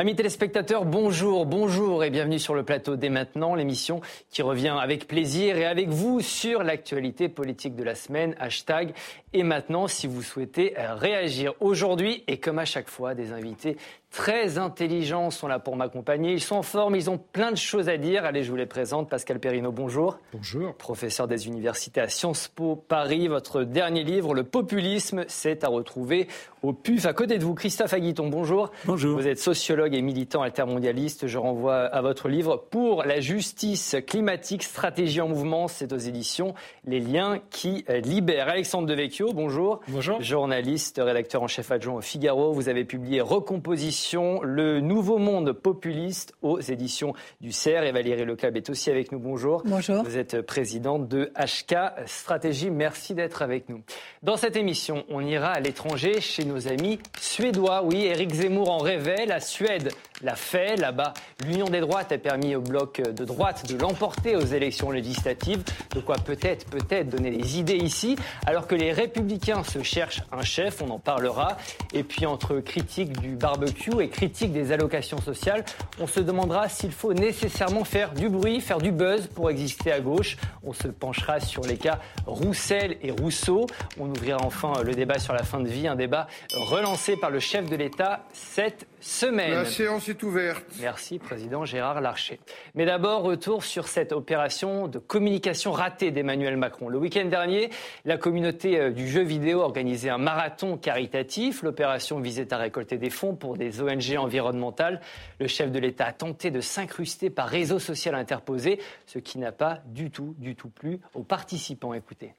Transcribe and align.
Amis 0.00 0.16
téléspectateurs, 0.16 0.86
bonjour, 0.86 1.44
bonjour 1.44 2.04
et 2.04 2.08
bienvenue 2.08 2.38
sur 2.38 2.54
le 2.54 2.62
plateau 2.62 2.96
dès 2.96 3.10
maintenant, 3.10 3.54
l'émission 3.54 4.00
qui 4.30 4.40
revient 4.40 4.74
avec 4.80 5.06
plaisir 5.06 5.58
et 5.58 5.66
avec 5.66 5.90
vous 5.90 6.22
sur 6.22 6.62
l'actualité 6.62 7.28
politique 7.28 7.76
de 7.76 7.84
la 7.84 7.94
semaine, 7.94 8.34
hashtag 8.38 8.94
et 9.34 9.42
maintenant 9.42 9.88
si 9.88 10.06
vous 10.06 10.22
souhaitez 10.22 10.72
réagir. 10.78 11.52
Aujourd'hui 11.60 12.24
et 12.28 12.38
comme 12.38 12.58
à 12.58 12.64
chaque 12.64 12.88
fois, 12.88 13.14
des 13.14 13.32
invités 13.32 13.76
très 14.10 14.58
intelligents 14.58 15.30
sont 15.30 15.46
là 15.46 15.58
pour 15.58 15.76
m'accompagner. 15.76 16.32
Ils 16.32 16.40
sont 16.40 16.56
en 16.56 16.62
forme, 16.62 16.96
ils 16.96 17.10
ont 17.10 17.18
plein 17.18 17.52
de 17.52 17.56
choses 17.56 17.88
à 17.88 17.96
dire. 17.96 18.24
Allez, 18.24 18.42
je 18.42 18.50
vous 18.50 18.56
les 18.56 18.66
présente. 18.66 19.08
Pascal 19.08 19.38
Perrino, 19.38 19.70
bonjour. 19.70 20.18
Bonjour. 20.32 20.74
Professeur 20.74 21.28
des 21.28 21.46
universités 21.46 22.00
à 22.00 22.08
Sciences 22.08 22.48
Po 22.48 22.74
Paris. 22.74 23.28
Votre 23.28 23.62
dernier 23.62 24.02
livre, 24.02 24.34
Le 24.34 24.42
populisme, 24.42 25.24
c'est 25.28 25.62
à 25.62 25.68
retrouver 25.68 26.26
au 26.62 26.72
PUF. 26.72 27.06
À 27.06 27.12
côté 27.12 27.38
de 27.38 27.44
vous, 27.44 27.54
Christophe 27.54 27.94
Aguiton, 27.94 28.28
bonjour. 28.28 28.72
Bonjour. 28.84 29.16
Vous 29.16 29.28
êtes 29.28 29.38
sociologue 29.38 29.89
et 29.94 30.02
militant 30.02 30.42
altermondialiste. 30.42 31.26
Je 31.26 31.38
renvoie 31.38 31.78
à 31.78 32.00
votre 32.02 32.28
livre 32.28 32.56
Pour 32.70 33.02
la 33.04 33.20
justice 33.20 33.96
climatique, 34.06 34.62
stratégie 34.62 35.20
en 35.20 35.28
mouvement. 35.28 35.68
C'est 35.68 35.92
aux 35.92 35.98
éditions 35.98 36.54
Les 36.84 37.00
liens 37.00 37.40
qui 37.50 37.84
libèrent. 38.04 38.48
Alexandre 38.48 38.86
Devecchio, 38.86 39.32
bonjour. 39.32 39.80
Bonjour. 39.88 40.20
Journaliste, 40.20 41.00
rédacteur 41.02 41.42
en 41.42 41.48
chef 41.48 41.70
adjoint 41.70 41.94
au 41.94 42.00
Figaro. 42.00 42.52
Vous 42.52 42.68
avez 42.68 42.84
publié 42.84 43.20
Recomposition 43.20 44.42
le 44.42 44.80
nouveau 44.80 45.18
monde 45.18 45.52
populiste 45.52 46.34
aux 46.42 46.60
éditions 46.60 47.14
du 47.40 47.52
CERF. 47.52 47.86
Et 47.86 47.92
Valérie 47.92 48.24
Leclab 48.24 48.56
est 48.56 48.70
aussi 48.70 48.90
avec 48.90 49.12
nous. 49.12 49.18
Bonjour. 49.18 49.62
Bonjour. 49.64 50.02
Vous 50.02 50.18
êtes 50.18 50.42
présidente 50.42 51.08
de 51.08 51.32
HK 51.36 52.06
Stratégie. 52.06 52.70
Merci 52.70 53.14
d'être 53.14 53.42
avec 53.42 53.68
nous. 53.68 53.82
Dans 54.22 54.36
cette 54.36 54.56
émission, 54.56 55.04
on 55.08 55.20
ira 55.20 55.48
à 55.48 55.60
l'étranger 55.60 56.20
chez 56.20 56.44
nos 56.44 56.68
amis 56.68 56.98
suédois. 57.20 57.82
Oui, 57.84 58.04
Eric 58.04 58.34
Zemmour 58.34 58.70
en 58.70 58.78
rêvait. 58.78 59.26
La 59.26 59.40
Suède 59.40 59.79
l'a 60.22 60.36
fait. 60.36 60.76
Là-bas, 60.76 61.14
l'union 61.44 61.66
des 61.66 61.80
droites 61.80 62.12
a 62.12 62.18
permis 62.18 62.54
au 62.56 62.60
bloc 62.60 63.00
de 63.00 63.24
droite 63.24 63.66
de 63.70 63.78
l'emporter 63.78 64.36
aux 64.36 64.44
élections 64.44 64.90
législatives. 64.90 65.62
De 65.94 66.00
quoi 66.00 66.16
peut-être, 66.16 66.66
peut-être 66.66 67.08
donner 67.08 67.30
des 67.30 67.58
idées 67.58 67.76
ici. 67.76 68.16
Alors 68.46 68.66
que 68.66 68.74
les 68.74 68.92
républicains 68.92 69.64
se 69.64 69.82
cherchent 69.82 70.22
un 70.32 70.42
chef, 70.42 70.82
on 70.82 70.90
en 70.90 70.98
parlera. 70.98 71.56
Et 71.92 72.02
puis 72.02 72.26
entre 72.26 72.60
critique 72.60 73.20
du 73.20 73.36
barbecue 73.36 74.00
et 74.00 74.08
critique 74.08 74.52
des 74.52 74.72
allocations 74.72 75.20
sociales, 75.20 75.64
on 75.98 76.06
se 76.06 76.20
demandera 76.20 76.68
s'il 76.68 76.92
faut 76.92 77.14
nécessairement 77.14 77.84
faire 77.84 78.12
du 78.12 78.28
bruit, 78.28 78.60
faire 78.60 78.78
du 78.78 78.92
buzz 78.92 79.28
pour 79.28 79.50
exister 79.50 79.92
à 79.92 80.00
gauche. 80.00 80.36
On 80.62 80.72
se 80.72 80.88
penchera 80.88 81.40
sur 81.40 81.62
les 81.62 81.76
cas 81.76 81.98
Roussel 82.26 82.98
et 83.02 83.10
Rousseau. 83.10 83.66
On 83.98 84.08
ouvrira 84.10 84.38
enfin 84.44 84.72
le 84.84 84.94
débat 84.94 85.18
sur 85.18 85.32
la 85.32 85.42
fin 85.42 85.60
de 85.60 85.68
vie, 85.68 85.88
un 85.88 85.96
débat 85.96 86.26
relancé 86.54 87.16
par 87.16 87.30
le 87.30 87.40
chef 87.40 87.68
de 87.68 87.76
l'État 87.76 88.24
cette 88.32 88.86
semaine. 89.00 89.52
La 89.52 89.64
séance 89.64 90.08
est 90.08 90.22
ouverte. 90.22 90.64
Merci, 90.80 91.18
Président 91.18 91.64
Gérard 91.64 92.00
Larcher. 92.00 92.40
Mais 92.74 92.86
d'abord, 92.86 93.22
retour 93.22 93.64
sur 93.64 93.88
cette 93.88 94.12
opération 94.12 94.88
de 94.88 94.98
communication 94.98 95.72
ratée 95.72 96.10
d'Emmanuel 96.10 96.56
Macron. 96.56 96.88
Le 96.88 96.98
week-end 96.98 97.24
dernier, 97.26 97.70
la 98.04 98.16
communauté 98.16 98.78
euh, 98.78 98.90
du 98.90 99.08
jeu 99.08 99.22
vidéo 99.22 99.60
organisait 99.60 100.10
un 100.10 100.18
marathon 100.18 100.76
caritatif. 100.76 101.62
L'opération 101.62 102.20
visait 102.20 102.52
à 102.52 102.58
récolter 102.58 102.98
des 102.98 103.10
fonds 103.10 103.34
pour 103.34 103.56
des 103.56 103.80
ONG 103.80 104.16
environnementales. 104.16 105.00
Le 105.38 105.46
chef 105.46 105.72
de 105.72 105.78
l'État 105.78 106.06
a 106.06 106.12
tenté 106.12 106.50
de 106.50 106.60
s'incruster 106.60 107.30
par 107.30 107.48
réseau 107.48 107.78
social 107.78 108.14
interposé, 108.14 108.80
ce 109.06 109.18
qui 109.18 109.38
n'a 109.38 109.52
pas 109.52 109.80
du 109.86 110.10
tout, 110.10 110.34
du 110.38 110.54
tout 110.54 110.68
plu 110.68 111.00
aux 111.14 111.22
participants. 111.22 111.94
Écoutez. 111.94 112.34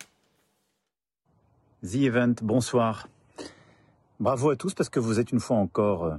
The 1.83 1.95
Event, 1.95 2.35
bonsoir. 2.43 3.07
Bravo 4.19 4.51
à 4.51 4.55
tous 4.55 4.75
parce 4.75 4.89
que 4.89 4.99
vous 4.99 5.19
êtes 5.19 5.31
une 5.31 5.39
fois 5.39 5.57
encore 5.57 6.05
euh, 6.05 6.15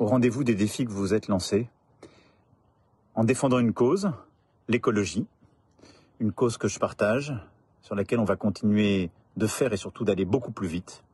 au 0.00 0.06
rendez-vous 0.06 0.44
des 0.44 0.54
défis 0.54 0.86
que 0.86 0.90
vous 0.90 1.14
êtes 1.14 1.28
lancés 1.28 1.68
en 3.14 3.22
défendant 3.22 3.58
une 3.58 3.74
cause, 3.74 4.10
l'écologie, 4.66 5.26
une 6.20 6.32
cause 6.32 6.56
que 6.56 6.68
je 6.68 6.78
partage, 6.78 7.34
sur 7.82 7.94
laquelle 7.94 8.18
on 8.18 8.24
va 8.24 8.36
continuer 8.36 9.10
de 9.36 9.46
faire 9.46 9.72
et 9.74 9.76
surtout 9.76 10.04
d'aller 10.04 10.24
beaucoup 10.24 10.52
plus 10.52 10.68
vite, 10.68 11.04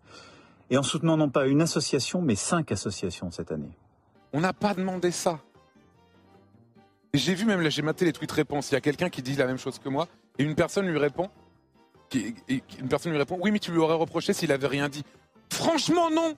et 0.70 0.78
en 0.78 0.84
soutenant 0.84 1.16
non 1.16 1.30
pas 1.30 1.46
une 1.46 1.62
association, 1.62 2.22
mais 2.22 2.36
cinq 2.36 2.70
associations 2.70 3.30
cette 3.32 3.50
année. 3.50 3.76
On 4.32 4.40
n'a 4.40 4.52
pas 4.52 4.72
demandé 4.72 5.10
ça. 5.10 5.40
J'ai 7.12 7.34
vu 7.34 7.44
même 7.44 7.62
là, 7.62 7.70
j'ai 7.70 7.82
maté 7.82 8.04
les 8.04 8.12
tweets 8.12 8.32
réponses. 8.32 8.70
Il 8.70 8.74
y 8.74 8.76
a 8.76 8.80
quelqu'un 8.80 9.08
qui 9.08 9.22
dit 9.22 9.34
la 9.34 9.46
même 9.46 9.58
chose 9.58 9.80
que 9.80 9.88
moi, 9.88 10.06
et 10.38 10.44
une 10.44 10.54
personne 10.54 10.86
lui 10.86 10.98
répond, 10.98 11.28
une 12.14 12.88
personne 12.88 13.10
lui 13.10 13.18
répond, 13.18 13.38
oui, 13.42 13.50
mais 13.50 13.58
tu 13.58 13.72
lui 13.72 13.78
aurais 13.78 13.94
reproché 13.94 14.32
s'il 14.32 14.52
avait 14.52 14.68
rien 14.68 14.88
dit. 14.88 15.04
Franchement, 15.50 16.08
non. 16.10 16.36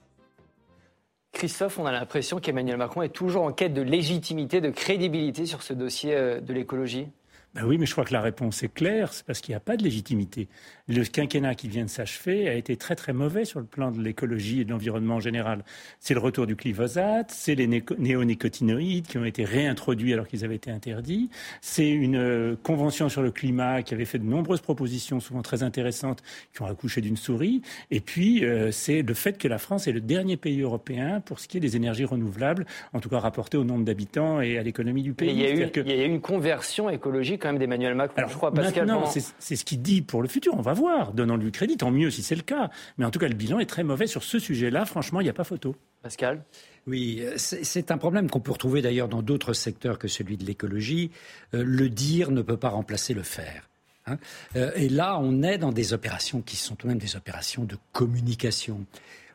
Christophe, 1.31 1.79
on 1.79 1.85
a 1.85 1.91
l'impression 1.91 2.39
qu'Emmanuel 2.39 2.77
Macron 2.77 3.01
est 3.01 3.09
toujours 3.09 3.43
en 3.43 3.51
quête 3.51 3.73
de 3.73 3.81
légitimité, 3.81 4.61
de 4.61 4.69
crédibilité 4.69 5.45
sur 5.45 5.61
ce 5.61 5.73
dossier 5.73 6.15
euh, 6.15 6.41
de 6.41 6.53
l'écologie? 6.53 7.07
Ben 7.55 7.65
oui, 7.65 7.77
mais 7.79 7.87
je 7.87 7.93
crois 7.93 8.05
que 8.05 8.13
la 8.13 8.21
réponse 8.21 8.61
est 8.61 8.71
claire, 8.71 9.11
c'est 9.11 9.25
parce 9.25 9.41
qu'il 9.41 9.53
n'y 9.53 9.57
a 9.57 9.59
pas 9.59 9.75
de 9.75 9.83
légitimité. 9.83 10.49
Le 10.89 11.03
quinquennat 11.03 11.53
qui 11.53 11.67
vient 11.67 11.85
de 11.85 11.89
s'achever 11.89 12.49
a 12.49 12.55
été 12.55 12.75
très 12.75 12.95
très 12.95 13.13
mauvais 13.13 13.45
sur 13.45 13.59
le 13.59 13.65
plan 13.67 13.91
de 13.91 14.01
l'écologie 14.01 14.61
et 14.61 14.65
de 14.65 14.71
l'environnement 14.71 15.15
en 15.15 15.19
général. 15.19 15.63
C'est 15.99 16.15
le 16.15 16.19
retour 16.19 16.47
du 16.47 16.55
glyphosate, 16.55 17.29
c'est 17.29 17.53
les 17.53 17.67
néonicotinoïdes 17.67 19.05
qui 19.05 19.19
ont 19.19 19.23
été 19.23 19.45
réintroduits 19.45 20.13
alors 20.13 20.27
qu'ils 20.27 20.43
avaient 20.43 20.55
été 20.55 20.71
interdits, 20.71 21.29
c'est 21.61 21.87
une 21.87 22.15
euh, 22.15 22.55
convention 22.63 23.07
sur 23.07 23.21
le 23.21 23.29
climat 23.29 23.83
qui 23.83 23.93
avait 23.93 24.05
fait 24.05 24.17
de 24.17 24.25
nombreuses 24.25 24.61
propositions 24.61 25.19
souvent 25.19 25.43
très 25.43 25.61
intéressantes 25.61 26.23
qui 26.55 26.63
ont 26.63 26.65
accouché 26.65 27.01
d'une 27.01 27.17
souris, 27.17 27.61
et 27.91 27.99
puis 27.99 28.43
euh, 28.43 28.71
c'est 28.71 29.03
le 29.03 29.13
fait 29.13 29.37
que 29.37 29.47
la 29.47 29.59
France 29.59 29.87
est 29.87 29.91
le 29.91 30.01
dernier 30.01 30.37
pays 30.37 30.61
européen 30.61 31.21
pour 31.21 31.39
ce 31.39 31.47
qui 31.47 31.57
est 31.57 31.61
des 31.61 31.75
énergies 31.75 32.05
renouvelables, 32.05 32.65
en 32.93 32.99
tout 32.99 33.09
cas 33.09 33.19
rapporté 33.19 33.57
au 33.57 33.63
nombre 33.63 33.85
d'habitants 33.85 34.41
et 34.41 34.57
à 34.57 34.63
l'économie 34.63 35.03
du 35.03 35.13
pays. 35.13 35.29
il 35.29 35.39
y, 35.39 35.45
a 35.45 35.51
eu, 35.51 35.69
il 35.75 35.87
y 35.87 36.01
a 36.01 36.05
eu 36.05 36.09
une 36.09 36.21
conversion 36.21 36.89
écologique 36.89 37.43
quand 37.43 37.49
même 37.49 37.59
d'Emmanuel 37.59 37.93
Macron, 37.93 38.17
Alors, 38.17 38.29
je 38.31 38.35
crois, 38.37 38.51
Pascal. 38.51 38.87
Maintenant, 38.87 39.05
c'est 39.05 39.55
ce 39.55 39.63
qu'il 39.63 39.83
dit 39.83 40.01
pour 40.01 40.23
le 40.23 40.27
futur. 40.27 40.55
On 40.57 40.61
va 40.61 40.73
voir. 40.79 41.13
Donnons-lui 41.13 41.51
crédit, 41.51 41.77
tant 41.77 41.91
mieux 41.91 42.09
si 42.09 42.23
c'est 42.23 42.35
le 42.35 42.41
cas. 42.41 42.69
Mais 42.97 43.05
en 43.05 43.11
tout 43.11 43.19
cas, 43.19 43.27
le 43.27 43.35
bilan 43.35 43.59
est 43.59 43.65
très 43.65 43.83
mauvais 43.83 44.07
sur 44.07 44.23
ce 44.23 44.39
sujet-là. 44.39 44.85
Franchement, 44.85 45.21
il 45.21 45.25
n'y 45.25 45.29
a 45.29 45.33
pas 45.33 45.43
photo. 45.43 45.75
Pascal 46.01 46.43
oui, 46.87 47.23
c'est 47.35 47.91
un 47.91 47.99
problème 47.99 48.31
qu'on 48.31 48.39
peut 48.39 48.53
retrouver 48.53 48.81
d'ailleurs 48.81 49.09
dans 49.09 49.21
d'autres 49.21 49.53
secteurs 49.53 49.99
que 49.99 50.07
celui 50.07 50.37
de 50.37 50.45
l'écologie. 50.45 51.11
Euh, 51.53 51.63
le 51.63 51.87
dire 51.87 52.31
ne 52.31 52.41
peut 52.41 52.57
pas 52.57 52.69
remplacer 52.69 53.13
le 53.13 53.21
faire. 53.21 53.69
Hein. 54.07 54.17
Euh, 54.55 54.71
et 54.75 54.89
là, 54.89 55.19
on 55.19 55.43
est 55.43 55.59
dans 55.59 55.71
des 55.71 55.93
opérations 55.93 56.41
qui 56.41 56.55
sont 56.55 56.75
tout 56.75 56.87
de 56.87 56.91
même 56.93 56.99
des 56.99 57.15
opérations 57.15 57.63
de 57.63 57.77
communication. 57.91 58.85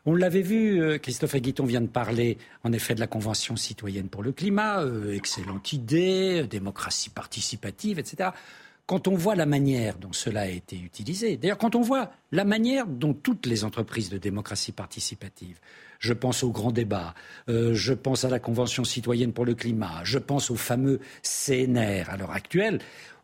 On 0.07 0.13
l'avait 0.13 0.41
vu, 0.41 0.81
euh, 0.81 0.99
Christophe 0.99 1.33
Aguiton 1.33 1.65
vient 1.65 1.81
de 1.81 1.87
parler 1.87 2.37
en 2.63 2.71
effet 2.71 2.93
de 2.93 2.99
la 2.99 3.07
Convention 3.07 3.55
citoyenne 3.55 4.07
pour 4.07 4.21
le 4.21 4.31
climat, 4.31 4.81
euh, 4.81 5.15
excellente 5.15 5.73
idée, 5.73 6.45
démocratie 6.47 7.09
participative, 7.09 7.97
etc. 7.97 8.29
Quand 8.87 9.07
on 9.07 9.15
voit 9.15 9.35
la 9.35 9.47
manière 9.47 9.97
dont 9.97 10.13
cela 10.13 10.41
a 10.41 10.47
été 10.47 10.77
utilisé, 10.77 11.37
d'ailleurs 11.37 11.57
quand 11.57 11.75
on 11.75 11.81
voit 11.81 12.11
la 12.31 12.45
manière 12.45 12.85
dont 12.85 13.13
toutes 13.13 13.47
les 13.47 13.63
entreprises 13.63 14.09
de 14.09 14.19
démocratie 14.19 14.71
participative, 14.71 15.59
je 15.99 16.13
pense 16.13 16.43
au 16.43 16.51
grand 16.51 16.71
débat, 16.71 17.15
euh, 17.49 17.73
je 17.73 17.93
pense 17.93 18.25
à 18.25 18.29
la 18.29 18.39
Convention 18.39 18.83
citoyenne 18.83 19.33
pour 19.33 19.45
le 19.45 19.55
climat, 19.55 20.01
je 20.03 20.19
pense 20.19 20.51
au 20.51 20.55
fameux 20.55 20.99
CNR 21.23 22.09
à 22.09 22.17
l'heure 22.17 22.31
actuelle, 22.31 22.79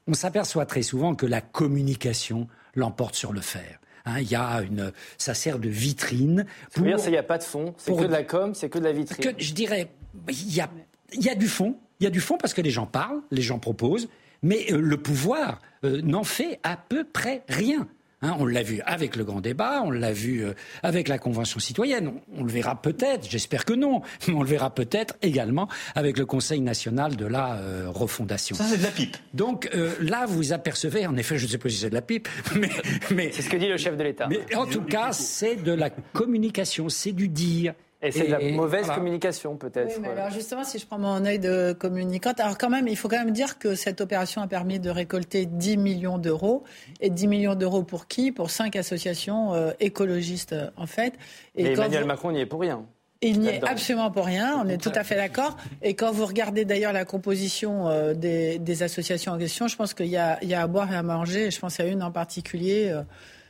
on 0.08 0.16
s'aperçoit 0.16 0.66
très 0.66 0.82
souvent 0.82 1.14
que 1.14 1.28
la 1.28 1.42
communication 1.42 2.48
l'emporte 2.74 3.14
sur 3.14 3.32
le 3.32 3.42
faire. 3.42 3.80
Hein, 4.06 4.22
y 4.22 4.34
a 4.34 4.64
une, 4.64 4.92
ça 5.20 5.36
sert 5.36 5.60
de 5.60 5.70
vitrine. 5.70 6.48
Pour 6.74 6.86
dire, 6.86 6.98
il 7.06 7.12
n'y 7.12 7.18
a 7.18 7.24
pas 7.24 7.38
de 7.38 7.44
fond, 7.44 7.76
c'est 7.78 7.96
que 7.96 8.02
de 8.02 8.12
la 8.12 8.24
com, 8.24 8.56
c'est 8.56 8.70
que 8.70 8.80
de 8.80 8.84
la 8.84 8.94
vitrine. 8.94 9.34
je 9.38 9.54
dirais, 9.54 9.92
il 10.28 10.56
y 10.56 10.60
a, 10.60 10.72
il 11.14 11.24
y 11.24 11.30
a 11.30 11.36
du 11.36 11.48
fond, 11.48 11.78
il 12.00 12.06
y 12.06 12.08
a 12.08 12.10
du 12.10 12.20
fond 12.20 12.38
parce 12.40 12.56
que 12.56 12.62
les 12.62 12.72
gens 12.72 12.88
parlent, 12.88 13.22
les 13.30 13.44
gens 13.44 13.60
proposent, 13.60 14.10
mais 14.41 14.66
euh, 14.72 14.79
le 14.79 14.97
pouvoir 14.97 15.61
euh, 15.84 16.02
n'en 16.02 16.23
fait 16.23 16.59
à 16.64 16.78
peu 16.78 17.03
près 17.03 17.43
rien. 17.47 17.88
Hein, 18.23 18.35
on 18.38 18.46
l'a 18.46 18.61
vu 18.61 18.82
avec 18.85 19.16
le 19.16 19.23
grand 19.23 19.41
débat, 19.41 19.82
on 19.84 19.90
l'a 19.90 20.14
vu 20.14 20.46
euh, 20.46 20.53
avec 20.84 21.08
la 21.08 21.17
Convention 21.17 21.59
citoyenne, 21.59 22.14
on, 22.38 22.43
le 22.43 22.52
verra 22.52 22.79
peut-être, 22.79 23.28
j'espère 23.28 23.66
que 23.66 23.73
non, 23.73 24.03
mais 24.28 24.35
on 24.35 24.43
le 24.43 24.47
verra 24.47 24.70
peut-être 24.70 25.16
également 25.23 25.67
avec 25.96 26.20
le 26.20 26.28
Conseil 26.28 26.61
national 26.61 27.16
de 27.16 27.26
la 27.26 27.55
euh, 27.55 27.85
refondation. 27.88 28.55
Ça, 28.55 28.66
c'est 28.66 28.78
de 28.78 28.84
la 28.84 28.91
pipe. 28.91 29.17
Donc 29.34 29.70
euh, 29.73 29.96
là, 30.02 30.28
vous 30.28 30.53
apercevez, 30.53 31.08
en 31.08 31.17
effet, 31.17 31.40
je 31.40 31.46
ne 31.46 31.49
sais 31.49 31.58
pas 31.58 31.70
si 31.70 31.78
c'est 31.78 31.90
de 31.90 31.96
la 31.96 32.03
pipe, 32.03 32.29
mais... 32.55 32.70
mais 33.09 33.32
c'est 33.32 33.41
ce 33.41 33.49
que 33.49 33.58
dit 33.58 33.67
le 33.67 33.78
chef 33.78 33.97
de 33.97 34.03
l'État. 34.03 34.28
Mais 34.28 34.55
en 34.55 34.67
tout 34.67 34.84
cas, 34.84 35.14
c'est 35.14 35.55
de 35.55 35.72
la 35.72 35.90
communication, 35.90 36.90
c'est 36.90 37.14
du 37.14 37.28
dire. 37.28 37.73
Et 38.03 38.12
c'est 38.12 38.26
de 38.26 38.32
la 38.32 38.40
mauvaise 38.40 38.88
communication, 38.88 39.58
peut-être. 39.58 39.96
Oui, 39.96 40.02
mais 40.02 40.09
alors 40.09 40.32
justement, 40.32 40.64
si 40.64 40.80
je 40.80 40.88
prends 40.88 40.98
mon 40.98 41.24
œil 41.24 41.38
de 41.38 41.74
communicante, 41.74 42.40
alors 42.40 42.58
quand 42.58 42.70
même, 42.70 42.88
il 42.88 42.98
faut 42.98 43.08
quand 43.08 43.24
même 43.24 43.32
dire 43.32 43.59
que 43.59 43.76
cette 43.76 44.02
opération 44.02 44.42
a 44.42 44.48
permis 44.48 44.80
de 44.80 44.90
récolter 44.90 45.46
10 45.46 45.78
millions 45.78 46.18
d'euros. 46.18 46.64
Et 47.00 47.12
10 47.12 47.28
millions 47.28 47.56
d'euros 47.56 47.84
pour 47.84 48.08
qui? 48.08 48.32
Pour 48.32 48.50
cinq 48.50 48.76
associations 48.76 49.53
euh, 49.53 49.72
écologistes, 49.80 50.56
en 50.78 50.88
fait. 50.88 51.14
Et, 51.56 51.74
Emmanuel 51.74 52.06
Macron 52.06 52.32
n'y 52.32 52.42
est 52.42 52.46
pour 52.48 52.62
rien. 52.62 52.86
Il 53.24 53.40
n'y 53.40 53.50
est 53.50 53.64
absolument 53.64 54.09
pour 54.09 54.26
rien, 54.26 54.59
on 54.66 54.68
est 54.68 54.82
tout 54.82 54.92
à 54.96 55.04
fait 55.04 55.16
d'accord. 55.16 55.56
Et 55.84 55.94
quand 55.94 56.12
vous 56.12 56.26
regardez 56.26 56.66
d'ailleurs 56.66 56.92
la 56.92 57.06
composition 57.06 57.88
euh, 57.88 58.16
des, 58.16 58.84
associations 58.84 59.34
en 59.34 59.38
question, 59.38 59.68
je 59.68 59.76
pense 59.76 59.94
qu'il 59.94 60.08
y, 60.08 60.18
a 60.18 60.40
à 60.42 60.68
boire 60.68 60.92
et 60.92 60.96
à 60.96 61.04
manger. 61.04 61.52
Je 61.52 61.59
pense 61.59 61.80
à 61.80 61.86
une 61.86 62.02
en 62.02 62.12
particulier 62.12 62.90
euh, 62.90 63.04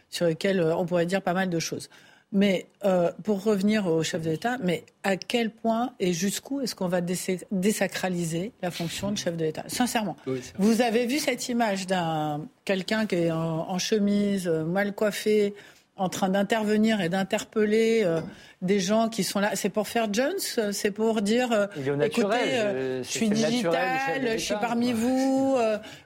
sur 0.10 0.26
laquelle 0.26 0.62
on 0.62 0.86
pourrait 0.86 1.06
dire 1.06 1.22
pas 1.22 1.34
mal 1.34 1.50
de 1.50 1.60
choses. 1.60 1.90
Mais 2.34 2.66
euh, 2.86 3.12
pour 3.24 3.44
revenir 3.44 3.88
au 3.88 4.04
chef 4.04 4.22
de 4.22 4.30
l'État, 4.30 4.58
mais 4.64 4.86
à 5.04 5.18
quel 5.18 5.52
point 5.52 5.94
et 6.00 6.14
jusqu'où 6.14 6.62
est-ce 6.62 6.76
qu'on 6.76 6.88
va 6.88 7.02
désacraliser 7.02 8.54
la 8.62 8.72
fonction 8.72 9.12
de 9.12 9.18
chef 9.18 9.36
de 9.36 9.44
l'État? 9.44 9.66
Sincèrement, 9.68 10.16
vous 10.58 10.82
avez 10.82 11.06
vu 11.08 11.20
cette 11.20 11.50
image 11.50 11.88
d'un 11.88 12.48
quelqu'un 12.64 13.06
qui 13.06 13.16
est 13.16 13.32
en, 13.32 13.78
chemise, 13.80 14.48
euh, 14.48 14.64
mal 14.64 14.94
coiffé, 14.94 15.54
en 15.98 16.10
train 16.10 16.30
d'intervenir 16.30 17.02
et 17.02 17.10
d'interpeller 17.10 18.02
euh, 18.04 18.22
des 18.62 18.80
gens 18.80 19.10
qui 19.10 19.24
sont 19.24 19.40
là. 19.40 19.52
C'est 19.56 19.70
pour 19.70 19.88
faire 19.88 20.12
Jones 20.12 20.40
C'est 20.72 20.92
pour 20.92 21.22
dire 21.22 21.70
écoutez, 22.02 23.02
je 23.04 23.08
suis 23.08 23.30
digital, 23.30 24.32
je 24.34 24.38
suis 24.38 24.56
parmi 24.62 24.94
vous, 24.94 25.58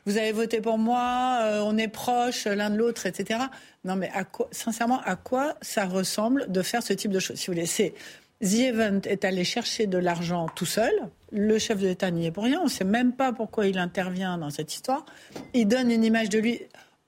vous 0.05 0.17
avez 0.17 0.31
voté 0.31 0.61
pour 0.61 0.77
moi, 0.77 1.39
on 1.63 1.77
est 1.77 1.87
proches 1.87 2.45
l'un 2.45 2.69
de 2.69 2.77
l'autre, 2.77 3.05
etc. 3.05 3.39
Non, 3.83 3.95
mais 3.95 4.09
à 4.13 4.23
quoi, 4.23 4.47
sincèrement, 4.51 4.99
à 5.05 5.15
quoi 5.15 5.55
ça 5.61 5.85
ressemble 5.85 6.51
de 6.51 6.61
faire 6.61 6.81
ce 6.81 6.93
type 6.93 7.11
de 7.11 7.19
choses 7.19 7.38
Si 7.38 7.47
vous 7.47 7.53
voulez, 7.53 7.67
c'est 7.67 7.93
The 8.41 8.59
Event 8.59 9.01
est 9.05 9.23
allé 9.23 9.43
chercher 9.43 9.88
de 9.88 9.97
l'argent 9.97 10.47
tout 10.53 10.65
seul. 10.65 10.91
Le 11.31 11.57
chef 11.57 11.79
de 11.79 11.88
l'État 11.88 12.11
n'y 12.11 12.25
est 12.25 12.31
pour 12.31 12.43
rien. 12.43 12.59
On 12.61 12.65
ne 12.65 12.69
sait 12.69 12.83
même 12.83 13.13
pas 13.13 13.31
pourquoi 13.31 13.67
il 13.67 13.77
intervient 13.77 14.38
dans 14.38 14.49
cette 14.49 14.73
histoire. 14.73 15.05
Il 15.53 15.67
donne 15.67 15.89
une 15.89 16.03
image 16.03 16.29
de 16.29 16.39
lui. 16.39 16.61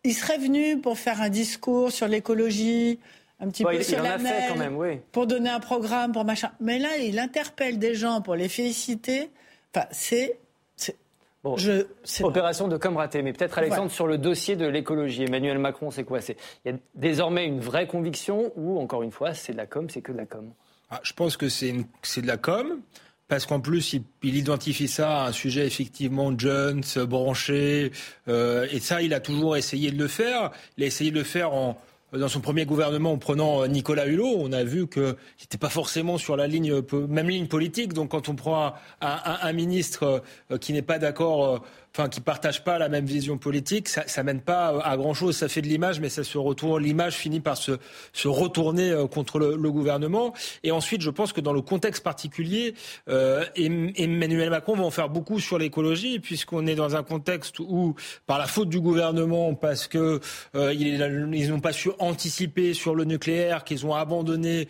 Il 0.04 0.14
serait 0.14 0.38
venu 0.38 0.80
pour 0.80 0.98
faire 0.98 1.22
un 1.22 1.30
discours 1.30 1.92
sur 1.92 2.08
l'écologie, 2.08 3.00
un 3.40 3.50
petit 3.50 3.64
peu 3.64 3.82
sur 3.82 4.02
la 4.02 4.18
quand 4.48 4.56
même, 4.56 4.78
oui. 4.78 5.00
pour 5.12 5.28
donner 5.28 5.50
un 5.50 5.60
programme, 5.60 6.12
pour 6.12 6.26
machin. 6.26 6.52
Mais 6.60 6.80
là, 6.80 6.98
il 6.98 7.20
interpelle 7.20 7.78
des 7.78 7.94
gens 7.94 8.22
pour 8.22 8.36
les 8.36 8.50
féliciter. 8.50 9.30
Enfin, 9.76 9.88
c'est 9.92 10.40
opération 12.22 12.68
de 12.68 12.78
com 12.78 12.98
raté. 12.98 13.22
Mais 13.22 13.34
peut-être, 13.34 13.58
Alexandre, 13.58 13.92
sur 13.92 14.08
le 14.08 14.18
dossier 14.18 14.56
de 14.56 14.66
l'écologie, 14.66 15.24
Emmanuel 15.24 15.60
Macron, 15.60 15.92
c'est 15.92 16.04
quoi? 16.04 16.20
Il 16.66 16.72
y 16.72 16.74
a 16.74 16.78
désormais 16.96 17.46
une 17.46 17.60
vraie 17.60 17.88
conviction 17.88 18.52
ou, 18.56 18.80
encore 18.80 19.04
une 19.04 19.12
fois, 19.12 19.34
c'est 19.34 19.52
de 19.54 19.58
la 19.58 19.66
com, 19.66 19.90
c'est 19.90 20.02
que 20.02 20.12
de 20.12 20.18
la 20.18 20.26
com? 20.26 20.52
Ah, 20.90 21.00
Je 21.04 21.14
pense 21.14 21.38
que 21.38 21.50
c'est 21.50 21.74
de 21.74 22.28
la 22.28 22.38
com. 22.38 22.82
Parce 23.28 23.46
qu'en 23.46 23.60
plus, 23.60 23.94
il, 23.94 24.36
identifie 24.38 24.88
ça 24.88 25.24
à 25.24 25.28
un 25.28 25.32
sujet 25.32 25.68
effectivement 25.68 26.38
Jones, 26.38 26.84
branché, 27.08 27.92
euh, 28.30 28.68
et 28.72 28.80
ça, 28.80 29.02
il 29.02 29.14
a 29.14 29.20
toujours 29.20 29.58
essayé 29.58 29.92
de 29.92 29.98
le 29.98 30.08
faire. 30.08 30.52
Il 30.78 30.84
a 30.84 30.88
essayé 30.88 31.12
de 31.12 31.18
le 31.18 31.26
faire 31.26 31.54
en, 31.54 31.78
dans 32.14 32.30
son 32.30 32.40
premier 32.40 32.66
gouvernement 32.66 33.12
en 33.12 33.18
prenant 33.18 33.64
euh, 33.64 33.68
Nicolas 33.68 34.08
Hulot, 34.08 34.36
on 34.38 34.54
a 34.54 34.64
vu 34.64 34.88
qu'il 34.88 35.16
n'était 35.42 35.58
pas 35.58 35.70
forcément 35.70 36.18
sur 36.18 36.38
la 36.38 36.48
ligne, 36.48 36.82
même 37.10 37.30
ligne 37.30 37.48
politique. 37.48 37.94
Donc 37.94 38.12
quand 38.12 38.30
on 38.30 38.36
prend 38.36 38.74
un 39.02 39.54
ministre 39.54 40.24
euh, 40.52 40.58
qui 40.58 40.72
n'est 40.72 40.82
pas 40.82 41.00
d'accord 41.00 41.66
enfin, 41.98 42.10
qui 42.10 42.22
partagent 42.22 42.64
pas 42.64 42.78
la 42.78 42.90
même 42.90 43.06
vision 43.06 43.38
politique, 43.38 43.90
ça, 43.90 44.04
ça 44.08 44.22
mène 44.22 44.42
pas 44.42 44.80
à 44.84 44.98
grand 44.98 45.16
chose. 45.16 45.36
Ça 45.36 45.48
fait 45.48 45.62
de 45.62 45.68
l'image, 45.68 46.00
mais 46.00 46.10
ça 46.10 46.24
se 46.24 46.38
retourne. 46.38 46.84
L'image 46.84 47.16
finit 47.16 47.40
par 47.40 47.58
se, 47.58 47.72
retourner 48.26 48.92
euh, 48.92 49.08
contre 49.08 49.40
le, 49.40 49.72
gouvernement. 49.72 50.34
Et 50.64 50.72
ensuite, 50.72 51.02
je 51.02 51.10
pense 51.10 51.34
que 51.34 51.42
dans 51.42 51.54
le 51.54 51.62
contexte 51.62 52.04
particulier, 52.04 52.76
euh, 53.10 53.44
Emmanuel 53.56 54.50
Macron 54.50 54.76
va 54.76 54.84
en 54.84 54.92
faire 54.92 55.10
beaucoup 55.10 55.40
sur 55.40 55.58
l'écologie, 55.58 56.20
puisqu'on 56.20 56.68
est 56.68 56.76
dans 56.76 56.96
un 56.96 57.04
contexte 57.04 57.60
où, 57.60 57.96
par 58.28 58.38
la 58.38 58.46
faute 58.46 58.70
du 58.70 58.80
gouvernement, 58.80 59.56
parce 59.56 59.88
que 59.88 60.20
euh, 60.56 60.74
ils 60.74 61.50
n'ont 61.50 61.60
pas 61.60 61.74
su 61.74 61.90
anticiper 62.00 62.74
sur 62.74 62.96
le 62.96 63.06
nucléaire, 63.06 63.64
qu'ils 63.64 63.86
ont 63.86 63.96
abandonné 63.96 64.68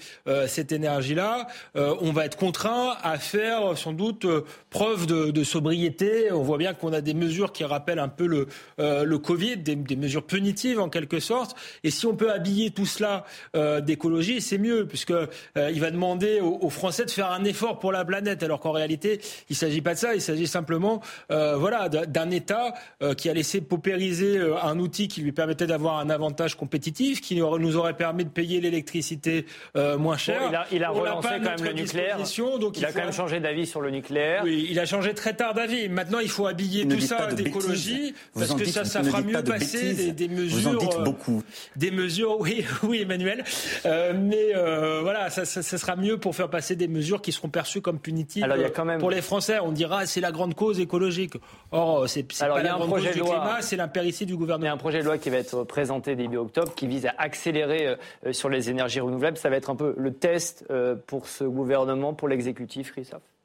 cette 0.48 0.72
énergie-là, 0.72 1.48
on 1.76 2.12
va 2.12 2.26
être 2.26 2.38
contraint 2.38 2.96
à 3.04 3.18
faire 3.18 3.78
sans 3.78 3.94
doute 3.94 4.26
preuve 4.70 5.06
de, 5.06 5.32
de 5.32 5.44
sobriété. 5.44 6.32
On 6.32 6.44
voit 6.44 6.58
bien 6.58 6.74
qu'on 6.74 6.94
a 6.94 7.02
des 7.02 7.14
mesures 7.18 7.52
qui 7.52 7.64
rappellent 7.64 8.00
un 8.00 8.08
peu 8.08 8.28
le, 8.28 8.48
euh, 8.80 9.04
le 9.04 9.18
Covid, 9.18 9.58
des, 9.58 9.76
des, 9.76 9.96
mesures 9.96 10.24
punitives 10.24 10.80
en 10.80 10.90
quelque 10.90 11.20
sorte. 11.20 11.56
Et 11.84 11.92
si 11.92 12.06
on 12.06 12.16
peut 12.16 12.32
habiller 12.32 12.72
tout 12.72 12.86
cela 12.86 13.26
euh, 13.56 13.82
d'écologie, 13.82 14.42
c'est 14.42 14.58
mieux, 14.58 14.88
puisque 14.88 15.12
euh, 15.12 15.28
il 15.72 15.80
va 15.80 15.92
demander 15.92 16.40
aux, 16.42 16.70
Français 16.70 17.06
de 17.06 17.12
faire 17.12 17.32
un 17.32 17.44
effort 17.44 17.80
pour 17.80 17.92
la 17.92 18.06
planète, 18.06 18.44
alors 18.44 18.60
qu'en 18.60 18.72
réalité, 18.72 19.20
il 19.50 19.54
ne 19.54 19.56
s'agit 19.56 19.82
pas 19.82 19.94
de 19.94 20.00
ça. 20.00 20.16
Il 20.16 20.22
s'agit 20.22 20.48
simplement, 20.48 21.02
euh, 21.32 21.56
voilà, 21.56 21.90
d'un 21.90 22.30
État 22.30 22.74
euh, 23.02 23.14
qui 23.14 23.30
a 23.30 23.34
laissé 23.34 23.62
paupériser 23.62 24.40
un 24.62 24.78
outil 24.80 25.08
qui 25.08 25.22
lui 25.22 25.32
permettait 25.32 25.66
d'avoir 25.66 26.00
un 26.00 26.10
avantage 26.10 26.56
compétitif, 26.56 27.22
qui 27.22 27.38
nous 27.42 27.78
aurait 27.78 27.96
permis 27.96 28.26
de 28.26 28.30
payer 28.30 28.62
l'électricité 28.62 29.46
moins 29.76 30.18
cher. 30.18 30.42
il 30.50 30.56
a, 30.56 30.68
il 30.72 30.84
a 30.84 30.90
relancé 30.90 31.30
quand 31.44 31.58
même 31.58 31.64
le 31.64 31.74
nucléaire. 31.74 32.18
Donc 32.60 32.78
il, 32.78 32.82
il 32.82 32.86
a 32.86 32.92
quand 32.92 33.00
même 33.00 33.14
changé 33.14 33.40
d'avis 33.40 33.66
sur 33.66 33.82
le 33.82 33.90
nucléaire. 33.90 34.42
Oui, 34.44 34.68
il 34.70 34.80
a 34.80 34.86
changé 34.86 35.14
très 35.14 35.34
tard 35.34 35.54
d'avis. 35.54 35.90
Maintenant, 35.90 36.20
il 36.20 36.30
faut 36.30 36.48
habiller 36.48 36.88
tout 36.88 37.00
ça 37.08 37.28
d'écologie, 37.34 38.14
parce 38.34 38.54
que 38.54 38.66
ça, 38.66 38.86
ça 38.86 39.04
fera 39.04 39.22
mieux 39.22 39.44
passer 39.44 39.94
des, 39.94 40.12
des, 40.12 40.28
mesures. 40.28 40.60
Vous 40.60 40.68
en 40.68 40.80
dites 40.80 40.96
euh, 41.00 41.04
beaucoup. 41.04 41.44
Des 41.76 41.92
mesures, 41.92 42.40
oui, 42.40 42.66
oui, 42.84 43.02
Emmanuel. 43.02 43.44
Euh, 43.86 44.14
mais 44.16 44.56
euh, 44.56 45.02
voilà, 45.02 45.30
ça, 45.30 45.46
ça, 45.46 45.62
ça, 45.62 45.78
sera 45.78 45.96
mieux 45.96 46.18
pour 46.18 46.36
faire 46.36 46.50
passer 46.50 46.76
des 46.76 46.88
mesures 46.88 47.22
qui 47.22 47.32
seront 47.32 47.50
perçues 47.50 47.82
comme 47.82 48.00
punitives 48.00 48.44
Alors, 48.44 48.58
il 48.58 48.62
y 48.62 48.66
a 48.66 48.70
quand 48.70 48.86
même... 48.86 49.00
pour 49.00 49.12
les 49.12 49.22
Français. 49.22 49.60
On 49.60 49.72
dira 49.72 50.06
c'est 50.06 50.22
la 50.22 50.32
grande 50.32 50.56
cause 50.56 50.80
écologique. 50.80 51.34
Or, 51.72 52.08
c'est 52.10 52.24
pas 52.24 52.48
la 52.62 52.70
grande 52.74 52.90
cause 52.90 53.04
du 53.04 53.22
climat, 53.22 53.62
c'est 53.62 53.76
l'impéritie 53.76 54.26
du 54.26 54.36
gouvernement. 54.36 54.66
Il 54.66 54.70
y 54.70 54.72
a 54.72 54.74
un 54.74 54.78
projet 54.78 55.00
de 55.00 55.06
loi 55.06 55.18
qui 55.18 55.30
va 55.30 55.38
être 55.38 55.64
présenté 55.64 56.16
début 56.16 56.38
octobre 56.38 56.74
qui 56.76 56.88
vise 56.88 57.06
à 57.06 57.14
accélérer 57.18 57.96
sur 58.32 58.50
les 58.50 58.70
énergies 58.70 59.00
renouvelables. 59.00 59.38
Ça 59.38 59.50
va 59.50 59.56
être 59.56 59.70
un 59.70 59.76
peu 59.76 59.94
le 59.98 60.14
test 60.14 60.66
pour 61.06 61.28
ce 61.28 61.44
gouvernement, 61.44 62.14
pour 62.14 62.28
l'exécutif, 62.28 62.92
Christophe 62.92 63.37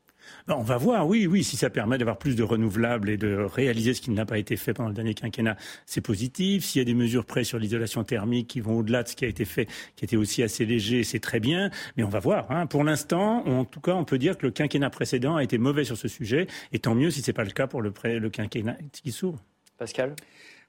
on 0.49 0.63
va 0.63 0.77
voir, 0.77 1.07
oui, 1.07 1.27
oui, 1.27 1.45
si 1.45 1.57
ça 1.57 1.71
permet 1.71 1.99
d'avoir 1.99 2.19
plus 2.19 2.37
de 2.37 2.43
renouvelables 2.43 3.11
et 3.11 3.17
de 3.17 3.35
réaliser 3.37 3.95
ce 3.95 4.01
qui 4.01 4.11
n'a 4.11 4.27
pas 4.27 4.39
été 4.39 4.57
fait 4.57 4.75
pendant 4.75 4.89
le 4.89 4.95
dernier 4.95 5.15
quinquennat, 5.15 5.57
c'est 5.87 6.01
positif. 6.01 6.65
S'il 6.65 6.81
y 6.81 6.83
a 6.83 6.85
des 6.85 6.95
mesures 6.95 7.25
prises 7.25 7.49
sur 7.49 7.59
l'isolation 7.59 8.05
thermique 8.05 8.49
qui 8.49 8.61
vont 8.61 8.79
au-delà 8.79 9.03
de 9.03 9.09
ce 9.09 9.17
qui 9.17 9.25
a 9.25 9.29
été 9.29 9.45
fait, 9.45 9.67
qui 9.97 10.05
était 10.05 10.17
aussi 10.17 10.43
assez 10.43 10.65
léger, 10.65 11.05
c'est 11.05 11.21
très 11.21 11.41
bien. 11.41 11.71
Mais 11.97 12.03
on 12.03 12.09
va 12.09 12.21
voir. 12.21 12.51
Hein. 12.51 12.67
Pour 12.67 12.85
l'instant, 12.85 13.47
en 13.47 13.65
tout 13.65 13.81
cas, 13.81 13.95
on 13.95 14.05
peut 14.05 14.19
dire 14.19 14.37
que 14.37 14.47
le 14.47 14.53
quinquennat 14.53 14.91
précédent 14.91 15.37
a 15.37 15.45
été 15.45 15.59
mauvais 15.59 15.85
sur 15.85 15.97
ce 15.97 16.09
sujet, 16.09 16.47
et 16.73 16.79
tant 16.79 16.95
mieux 16.95 17.11
si 17.11 17.23
ce 17.23 17.31
n'est 17.31 17.35
pas 17.35 17.45
le 17.45 17.51
cas 17.51 17.67
pour 17.67 17.83
le, 17.83 17.93
le 18.05 18.31
quinquennat 18.31 18.77
qui 18.93 19.13
s'ouvre. 19.13 19.43
Pascal? 19.79 20.15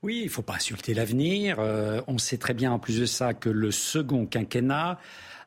Oui, 0.02 0.20
il 0.20 0.26
ne 0.26 0.30
faut 0.30 0.42
pas 0.42 0.56
insulter 0.56 0.94
l'avenir. 0.94 1.58
Euh, 1.60 2.02
on 2.08 2.18
sait 2.18 2.38
très 2.38 2.54
bien 2.54 2.74
en 2.74 2.80
plus 2.80 3.00
de 3.00 3.06
ça 3.06 3.34
que 3.34 3.50
le 3.50 3.72
second 3.72 4.26
quinquennat 4.26 5.00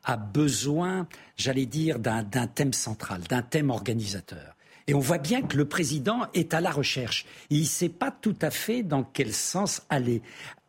a 0.06 0.17
besoin, 0.17 1.06
j'allais 1.37 1.67
dire, 1.67 1.99
d'un 1.99 2.23
thème 2.23 2.73
central, 2.73 3.20
d'un 3.29 3.43
thème 3.43 3.70
organisateur. 3.70 4.56
Et 4.87 4.94
on 4.94 5.00
voit 5.00 5.19
bien 5.19 5.43
que 5.43 5.56
le 5.56 5.67
président 5.67 6.29
est 6.32 6.55
à 6.55 6.61
la 6.61 6.70
recherche. 6.70 7.26
il 7.50 7.61
ne 7.61 7.64
sait 7.64 7.88
pas 7.88 8.12
tout 8.12 8.37
à 8.41 8.50
fait 8.50 8.85
dans 8.85 9.03
quel 9.03 9.33
sens 9.33 9.83
aller. 9.90 10.23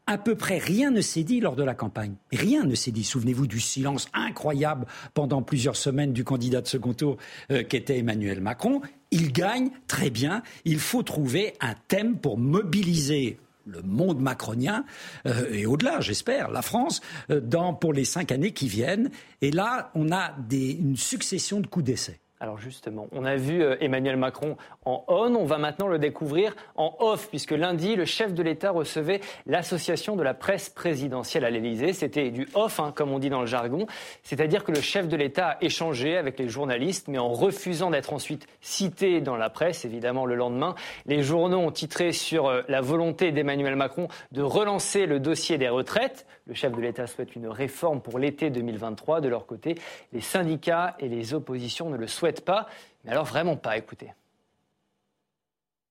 À 0.07 0.17
peu 0.17 0.35
près 0.35 0.57
rien 0.57 0.89
ne 0.89 1.01
s'est 1.01 1.23
dit 1.23 1.39
lors 1.39 1.55
de 1.55 1.63
la 1.63 1.75
campagne. 1.75 2.15
Rien 2.31 2.63
ne 2.63 2.75
s'est 2.75 2.91
dit. 2.91 3.03
Souvenez-vous 3.03 3.45
du 3.45 3.59
silence 3.59 4.07
incroyable 4.13 4.87
pendant 5.13 5.43
plusieurs 5.43 5.75
semaines 5.75 6.13
du 6.13 6.23
candidat 6.23 6.61
de 6.61 6.67
second 6.67 6.93
tour 6.93 7.17
euh, 7.51 7.61
qu'était 7.63 7.99
Emmanuel 7.99 8.39
Macron. 8.39 8.81
Il 9.11 9.33
gagne 9.33 9.69
très 9.85 10.09
bien. 10.09 10.43
Il 10.63 10.79
faut 10.79 11.03
trouver 11.03 11.53
un 11.59 11.75
thème 11.89 12.17
pour 12.17 12.37
mobiliser 12.37 13.37
le 13.67 13.81
monde 13.81 14.19
macronien 14.19 14.85
euh, 15.25 15.51
et 15.51 15.65
au-delà, 15.65 15.99
j'espère, 15.99 16.49
la 16.49 16.61
France, 16.61 17.01
euh, 17.29 17.39
dans, 17.39 17.73
pour 17.73 17.93
les 17.93 18.05
cinq 18.05 18.31
années 18.31 18.53
qui 18.53 18.67
viennent. 18.67 19.11
Et 19.41 19.51
là, 19.51 19.91
on 19.95 20.11
a 20.11 20.35
une 20.51 20.97
succession 20.97 21.59
de 21.59 21.67
coups 21.67 21.85
d'essai. 21.85 22.19
Alors 22.39 22.59
justement, 22.59 23.07
on 23.13 23.25
a 23.25 23.35
vu 23.35 23.63
euh, 23.63 23.77
Emmanuel 23.79 24.15
Macron 24.15 24.57
en 24.85 25.03
on, 25.07 25.33
on 25.33 25.45
va 25.45 25.57
maintenant 25.57 25.87
le 25.87 25.97
découvrir 25.97 26.55
en 26.75 26.95
off, 26.99 27.29
puisque 27.29 27.51
lundi, 27.51 27.95
le 27.95 28.05
chef 28.05 28.35
de 28.35 28.43
l'État 28.43 28.69
recevait 28.69 29.21
l'association 29.47 30.15
de 30.15 30.21
la 30.21 30.35
presse 30.35 30.69
présidentielle 30.69 31.45
à 31.45 31.49
l'Élysée. 31.49 31.93
C'était 31.93 32.29
du 32.29 32.47
off, 32.53 32.79
hein, 32.79 32.93
comme 32.95 33.11
on 33.11 33.17
dit 33.17 33.31
dans 33.31 33.41
le 33.41 33.47
jargon, 33.47 33.87
c'est-à-dire 34.21 34.63
que 34.63 34.71
le 34.71 34.81
chef 34.81 35.07
de 35.07 35.15
l'État 35.15 35.47
a 35.47 35.63
échangé 35.63 36.15
avec 36.15 36.37
les 36.37 36.47
journalistes, 36.47 37.07
mais 37.07 37.17
en 37.17 37.29
refusant 37.29 37.89
d'être 37.89 38.13
ensuite 38.13 38.47
cité 38.61 39.19
dans 39.19 39.35
la 39.35 39.49
presse, 39.49 39.83
évidemment 39.83 40.27
le 40.27 40.35
lendemain. 40.35 40.75
Les 41.07 41.23
journaux 41.23 41.57
ont 41.57 41.71
titré 41.71 42.11
sur 42.11 42.45
euh, 42.45 42.61
la 42.67 42.81
volonté 42.81 43.31
d'Emmanuel 43.31 43.75
Macron 43.75 44.09
de 44.31 44.43
relancer 44.43 45.07
le 45.07 45.19
dossier 45.19 45.57
des 45.57 45.69
retraites. 45.69 46.27
Le 46.45 46.53
chef 46.53 46.71
de 46.71 46.81
l'État 46.81 47.07
souhaite 47.07 47.35
une 47.35 47.47
réforme 47.47 47.99
pour 47.99 48.19
l'été 48.19 48.51
2023. 48.51 49.21
De 49.21 49.27
leur 49.27 49.47
côté, 49.47 49.75
les 50.13 50.21
syndicats 50.21 50.95
et 50.99 51.09
les 51.09 51.33
oppositions 51.33 51.89
ne 51.89 51.97
le 51.97 52.07
souhaitent 52.07 52.26
pas. 52.33 52.67
Mais 53.03 53.11
alors 53.11 53.25
vraiment 53.25 53.55
pas, 53.55 53.77
écoutez. 53.77 54.11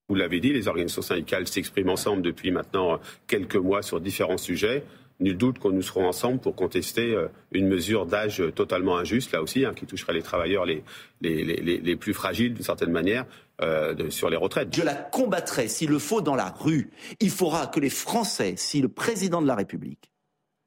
Vous 0.09 0.15
l'avez 0.15 0.41
dit, 0.41 0.53
les 0.53 0.69
organisations 0.69 1.03
syndicales 1.03 1.49
s'expriment 1.49 1.91
ensemble 1.91 2.23
depuis 2.23 2.51
maintenant 2.51 3.01
quelques 3.27 3.57
mois 3.57 3.83
sur 3.83 4.01
différents 4.01 4.39
sujets. 4.39 4.85
Nul 5.19 5.37
doute 5.37 5.59
que 5.59 5.69
nous 5.69 5.83
serons 5.83 6.07
ensemble 6.07 6.39
pour 6.39 6.55
contester 6.55 7.15
euh, 7.15 7.29
une 7.51 7.67
mesure 7.67 8.05
d'âge 8.05 8.43
totalement 8.55 8.99
injuste, 8.99 9.33
là 9.33 9.43
aussi, 9.43 9.65
hein, 9.65 9.73
qui 9.75 9.87
toucherait 9.87 10.13
les 10.13 10.23
travailleurs 10.23 10.67
les, 10.67 10.85
les, 11.23 11.43
les, 11.43 11.79
les 11.79 11.97
plus 11.97 12.13
fragiles 12.13 12.55
d'une 12.55 12.65
certaine 12.65 12.93
manière. 12.93 13.25
Euh, 13.63 14.11
sur 14.11 14.29
les 14.29 14.37
retraites. 14.37 14.77
Je 14.77 14.83
la 14.83 14.95
combattrai 14.95 15.67
s'il 15.67 15.89
le 15.89 15.99
faut 15.99 16.21
dans 16.21 16.35
la 16.35 16.51
rue. 16.51 16.91
Il 17.21 17.31
faudra 17.31 17.67
que 17.67 17.81
les 17.81 17.89
Français, 17.89 18.53
si 18.59 18.83
le 18.83 18.89
président 18.91 19.41
de 19.41 19.47
la 19.47 19.55
République 19.55 20.11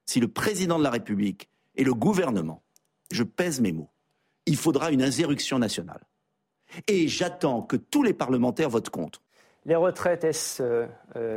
si 0.09 0.19
le 0.19 0.27
président 0.27 0.79
de 0.79 0.83
la 0.83 0.89
République 0.89 1.49
et 1.75 1.83
le 1.83 1.93
gouvernement, 1.93 2.63
je 3.11 3.21
pèse 3.21 3.61
mes 3.61 3.71
mots, 3.71 3.91
il 4.49 4.57
faudra 4.57 4.91
une 4.91 5.03
insurrection 5.03 5.59
nationale. 5.59 6.01
Et 6.87 7.07
j'attends 7.07 7.61
que 7.61 7.75
tous 7.75 8.03
les 8.03 8.13
parlementaires 8.13 8.69
votent 8.69 8.89
contre. 8.89 9.21
Les 9.65 9.75
retraites, 9.75 10.23
est-ce 10.23 10.63
euh, 10.63 10.87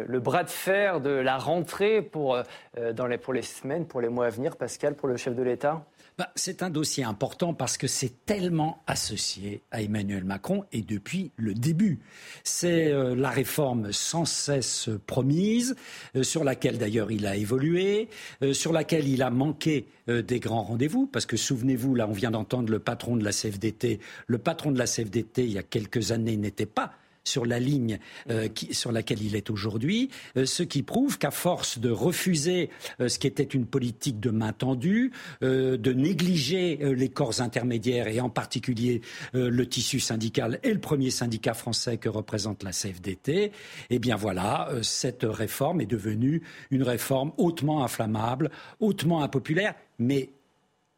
le 0.06 0.20
bras 0.20 0.44
de 0.44 0.50
fer 0.50 1.00
de 1.00 1.10
la 1.10 1.36
rentrée 1.36 2.00
pour, 2.00 2.36
euh, 2.36 2.92
dans 2.92 3.06
les, 3.06 3.18
pour 3.18 3.32
les 3.34 3.42
semaines, 3.42 3.86
pour 3.86 4.00
les 4.00 4.08
mois 4.08 4.26
à 4.26 4.30
venir, 4.30 4.56
Pascal, 4.56 4.94
pour 4.94 5.08
le 5.08 5.16
chef 5.16 5.34
de 5.34 5.42
l'État? 5.42 5.84
Bah, 6.22 6.30
c'est 6.36 6.62
un 6.62 6.70
dossier 6.70 7.02
important 7.02 7.52
parce 7.52 7.76
que 7.76 7.88
c'est 7.88 8.24
tellement 8.26 8.80
associé 8.86 9.60
à 9.72 9.82
Emmanuel 9.82 10.22
Macron 10.22 10.64
et 10.70 10.80
depuis 10.80 11.32
le 11.34 11.52
début. 11.52 11.98
C'est 12.44 12.92
euh, 12.92 13.16
la 13.16 13.30
réforme 13.30 13.92
sans 13.92 14.24
cesse 14.24 14.88
promise, 15.08 15.74
euh, 16.14 16.22
sur 16.22 16.44
laquelle 16.44 16.78
d'ailleurs 16.78 17.10
il 17.10 17.26
a 17.26 17.34
évolué, 17.34 18.08
euh, 18.44 18.52
sur 18.52 18.72
laquelle 18.72 19.08
il 19.08 19.20
a 19.20 19.30
manqué 19.30 19.88
des 20.06 20.40
grands 20.40 20.62
rendez-vous, 20.62 21.06
parce 21.06 21.26
que 21.26 21.36
souvenez-vous, 21.36 21.96
là 21.96 22.06
on 22.08 22.12
vient 22.12 22.30
d'entendre 22.30 22.70
le 22.70 22.78
patron 22.78 23.16
de 23.16 23.24
la 23.24 23.32
CFDT, 23.32 23.98
le 24.28 24.38
patron 24.38 24.70
de 24.70 24.78
la 24.78 24.86
CFDT 24.86 25.44
il 25.44 25.52
y 25.52 25.58
a 25.58 25.62
quelques 25.64 26.12
années 26.12 26.36
n'était 26.36 26.66
pas 26.66 26.92
sur 27.24 27.46
la 27.46 27.58
ligne 27.58 27.98
euh, 28.30 28.48
sur 28.70 28.92
laquelle 28.92 29.22
il 29.22 29.36
est 29.36 29.50
aujourd'hui, 29.50 30.10
euh, 30.36 30.46
ce 30.46 30.62
qui 30.62 30.82
prouve 30.82 31.18
qu'à 31.18 31.30
force 31.30 31.78
de 31.78 31.90
refuser 31.90 32.70
euh, 33.00 33.08
ce 33.08 33.18
qui 33.18 33.26
était 33.26 33.42
une 33.42 33.66
politique 33.66 34.20
de 34.20 34.30
main 34.30 34.52
tendue, 34.52 35.12
de 35.40 35.92
négliger 35.92 36.78
les 36.94 37.08
corps 37.08 37.40
intermédiaires 37.40 38.08
et 38.08 38.20
en 38.20 38.28
particulier 38.28 39.00
le 39.32 39.66
tissu 39.66 40.00
syndical 40.00 40.58
et 40.62 40.72
le 40.72 40.80
premier 40.80 41.10
syndicat 41.10 41.54
français 41.54 41.96
que 41.96 42.08
représente 42.08 42.62
la 42.62 42.70
CFDT, 42.70 43.52
eh 43.90 43.98
bien 43.98 44.16
voilà, 44.16 44.70
cette 44.82 45.24
réforme 45.24 45.80
est 45.80 45.86
devenue 45.86 46.42
une 46.70 46.82
réforme 46.82 47.32
hautement 47.38 47.84
inflammable, 47.84 48.50
hautement 48.80 49.22
impopulaire, 49.22 49.74
mais 49.98 50.30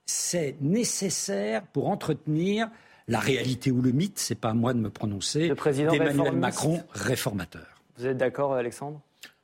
c'est 0.07 0.57
nécessaire 0.61 1.67
pour 1.67 1.89
entretenir 1.89 2.69
la 3.09 3.21
réalité 3.21 3.71
ou 3.71 3.83
le 3.83 3.93
mythe, 3.93 4.19
c'est 4.19 4.35
pas 4.35 4.51
à 4.51 4.55
moi 4.55 4.73
de 4.73 4.79
me 4.79 4.91
prononcer, 4.91 5.49
d'Emmanuel 5.49 6.37
Macron 6.37 6.83
réformateur. 6.93 7.67
Vous 7.99 8.07
êtes 8.07 8.17
d'accord, 8.17 8.55
Alexandre? 8.55 9.01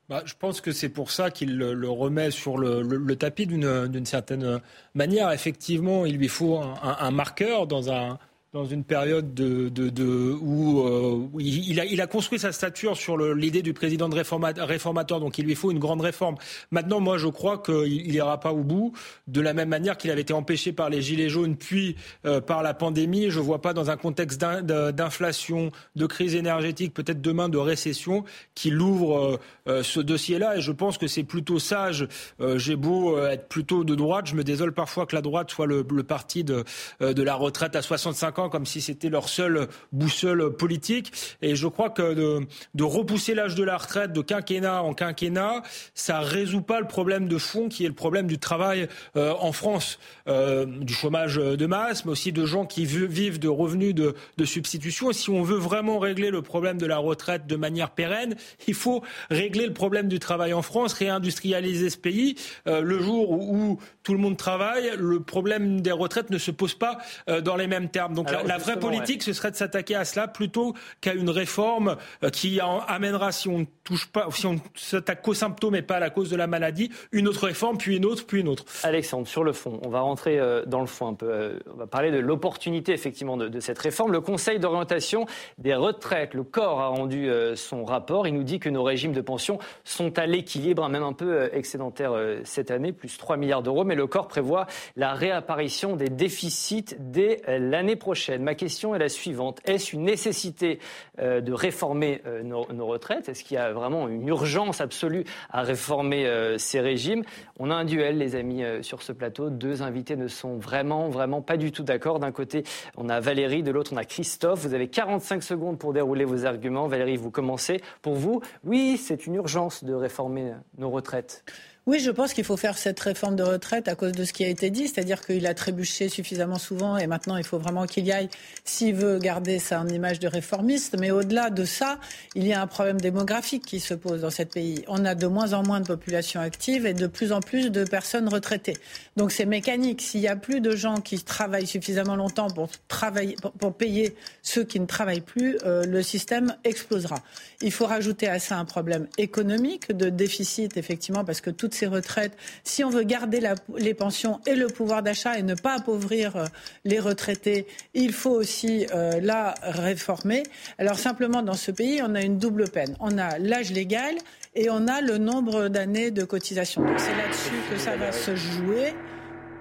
Bah, 0.08 0.22
je 0.24 0.34
pense 0.34 0.60
que 0.60 0.72
c'est 0.72 0.88
pour 0.88 1.12
ça 1.12 1.30
qu'il 1.30 1.56
le, 1.56 1.88
remet 1.88 2.32
sur 2.32 2.58
le, 2.58 3.14
tapis 3.14 3.46
d'une 3.46 4.06
certaine 4.06 4.60
manière. 4.94 5.30
Effectivement, 5.30 6.04
il 6.04 6.16
lui 6.16 6.26
faut 6.26 6.60
un 6.60 7.10
marqueur 7.12 7.68
dans 7.68 7.92
un, 7.92 8.18
dans 8.52 8.64
une 8.64 8.82
période 8.82 9.32
de, 9.32 9.68
de, 9.68 9.90
de 9.90 10.36
où, 10.40 10.80
euh, 10.80 11.28
il, 11.38 11.78
a, 11.78 11.84
il, 11.84 12.00
a, 12.00 12.08
construit 12.08 12.40
sa 12.40 12.50
stature 12.50 12.96
sur 12.96 13.16
l'idée 13.16 13.62
du 13.62 13.72
président 13.72 14.08
de 14.08 14.16
réformateur, 14.16 15.20
donc 15.20 15.38
il 15.38 15.44
lui 15.44 15.54
faut 15.54 15.70
une 15.70 15.78
grande 15.78 16.00
réforme. 16.00 16.34
Maintenant, 16.72 16.98
moi, 16.98 17.16
je 17.16 17.28
crois 17.28 17.58
qu'il 17.58 18.10
n'ira 18.10 18.40
pas 18.40 18.52
au 18.52 18.64
bout, 18.64 18.92
de 19.28 19.40
la 19.40 19.54
même 19.54 19.68
manière 19.68 19.96
qu'il 19.96 20.10
avait 20.10 20.22
été 20.22 20.32
empêché 20.32 20.72
par 20.72 20.90
les 20.90 21.00
Gilets 21.00 21.28
jaunes, 21.28 21.54
puis 21.54 21.94
euh, 22.26 22.40
par 22.40 22.64
la 22.64 22.74
pandémie. 22.74 23.30
Je 23.30 23.38
ne 23.38 23.44
vois 23.44 23.62
pas 23.62 23.72
dans 23.72 23.88
un 23.88 23.96
contexte 23.96 24.40
d'inflation, 24.40 25.70
de 25.94 26.06
crise 26.06 26.34
énergétique, 26.34 26.92
peut-être 26.92 27.20
demain 27.20 27.48
de 27.48 27.58
récession, 27.58 28.24
qu'il 28.56 28.80
ouvre 28.80 29.38
euh, 29.68 29.84
ce 29.84 30.00
dossier-là. 30.00 30.56
Et 30.56 30.60
je 30.60 30.72
pense 30.72 30.98
que 30.98 31.06
c'est 31.06 31.22
plutôt 31.22 31.60
sage. 31.60 32.08
J'ai 32.56 32.74
beau 32.74 33.16
être 33.18 33.48
plutôt 33.48 33.84
de 33.84 33.94
droite, 33.94 34.26
je 34.26 34.34
me 34.34 34.42
désole 34.42 34.72
parfois 34.72 35.06
que 35.06 35.14
la 35.14 35.22
droite 35.22 35.50
soit 35.50 35.66
le, 35.66 35.86
le 35.88 36.02
parti 36.02 36.42
de, 36.42 36.64
de 37.00 37.22
la 37.22 37.34
retraite 37.36 37.76
à 37.76 37.82
65 37.82 38.38
ans 38.38 38.39
comme 38.48 38.66
si 38.66 38.80
c'était 38.80 39.08
leur 39.08 39.28
seule 39.28 39.68
boussole 39.92 40.56
politique. 40.56 41.12
Et 41.42 41.56
je 41.56 41.66
crois 41.66 41.90
que 41.90 42.46
de, 42.74 42.84
repousser 42.84 43.34
l'âge 43.34 43.54
de 43.54 43.64
la 43.64 43.76
retraite 43.76 44.12
de 44.12 44.22
quinquennat 44.22 44.82
en 44.82 44.94
quinquennat, 44.94 45.62
ça 45.94 46.20
résout 46.20 46.62
pas 46.62 46.80
le 46.80 46.86
problème 46.86 47.28
de 47.28 47.38
fond 47.38 47.68
qui 47.68 47.84
est 47.84 47.88
le 47.88 47.94
problème 47.94 48.26
du 48.26 48.38
travail 48.38 48.88
euh, 49.16 49.34
en 49.38 49.52
France, 49.52 49.98
euh, 50.28 50.66
du 50.66 50.92
chômage 50.92 51.36
de 51.36 51.66
masse, 51.66 52.04
mais 52.04 52.12
aussi 52.12 52.32
de 52.32 52.44
gens 52.44 52.66
qui 52.66 52.84
vivent 52.84 53.38
de 53.38 53.48
revenus 53.48 53.94
de, 53.94 54.14
substitution. 54.44 55.10
Et 55.10 55.14
si 55.14 55.30
on 55.30 55.42
veut 55.42 55.58
vraiment 55.58 55.98
régler 55.98 56.30
le 56.30 56.42
problème 56.42 56.78
de 56.78 56.86
la 56.86 56.96
retraite 56.96 57.46
de 57.46 57.56
manière 57.56 57.90
pérenne, 57.90 58.34
il 58.66 58.74
faut 58.74 59.02
régler 59.30 59.66
le 59.66 59.72
problème 59.72 60.08
du 60.08 60.18
travail 60.18 60.52
en 60.54 60.62
France, 60.62 60.94
réindustrialiser 60.94 61.90
ce 61.90 61.98
pays. 61.98 62.36
Euh, 62.66 62.80
le 62.80 62.98
jour 62.98 63.30
où, 63.30 63.78
tout 64.02 64.12
le 64.12 64.18
monde 64.18 64.36
travaille, 64.36 64.90
le 64.96 65.20
problème 65.20 65.82
des 65.82 65.92
retraites 65.92 66.30
ne 66.30 66.38
se 66.38 66.50
pose 66.50 66.74
pas 66.74 66.98
dans 67.44 67.56
les 67.56 67.66
mêmes 67.66 67.90
termes. 67.90 68.14
Donc 68.14 68.29
la, 68.30 68.58
vraie 68.58 68.78
politique, 68.78 69.22
ce 69.22 69.32
serait 69.32 69.50
de 69.50 69.56
s'attaquer 69.56 69.94
à 69.94 70.04
cela 70.04 70.28
plutôt 70.28 70.74
qu'à 71.00 71.14
une 71.14 71.30
réforme 71.30 71.96
euh, 72.22 72.30
qui 72.30 72.60
amènera, 72.60 73.32
si 73.32 73.48
on 73.48 73.66
touche 73.84 74.06
pas, 74.08 74.28
si 74.30 74.46
on 74.46 74.56
s'attaque 74.74 75.22
qu'aux 75.22 75.34
symptômes 75.34 75.74
et 75.74 75.82
pas 75.82 75.96
à 75.96 76.00
la 76.00 76.10
cause 76.10 76.30
de 76.30 76.36
la 76.36 76.46
maladie, 76.46 76.90
une 77.12 77.28
autre 77.28 77.46
réforme, 77.46 77.78
puis 77.78 77.96
une 77.96 78.04
autre, 78.04 78.26
puis 78.26 78.40
une 78.40 78.48
autre. 78.48 78.64
Alexandre, 78.82 79.26
sur 79.26 79.44
le 79.44 79.52
fond, 79.52 79.80
on 79.84 79.88
va 79.88 80.00
rentrer 80.00 80.38
euh, 80.38 80.64
dans 80.66 80.80
le 80.80 80.86
fond 80.86 81.08
un 81.08 81.14
peu. 81.14 81.30
Euh, 81.30 81.58
on 81.72 81.76
va 81.76 81.86
parler 81.86 82.10
de 82.10 82.18
l'opportunité 82.18 82.92
effectivement 82.92 83.36
de, 83.36 83.60
cette 83.60 83.78
réforme. 83.78 84.12
Le 84.12 84.20
Conseil 84.20 84.58
d'orientation 84.58 85.26
des 85.58 85.74
retraites, 85.74 86.34
le 86.34 86.44
corps 86.44 86.80
a 86.80 86.88
rendu 86.88 87.28
son 87.54 87.84
rapport. 87.84 88.26
Il 88.26 88.34
nous 88.34 88.42
dit 88.42 88.60
que 88.60 88.68
nos 88.68 88.82
régimes 88.82 89.12
de 89.12 89.20
pension 89.20 89.58
sont 89.84 90.18
à 90.18 90.26
l'équilibre, 90.26 90.84
hein, 90.84 90.88
même 90.88 91.02
un 91.02 91.12
peu 91.12 91.50
excédentaire 91.52 92.12
cette 92.44 92.70
année, 92.70 92.92
plus 92.92 93.16
3 93.18 93.36
milliards 93.36 93.62
d'euros. 93.62 93.84
Mais 93.84 93.94
le 93.94 94.06
corps 94.06 94.28
prévoit 94.28 94.66
la 94.96 95.14
réapparition 95.14 95.96
des 95.96 96.08
déficits 96.08 96.96
dès 96.98 97.42
l'année 97.46 97.96
prochaine. 97.96 98.19
Ma 98.28 98.54
question 98.54 98.94
est 98.94 98.98
la 98.98 99.08
suivante. 99.08 99.60
Est-ce 99.64 99.94
une 99.94 100.02
nécessité 100.02 100.78
euh, 101.20 101.40
de 101.40 101.52
réformer 101.52 102.22
euh, 102.26 102.42
nos, 102.42 102.86
retraites? 102.86 103.28
Est-ce 103.28 103.44
qu'il 103.44 103.54
y 103.54 103.58
a 103.58 103.72
vraiment 103.72 104.08
une 104.08 104.26
urgence 104.28 104.80
absolue 104.80 105.24
à 105.50 105.62
réformer 105.62 106.26
euh, 106.26 106.58
ces 106.58 106.80
régimes? 106.80 107.22
On 107.58 107.70
a 107.70 107.74
un 107.74 107.84
duel, 107.84 108.18
les 108.18 108.36
amis, 108.36 108.62
sur 108.82 109.02
ce 109.02 109.12
plateau. 109.12 109.50
Deux 109.50 109.82
invités 109.82 110.16
ne 110.16 110.28
sont 110.28 110.56
vraiment, 110.56 111.08
vraiment 111.08 111.42
pas 111.42 111.56
du 111.56 111.72
tout 111.72 111.82
d'accord. 111.82 112.18
D'un 112.18 112.32
côté, 112.32 112.64
on 112.96 113.08
a 113.08 113.20
Valérie, 113.20 113.62
de 113.62 113.70
l'autre, 113.70 113.92
on 113.94 113.96
a 113.96 114.04
Christophe. 114.04 114.60
Vous 114.60 114.74
avez 114.74 114.88
45 114.88 115.42
secondes 115.42 115.78
pour 115.78 115.92
dérouler 115.92 116.24
vos 116.24 116.44
arguments. 116.44 116.88
Valérie, 116.88 117.16
vous 117.16 117.30
commencez. 117.30 117.80
Pour 118.02 118.14
vous, 118.14 118.40
oui, 118.64 118.96
c'est 118.96 119.26
une 119.26 119.36
urgence 119.36 119.84
de 119.84 119.94
réformer 119.94 120.52
nos 120.78 120.90
retraites. 120.90 121.44
Oui, 121.86 121.98
je 121.98 122.10
pense 122.10 122.34
qu'il 122.34 122.44
faut 122.44 122.58
faire 122.58 122.76
cette 122.76 123.00
réforme 123.00 123.36
de 123.36 123.42
retraite 123.42 123.88
à 123.88 123.94
cause 123.94 124.12
de 124.12 124.24
ce 124.24 124.34
qui 124.34 124.44
a 124.44 124.48
été 124.48 124.68
dit, 124.68 124.86
c'est-à-dire 124.86 125.24
qu'il 125.24 125.46
a 125.46 125.54
trébuché 125.54 126.10
suffisamment 126.10 126.58
souvent 126.58 126.98
et 126.98 127.06
maintenant 127.06 127.38
il 127.38 127.42
faut 127.42 127.58
vraiment 127.58 127.86
qu'il 127.86 128.04
y 128.04 128.12
aille 128.12 128.28
s'il 128.64 128.94
veut 128.94 129.18
garder 129.18 129.58
sa 129.58 129.82
image 129.90 130.18
de 130.20 130.28
réformiste. 130.28 130.96
Mais 131.00 131.10
au-delà 131.10 131.48
de 131.48 131.64
ça, 131.64 131.98
il 132.34 132.46
y 132.46 132.52
a 132.52 132.60
un 132.60 132.66
problème 132.66 133.00
démographique 133.00 133.64
qui 133.64 133.80
se 133.80 133.94
pose 133.94 134.20
dans 134.20 134.30
ce 134.30 134.42
pays. 134.42 134.84
On 134.88 135.06
a 135.06 135.14
de 135.14 135.26
moins 135.26 135.54
en 135.54 135.62
moins 135.62 135.80
de 135.80 135.86
population 135.86 136.40
active 136.40 136.84
et 136.84 136.92
de 136.92 137.06
plus 137.06 137.32
en 137.32 137.40
plus 137.40 137.70
de 137.70 137.84
personnes 137.84 138.28
retraitées. 138.28 138.76
Donc 139.16 139.32
c'est 139.32 139.46
mécanique. 139.46 140.02
S'il 140.02 140.20
y 140.20 140.28
a 140.28 140.36
plus 140.36 140.60
de 140.60 140.76
gens 140.76 141.00
qui 141.00 141.18
travaillent 141.22 141.66
suffisamment 141.66 142.14
longtemps 142.14 142.50
pour 142.50 142.68
travailler, 142.88 143.36
pour, 143.58 143.74
payer 143.74 144.14
ceux 144.42 144.64
qui 144.64 144.80
ne 144.80 144.86
travaillent 144.86 145.22
plus, 145.22 145.56
euh, 145.64 145.84
le 145.84 146.02
système 146.02 146.54
explosera. 146.64 147.22
Il 147.62 147.72
faut 147.72 147.86
rajouter 147.86 148.28
à 148.28 148.38
ça 148.38 148.58
un 148.58 148.64
problème 148.66 149.06
économique 149.16 149.96
de 149.96 150.10
déficit, 150.10 150.76
effectivement, 150.76 151.24
parce 151.24 151.40
que 151.40 151.50
toutes 151.50 151.74
ces 151.80 151.86
retraites, 151.86 152.36
si 152.62 152.84
on 152.84 152.90
veut 152.90 153.04
garder 153.04 153.40
les 153.76 153.94
pensions 153.94 154.40
et 154.46 154.54
le 154.54 154.66
pouvoir 154.66 155.02
d'achat 155.02 155.38
et 155.38 155.42
ne 155.42 155.54
pas 155.54 155.76
appauvrir 155.76 156.36
euh, 156.36 156.44
les 156.84 157.00
retraités, 157.00 157.66
il 157.94 158.12
faut 158.12 158.30
aussi 158.30 158.86
euh, 158.94 159.18
la 159.22 159.54
réformer. 159.62 160.42
Alors 160.78 160.98
simplement, 160.98 161.42
dans 161.42 161.54
ce 161.54 161.70
pays, 161.70 162.02
on 162.02 162.14
a 162.14 162.22
une 162.22 162.38
double 162.38 162.68
peine. 162.68 162.96
On 163.00 163.16
a 163.18 163.38
l'âge 163.38 163.70
légal 163.70 164.14
et 164.54 164.68
on 164.70 164.86
a 164.88 165.00
le 165.00 165.16
nombre 165.18 165.68
d'années 165.68 166.10
de 166.10 166.24
cotisation. 166.24 166.84
Donc 166.84 167.00
c'est 167.00 167.16
là-dessus 167.16 167.60
que 167.70 167.78
ça 167.78 167.96
va 167.96 168.12
se 168.12 168.36
jouer. 168.36 168.92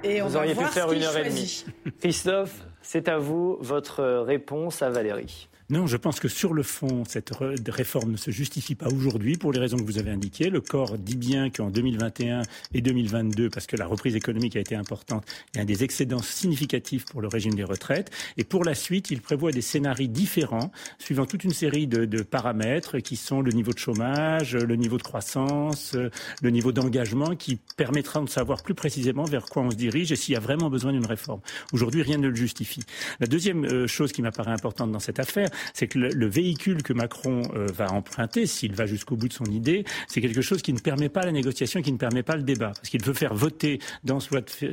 Et 0.04 0.22
on 0.22 0.28
vous 0.28 0.34
va 0.34 0.40
auriez 0.40 0.56
pu 0.56 0.66
faire 0.66 0.92
une 0.92 1.04
heure 1.04 1.18
et 1.18 1.30
demie. 1.30 1.66
Christophe, 2.00 2.56
c'est 2.82 3.08
à 3.08 3.18
vous 3.18 3.58
votre 3.62 4.04
réponse 4.04 4.82
à 4.82 4.90
Valérie. 4.90 5.48
Non, 5.72 5.86
je 5.86 5.98
pense 5.98 6.20
que 6.20 6.28
sur 6.28 6.56
le 6.56 6.64
fond, 6.64 7.04
cette 7.08 7.32
réforme 7.68 8.14
ne 8.14 8.18
se 8.18 8.32
justifie 8.32 8.74
pas 8.74 8.88
aujourd'hui 8.88 9.38
pour 9.38 9.52
les 9.52 9.60
raisons 9.60 9.78
que 9.78 9.84
vous 9.84 10.00
avez 10.00 10.10
indiquées. 10.10 10.50
Le 10.50 10.62
corps 10.62 10.98
dit 10.98 11.16
bien 11.16 11.52
qu'en 11.52 11.70
2021 11.70 12.42
et 12.74 12.82
2022, 12.82 13.52
parce 13.52 13.68
que 13.68 13.76
la 13.76 13.86
reprise 13.86 14.16
économique 14.16 14.56
a 14.56 14.60
été 14.60 14.74
importante, 14.74 15.24
il 15.54 15.60
y 15.60 15.62
a 15.62 15.66
des 15.66 15.84
excédents 15.84 16.24
significatifs 16.24 17.06
pour 17.06 17.22
le 17.22 17.28
régime 17.28 17.54
des 17.54 17.64
retraites. 17.64 18.10
Et 18.38 18.44
pour 18.44 18.64
la 18.64 18.74
suite, 18.74 19.12
il 19.12 19.22
prévoit 19.22 19.52
des 19.52 19.62
scénarios 19.62 20.08
différents, 20.08 20.72
suivant 20.98 21.28
toute 21.28 21.44
une 21.44 21.54
série 21.54 21.86
de, 21.86 22.24
paramètres 22.24 22.98
qui 22.98 23.16
sont 23.16 23.42
le 23.42 23.52
niveau 23.52 23.72
de 23.72 23.78
chômage, 23.78 24.56
le 24.56 24.76
niveau 24.76 24.98
de 24.98 25.04
croissance, 25.04 25.96
le 26.42 26.50
niveau 26.50 26.72
d'engagement, 26.72 27.36
qui 27.36 27.60
permettra 27.78 28.22
de 28.22 28.30
savoir 28.30 28.64
plus 28.64 28.74
précisément 28.74 29.26
vers 29.26 29.46
quoi 29.46 29.62
on 29.62 29.70
se 29.70 29.76
dirige 29.76 30.12
et 30.12 30.16
s'il 30.16 30.34
y 30.34 30.38
a 30.38 30.40
vraiment 30.40 30.72
besoin 30.72 30.94
d'une 30.94 31.06
réforme. 31.06 31.42
Aujourd'hui, 31.74 32.02
rien 32.02 32.18
ne 32.18 32.28
le 32.28 32.36
justifie. 32.36 32.82
La 33.20 33.28
deuxième 33.28 33.66
euh, 33.66 33.86
chose 33.86 34.12
qui 34.12 34.24
m'apparaît 34.24 34.52
importante 34.52 34.92
dans 34.92 35.00
cette 35.00 35.20
affaire, 35.20 35.50
c'est 35.74 35.88
que 35.88 36.00
le, 36.00 36.28
véhicule 36.28 36.84
que 36.84 36.94
Macron 36.94 37.42
euh, 37.56 37.68
va 37.74 37.92
emprunter, 37.92 38.46
s'il 38.46 38.76
va 38.76 38.86
jusqu'au 38.86 39.16
bout 39.16 39.28
de 39.28 39.34
son 39.34 39.46
idée, 39.46 39.84
c'est 40.08 40.22
quelque 40.22 40.42
chose 40.42 40.62
qui 40.62 40.74
ne 40.74 40.80
permet 40.80 41.10
pas 41.10 41.26
la 41.26 41.32
négociation, 41.32 41.82
qui 41.82 41.92
ne 41.92 41.98
permet 41.98 42.24
pas 42.24 42.36
le 42.36 42.44
débat. 42.44 42.72
Parce 42.76 42.90
qu'il 42.90 43.04
veut 43.04 43.14
faire 43.14 43.34
voter 43.34 43.80
dans 44.04 44.20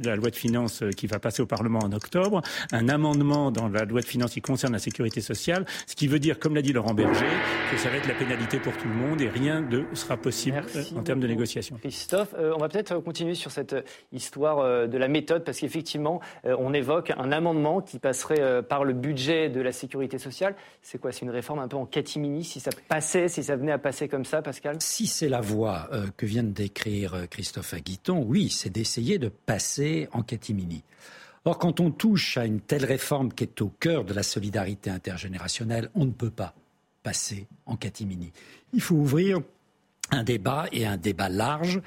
la 0.05 0.16
loi 0.16 0.31
de 0.31 0.37
finances 0.37 0.83
euh, 0.83 0.90
qui 0.90 1.07
va 1.07 1.19
passer 1.19 1.43
au 1.43 1.47
Parlement 1.47 1.81
en 1.81 1.93
octobre 1.93 2.43
un 2.73 2.88
amendement 2.88 3.50
dans 3.50 3.69
la 3.69 3.85
loi 3.85 4.00
de 4.00 4.07
finances 4.07 4.33
qui 4.33 4.40
concerne 4.40 4.73
la 4.73 4.78
sécurité 4.78 5.21
sociale, 5.21 5.64
ce 5.87 5.95
qui 5.95 6.09
veut 6.09 6.19
dire, 6.19 6.38
comme 6.38 6.55
l'a 6.55 6.62
dit 6.62 6.73
Laurent 6.73 6.95
Berger, 6.95 7.26
que 7.71 7.78
ça 7.78 7.88
va 7.88 7.97
être 7.97 8.09
la 8.09 8.14
pénalité 8.14 8.59
pour 8.59 8.76
tout 8.76 8.88
le 8.88 8.95
monde 8.95 9.21
et 9.21 9.28
rien 9.28 9.61
ne 9.61 9.83
sera 9.95 10.16
possible 10.16 10.62
euh, 10.75 10.83
en 10.97 11.02
termes 11.02 11.21
de 11.21 11.26
négociation. 11.26 11.76
Christophe, 11.81 12.35
on 12.38 12.59
va 12.59 12.69
peut-être 12.69 12.99
continuer 13.00 13.35
sur 13.35 13.50
cette 13.50 13.75
histoire 14.12 14.88
de 14.88 14.99
la 14.99 15.09
méthode, 15.09 15.45
parce 15.45 15.59
qu'effectivement, 15.59 16.21
on 16.45 16.73
évoque 16.73 17.12
un 17.16 17.33
amendement 17.33 17.81
qui 17.81 17.99
passerait 17.99 18.62
par 18.62 18.85
le 18.85 18.93
budget 18.93 19.49
de 19.49 19.61
la 19.61 19.73
sécurité 19.73 20.19
sociale. 20.19 20.55
C'est 20.83 20.99
quoi 21.00 21.12
C'est 21.12 21.23
une 21.23 21.30
réforme 21.30 21.59
un 21.59 21.68
peu 21.68 21.76
en 21.76 21.87
catimini 21.87 22.45
si 22.45 22.61
ça 22.61 22.71
passait, 22.88 23.28
si 23.28 23.42
ça 23.42 23.56
venait 23.56 23.73
à 23.73 23.78
passer 23.78 24.09
comme 24.09 24.25
ça, 24.25 24.42
Pascal? 24.42 24.76
Si 24.80 25.06
c'est 25.06 25.28
la 25.28 25.40
voie 25.40 25.88
euh, 25.92 26.06
que 26.16 26.26
vient 26.26 26.42
de 26.42 26.50
décrire 26.50 27.14
euh, 27.14 27.26
Christophe 27.26 27.75
Aguiton, 27.75 28.23
oui, 28.23 28.49
c'est 28.50 28.71
d'essayer 28.71 29.18
de 29.18 29.28
passer 29.28 30.09
en 30.12 30.23
catimini. 30.23 30.85
Or, 31.45 31.59
quand 31.59 31.80
on 31.80 31.90
touche 31.90 32.37
à 32.37 32.45
une 32.45 32.61
telle 32.61 32.85
réforme 32.85 33.33
qui 33.33 33.45
est 33.45 33.61
au 33.61 33.68
cœur 33.68 34.04
de 34.04 34.12
la 34.12 34.23
solidarité 34.23 34.90
intergénérationnelle, 34.90 35.90
on 35.95 36.04
ne 36.04 36.11
peut 36.11 36.30
pas 36.30 36.54
passer 37.02 37.47
en 37.66 37.76
catimini. 37.76 38.33
Il 38.73 38.80
faut 38.80 38.97
ouvrir 38.97 39.40
un 40.11 40.23
débat 40.23 40.67
et 40.73 40.87
un 40.87 40.97
débat 40.97 41.29
large. 41.29 41.81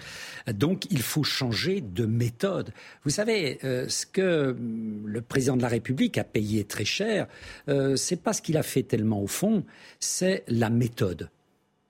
Donc 0.51 0.85
il 0.91 1.01
faut 1.01 1.23
changer 1.23 1.81
de 1.81 2.05
méthode. 2.05 2.71
Vous 3.03 3.11
savez, 3.11 3.59
euh, 3.63 3.87
ce 3.87 4.05
que 4.05 4.55
le 5.05 5.21
président 5.21 5.57
de 5.57 5.61
la 5.61 5.67
République 5.67 6.17
a 6.17 6.23
payé 6.23 6.63
très 6.63 6.85
cher, 6.85 7.27
euh, 7.69 7.95
c'est 7.95 8.21
pas 8.21 8.33
ce 8.33 8.41
qu'il 8.41 8.57
a 8.57 8.63
fait 8.63 8.83
tellement 8.83 9.21
au 9.21 9.27
fond, 9.27 9.63
c'est 9.99 10.43
la 10.47 10.69
méthode 10.69 11.29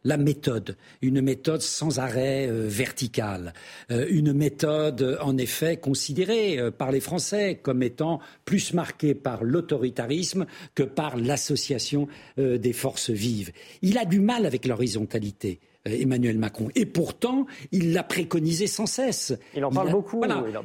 la 0.06 0.16
méthode, 0.16 0.78
une 1.02 1.20
méthode 1.20 1.62
sans 1.62 2.00
arrêt 2.00 2.48
euh, 2.48 2.66
verticale, 2.70 3.54
euh, 3.92 4.06
une 4.10 4.32
méthode 4.32 5.18
en 5.22 5.38
effet 5.38 5.76
considérée 5.76 6.58
par 6.78 6.94
les 6.94 7.02
Français 7.02 7.60
comme 7.62 7.84
étant 7.84 8.22
plus 8.46 8.74
marquée 8.74 9.14
par 9.14 9.44
l'autoritarisme 9.44 10.46
que 10.74 10.84
par 10.84 11.18
l'association 11.18 12.08
des 12.38 12.74
forces 12.74 13.10
vives. 13.10 13.52
Il 13.82 13.98
a 13.98 14.06
du 14.06 14.22
mal 14.22 14.46
avec 14.46 14.66
l'horizontalité. 14.66 15.60
Emmanuel 15.92 16.38
Macron. 16.38 16.70
Et 16.76 16.86
pourtant, 16.86 17.46
il 17.72 17.94
l'a 17.94 18.04
préconisé 18.04 18.68
sans 18.68 18.86
cesse. 18.86 19.34
Il 19.56 19.66
en 19.66 19.72
parle 19.72 19.92
beaucoup. 19.92 20.22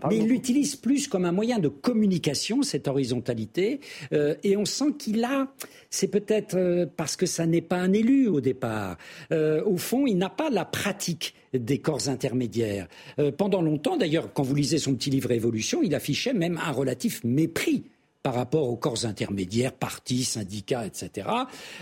mais 0.08 0.16
il 0.16 0.26
l'utilise 0.26 0.76
plus 0.76 1.08
comme 1.08 1.24
un 1.24 1.32
moyen 1.32 1.58
de 1.58 1.68
communication, 1.68 2.62
cette 2.62 2.88
horizontalité. 2.88 3.80
et 4.12 4.56
on 4.56 4.64
sent 4.64 4.92
qu'il 4.98 5.24
a 5.24 5.48
c'est 5.94 6.08
peut-être 6.08 6.56
euh, 6.56 6.86
parce 6.96 7.16
que 7.16 7.26
ça 7.26 7.46
n'est 7.46 7.60
pas 7.60 7.76
un 7.76 7.92
élu 7.92 8.26
au 8.26 8.40
départ. 8.40 8.96
Euh, 9.30 9.62
au 9.64 9.76
fond, 9.76 10.06
il 10.06 10.18
n'a 10.18 10.28
pas 10.28 10.50
la 10.50 10.64
pratique 10.64 11.34
des 11.52 11.78
corps 11.78 12.08
intermédiaires. 12.08 12.88
Euh, 13.20 13.30
pendant 13.30 13.62
longtemps, 13.62 13.96
d'ailleurs, 13.96 14.32
quand 14.32 14.42
vous 14.42 14.56
lisez 14.56 14.78
son 14.78 14.94
petit 14.94 15.10
livre 15.10 15.30
Évolution, 15.30 15.82
il 15.82 15.94
affichait 15.94 16.32
même 16.32 16.58
un 16.64 16.72
relatif 16.72 17.22
mépris 17.22 17.84
par 18.24 18.34
rapport 18.34 18.68
aux 18.70 18.76
corps 18.76 19.04
intermédiaires, 19.04 19.74
partis, 19.74 20.24
syndicats, 20.24 20.86
etc. 20.86 21.28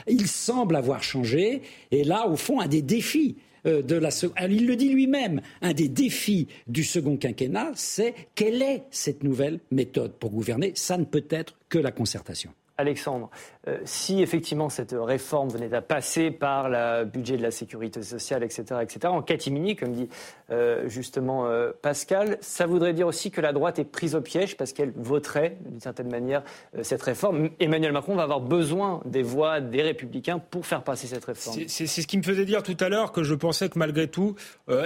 Il 0.08 0.26
semble 0.26 0.74
avoir 0.74 1.02
changé, 1.02 1.62
et 1.92 2.02
là, 2.02 2.26
au 2.26 2.36
fond, 2.36 2.60
un 2.60 2.66
des 2.66 2.82
défis 2.82 3.36
de 3.64 3.94
la 3.94 4.08
il 4.50 4.66
le 4.66 4.74
dit 4.74 4.88
lui-même, 4.88 5.40
un 5.60 5.72
des 5.72 5.88
défis 5.88 6.48
du 6.66 6.82
second 6.82 7.16
quinquennat, 7.16 7.70
c'est 7.76 8.12
quelle 8.34 8.60
est 8.60 8.82
cette 8.90 9.22
nouvelle 9.22 9.60
méthode 9.70 10.14
pour 10.14 10.32
gouverner? 10.32 10.72
Ça 10.74 10.98
ne 10.98 11.04
peut 11.04 11.26
être 11.30 11.56
que 11.68 11.78
la 11.78 11.92
concertation. 11.92 12.50
Alexandre, 12.76 13.30
euh, 13.68 13.78
si 13.84 14.22
effectivement 14.22 14.68
cette 14.68 14.94
réforme 14.98 15.48
venait 15.48 15.72
à 15.72 15.82
passer 15.82 16.32
par 16.32 16.68
le 16.68 17.04
budget 17.04 17.36
de 17.36 17.42
la 17.42 17.52
sécurité 17.52 18.02
sociale, 18.02 18.42
etc., 18.42 18.64
etc., 18.82 18.98
en 19.04 19.22
catimini, 19.22 19.76
comme 19.76 19.92
dit 19.92 20.08
euh, 20.50 20.88
justement 20.88 21.46
euh, 21.46 21.70
Pascal, 21.80 22.38
ça 22.40 22.66
voudrait 22.66 22.92
dire 22.92 23.06
aussi 23.06 23.30
que 23.30 23.40
la 23.40 23.52
droite 23.52 23.78
est 23.78 23.84
prise 23.84 24.16
au 24.16 24.20
piège 24.20 24.56
parce 24.56 24.72
qu'elle 24.72 24.92
voterait 24.96 25.58
d'une 25.64 25.80
certaine 25.80 26.10
manière 26.10 26.42
cette 26.82 27.02
réforme. 27.02 27.50
Emmanuel 27.60 27.92
Macron 27.92 28.16
va 28.16 28.24
avoir 28.24 28.40
besoin 28.40 29.00
des 29.04 29.22
voix 29.22 29.60
des 29.60 29.82
républicains 29.82 30.40
pour 30.40 30.66
faire 30.66 30.82
passer 30.82 31.06
cette 31.06 31.24
réforme. 31.24 31.60
C'est 31.68 31.86
ce 31.86 32.06
qui 32.06 32.18
me 32.18 32.22
faisait 32.22 32.44
dire 32.44 32.64
tout 32.64 32.76
à 32.80 32.88
l'heure 32.88 33.12
que 33.12 33.22
je 33.22 33.34
pensais 33.34 33.68
que 33.68 33.78
malgré 33.78 34.08
tout, 34.08 34.34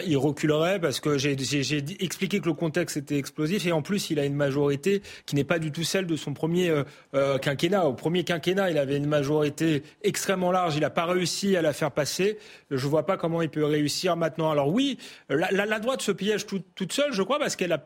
il 0.06 0.16
reculerait 0.16 0.80
parce 0.80 1.00
que 1.00 1.16
j'ai 1.16 1.32
expliqué 2.00 2.40
que 2.40 2.46
le 2.46 2.54
contexte 2.54 2.96
était 2.96 3.16
explosif 3.16 3.66
et 3.66 3.72
en 3.72 3.82
plus 3.82 4.10
il 4.10 4.18
a 4.18 4.24
une 4.24 4.34
majorité 4.34 5.02
qui 5.24 5.34
n'est 5.34 5.44
pas 5.44 5.58
du 5.58 5.72
tout 5.72 5.84
celle 5.84 6.06
de 6.06 6.16
son 6.16 6.34
premier 6.34 6.72
quinquennat 7.40 7.86
au 7.86 7.94
premier 7.94 8.24
quinquennat, 8.24 8.65
il 8.70 8.78
avait 8.78 8.96
une 8.96 9.06
majorité 9.06 9.82
extrêmement 10.02 10.52
large. 10.52 10.76
Il 10.76 10.80
n'a 10.80 10.90
pas 10.90 11.06
réussi 11.06 11.56
à 11.56 11.62
la 11.62 11.72
faire 11.72 11.90
passer. 11.90 12.38
Je 12.70 12.84
ne 12.84 12.90
vois 12.90 13.06
pas 13.06 13.16
comment 13.16 13.42
il 13.42 13.48
peut 13.48 13.64
réussir 13.64 14.16
maintenant. 14.16 14.50
Alors 14.50 14.68
oui, 14.68 14.98
la, 15.28 15.78
droite 15.78 16.02
se 16.02 16.12
piège 16.12 16.46
toute 16.46 16.92
seule, 16.92 17.12
je 17.12 17.22
crois, 17.22 17.38
parce 17.38 17.56
qu'elle 17.56 17.72
a 17.72 17.78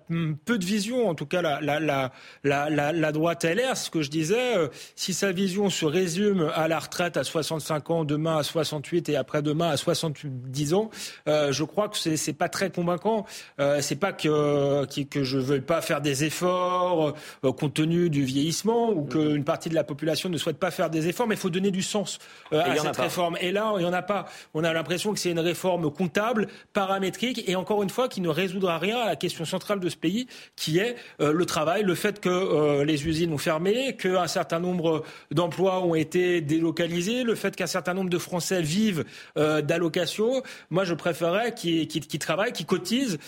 peu 0.45 0.59
de 0.59 0.65
vision. 0.65 1.09
En 1.09 1.15
tout 1.15 1.27
cas, 1.27 1.43
la, 1.43 2.11
la, 2.43 3.13
droite 3.13 3.45
LR, 3.45 3.77
ce 3.77 3.91
que 3.91 4.03
je 4.03 4.11
disais, 4.11 4.57
euh, 4.57 4.69
si 4.97 5.15
sa 5.15 5.33
vision 5.33 5.71
se 5.71 5.85
résume 5.85 6.51
à 6.55 6.69
la 6.69 6.79
retraite 6.79 7.17
à 7.17 7.25
65 7.25 7.91
ans, 7.91 8.05
demain 8.05 8.39
à 8.39 8.43
68 8.43 9.09
et 9.09 9.17
après-demain 9.17 9.71
à 9.71 9.77
70 9.77 10.75
ans, 10.75 10.91
euh, 11.29 11.53
je 11.53 11.65
crois 11.65 11.89
que 11.89 11.97
c'est 11.97 12.33
pas 12.33 12.49
très 12.49 12.71
convaincant. 12.71 13.27
Euh, 13.61 13.81
c'est 13.81 13.97
pas 13.97 14.13
que, 14.13 14.85
que 15.05 15.25
je 15.25 15.39
ne 15.39 15.43
veuille 15.43 15.61
pas 15.61 15.83
faire 15.83 16.01
des 16.01 16.25
efforts 16.25 17.15
compte 17.53 17.75
tenu 17.75 18.11
du 18.11 18.25
vieillissement 18.25 18.91
ou 18.91 19.05
qu'une 19.05 19.45
partie 19.45 19.69
de 19.69 19.75
la 19.75 19.85
population 19.85 20.29
ne 20.29 20.39
souhaite 20.39 20.59
pas 20.59 20.70
faire 20.71 20.91
des 20.91 21.09
efforts, 21.09 21.27
mais 21.27 21.35
il 21.35 21.41
faut 21.41 21.51
donner 21.51 21.71
du 21.71 21.83
sens 21.83 22.19
euh, 22.53 22.61
à 22.61 22.77
cette 22.77 22.97
réforme. 22.97 23.37
Et 23.41 23.53
là, 23.53 23.73
il 23.77 23.81
n'y 23.81 23.89
en 23.89 23.93
a 23.93 24.03
pas. 24.03 24.27
On 24.55 24.65
a 24.65 24.73
l'impression 24.73 25.13
que 25.13 25.19
c'est 25.19 25.31
une 25.31 25.41
réforme 25.41 25.91
comptable, 25.91 26.49
paramétrique, 26.73 27.49
et 27.49 27.57
encore 27.57 27.83
une 27.83 27.91
fois, 27.91 28.09
qui 28.09 28.21
ne 28.21 28.29
résoudra 28.29 28.79
rien 28.79 28.99
à 28.99 29.07
la 29.07 29.17
question 29.17 29.45
centrale 29.45 29.81
de 29.81 29.89
ce 29.89 29.97
pays, 29.97 30.27
qui 30.57 30.79
est 30.79 30.97
euh, 31.21 31.33
le 31.33 31.47
travail, 31.47 31.83
le 31.83 31.95
fait 31.95 32.21
que 32.21 32.29
euh, 32.29 32.85
les 32.85 33.07
usines 33.07 33.33
ont 33.33 33.39
fermé, 33.39 33.97
qu'un 33.97 34.27
certain 34.27 34.61
nombre 34.61 35.05
d'emplois 35.31 35.81
ont 35.85 35.95
été 35.95 36.41
délocalisés, 36.41 37.23
le 37.23 37.35
fait 37.35 37.57
qu'un 37.57 37.67
certain 37.67 37.95
nombre 37.95 38.11
de 38.11 38.19
Français 38.19 38.63
vivent 38.63 39.05
d'allocations. 39.37 40.43
Moi, 40.71 40.85
je 40.85 40.95
préférerais 40.95 41.55
qu'ils 41.55 42.19
travaillent, 42.19 42.53
qu'ils 42.53 42.67
cotisent, 42.67 43.19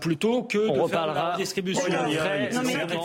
plutôt 0.00 0.42
que 0.42 0.58
de 0.58 0.88
faire 0.88 1.06
la 1.06 1.34
distribution. 1.36 1.82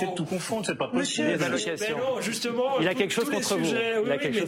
C'est 0.02 0.10
de 0.12 0.16
tout 0.16 0.26
confondre, 0.26 0.66
c'est 0.66 0.78
pas 0.78 0.88
possible. 0.88 1.38
non, 1.38 2.22
justement, 2.22 2.80
il 2.80 2.88
a 2.88 2.94
quelque 2.94 3.14
chose 3.14 3.30
contre 3.30 3.56
vous. 3.58 3.61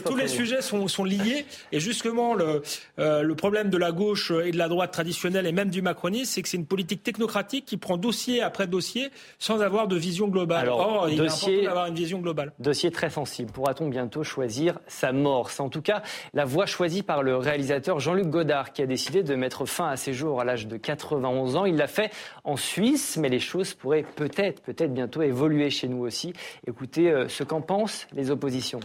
Tous 0.05 0.15
les 0.15 0.27
sujets 0.27 0.61
sont, 0.61 0.87
sont, 0.87 1.03
liés. 1.03 1.45
Et 1.71 1.79
justement, 1.79 2.33
le, 2.33 2.61
euh, 2.99 3.21
le 3.21 3.35
problème 3.35 3.69
de 3.69 3.77
la 3.77 3.91
gauche 3.91 4.31
et 4.31 4.51
de 4.51 4.57
la 4.57 4.67
droite 4.67 4.91
traditionnelle 4.91 5.45
et 5.45 5.51
même 5.51 5.69
du 5.69 5.81
macronisme, 5.81 6.31
c'est 6.33 6.41
que 6.41 6.49
c'est 6.49 6.57
une 6.57 6.65
politique 6.65 7.03
technocratique 7.03 7.65
qui 7.65 7.77
prend 7.77 7.97
dossier 7.97 8.41
après 8.41 8.67
dossier 8.67 9.09
sans 9.39 9.61
avoir 9.61 9.87
de 9.87 9.95
vision 9.95 10.27
globale. 10.27 10.63
Alors, 10.63 10.79
Or, 10.79 11.09
il 11.09 11.17
dossier, 11.17 11.53
est 11.53 11.55
important 11.55 11.65
d'avoir 11.67 11.87
une 11.87 11.95
vision 11.95 12.19
globale. 12.19 12.53
Dossier 12.59 12.91
très 12.91 13.09
sensible. 13.09 13.51
Pourra-t-on 13.51 13.87
bientôt 13.87 14.23
choisir 14.23 14.79
sa 14.87 15.11
mort 15.11 15.51
C'est 15.51 15.61
en 15.61 15.69
tout 15.69 15.81
cas 15.81 16.01
la 16.33 16.45
voie 16.45 16.65
choisie 16.65 17.03
par 17.03 17.23
le 17.23 17.37
réalisateur 17.37 17.99
Jean-Luc 17.99 18.27
Godard 18.27 18.73
qui 18.73 18.81
a 18.81 18.85
décidé 18.85 19.23
de 19.23 19.35
mettre 19.35 19.65
fin 19.65 19.89
à 19.89 19.97
ses 19.97 20.13
jours 20.13 20.41
à 20.41 20.45
l'âge 20.45 20.67
de 20.67 20.77
91 20.77 21.55
ans. 21.55 21.65
Il 21.65 21.75
l'a 21.75 21.87
fait 21.87 22.11
en 22.43 22.57
Suisse, 22.57 23.17
mais 23.17 23.29
les 23.29 23.39
choses 23.39 23.73
pourraient 23.73 24.05
peut-être, 24.15 24.61
peut-être 24.61 24.93
bientôt 24.93 25.21
évoluer 25.21 25.69
chez 25.69 25.87
nous 25.87 25.99
aussi. 25.99 26.33
Écoutez 26.67 27.11
euh, 27.11 27.27
ce 27.27 27.43
qu'en 27.43 27.61
pensent 27.61 28.07
les 28.13 28.31
oppositions. 28.31 28.79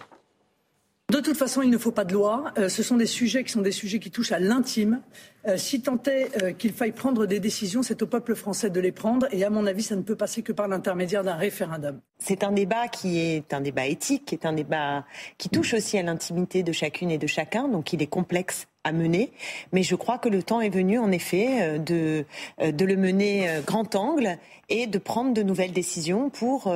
De 1.11 1.21
toute 1.21 1.39
façon, 1.39 1.63
il 1.63 1.71
ne 1.71 1.79
faut 1.79 1.91
pas 1.91 2.05
de 2.05 2.13
loi. 2.13 2.53
Euh, 2.59 2.69
ce 2.69 2.83
sont 2.83 2.99
des 2.99 3.07
sujets 3.07 3.43
qui 3.43 3.51
sont 3.51 3.63
des 3.63 3.73
sujets 3.73 3.99
qui 3.99 4.11
touchent 4.11 4.33
à 4.33 4.39
l'intime. 4.39 5.01
Euh, 5.47 5.57
si 5.57 5.81
tant 5.81 5.97
est 6.03 6.43
euh, 6.43 6.53
qu'il 6.53 6.75
faille 6.75 6.93
prendre 6.93 7.25
des 7.25 7.41
décisions, 7.41 7.83
c'est 7.83 8.03
au 8.03 8.07
peuple 8.07 8.35
français 8.35 8.69
de 8.69 8.79
les 8.79 8.93
prendre. 8.93 9.27
Et 9.33 9.43
à 9.43 9.49
mon 9.49 9.65
avis, 9.65 9.83
ça 9.83 9.97
ne 9.97 10.03
peut 10.03 10.17
passer 10.17 10.43
que 10.43 10.53
par 10.53 10.69
l'intermédiaire 10.69 11.25
d'un 11.25 11.37
référendum. 11.37 11.99
C'est 12.19 12.45
un 12.45 12.53
débat 12.53 12.89
qui 12.89 13.21
est 13.21 13.55
un 13.55 13.63
débat 13.63 13.87
éthique, 13.87 14.27
qui 14.27 14.35
est 14.35 14.45
un 14.45 14.53
débat 14.53 15.07
qui 15.39 15.49
touche 15.49 15.73
aussi 15.73 15.97
à 15.97 16.03
l'intimité 16.03 16.63
de 16.63 16.73
chacune 16.73 17.11
et 17.11 17.17
de 17.17 17.27
chacun. 17.27 17.69
Donc 17.69 17.95
il 17.95 18.03
est 18.03 18.07
complexe 18.07 18.67
à 18.85 18.93
mener. 18.93 19.33
Mais 19.73 19.83
je 19.83 19.95
crois 19.95 20.19
que 20.19 20.29
le 20.29 20.43
temps 20.43 20.61
est 20.61 20.69
venu, 20.69 20.99
en 20.99 21.11
effet, 21.11 21.79
de, 21.79 22.27
de 22.61 22.85
le 22.85 22.97
mener 22.97 23.49
grand 23.67 23.95
angle 23.95 24.37
et 24.69 24.87
de 24.87 24.99
prendre 24.99 25.33
de 25.33 25.43
nouvelles 25.43 25.73
décisions 25.73 26.29
pour 26.29 26.71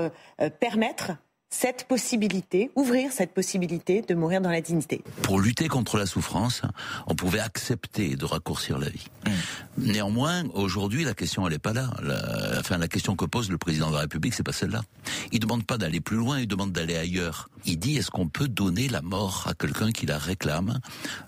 permettre 0.59 1.13
cette 1.53 1.85
possibilité, 1.85 2.71
ouvrir 2.77 3.13
cette 3.13 3.33
possibilité 3.33 4.01
de 4.01 4.15
mourir 4.15 4.41
dans 4.41 4.51
la 4.51 4.63
dignité. 4.63 5.03
Pour 5.23 5.39
lutter 5.39 5.69
contre 5.69 5.99
la 5.99 6.07
souffrance, 6.07 6.63
on 7.07 7.15
pouvait 7.15 7.41
accepter 7.41 8.17
de 8.17 8.25
raccourcir 8.25 8.79
la 8.79 8.89
vie. 8.89 9.07
Néanmoins, 9.77 10.45
aujourd'hui, 10.55 11.05
la 11.05 11.13
question 11.13 11.47
elle 11.47 11.53
est 11.53 11.59
pas 11.59 11.75
là. 11.75 11.91
La, 12.03 12.59
enfin, 12.59 12.79
la 12.79 12.89
question 12.89 13.17
que 13.17 13.27
pose 13.27 13.51
le 13.51 13.59
président 13.59 13.91
de 13.91 13.95
la 13.95 14.01
République, 14.01 14.33
c'est 14.33 14.43
pas 14.43 14.53
celle-là. 14.53 14.81
Il 15.31 15.41
demande 15.41 15.65
pas 15.65 15.77
d'aller 15.77 16.01
plus 16.01 16.17
loin, 16.17 16.41
il 16.41 16.49
demande 16.49 16.73
d'aller 16.73 16.97
ailleurs. 16.97 17.51
Il 17.67 17.79
dit 17.79 17.99
est-ce 17.99 18.11
qu'on 18.11 18.29
peut 18.29 18.49
donner 18.49 18.89
la 18.89 19.03
mort 19.03 19.45
à 19.47 19.55
quelqu'un 19.55 19.93
qui 19.93 20.07
la 20.07 20.17
réclame 20.17 20.81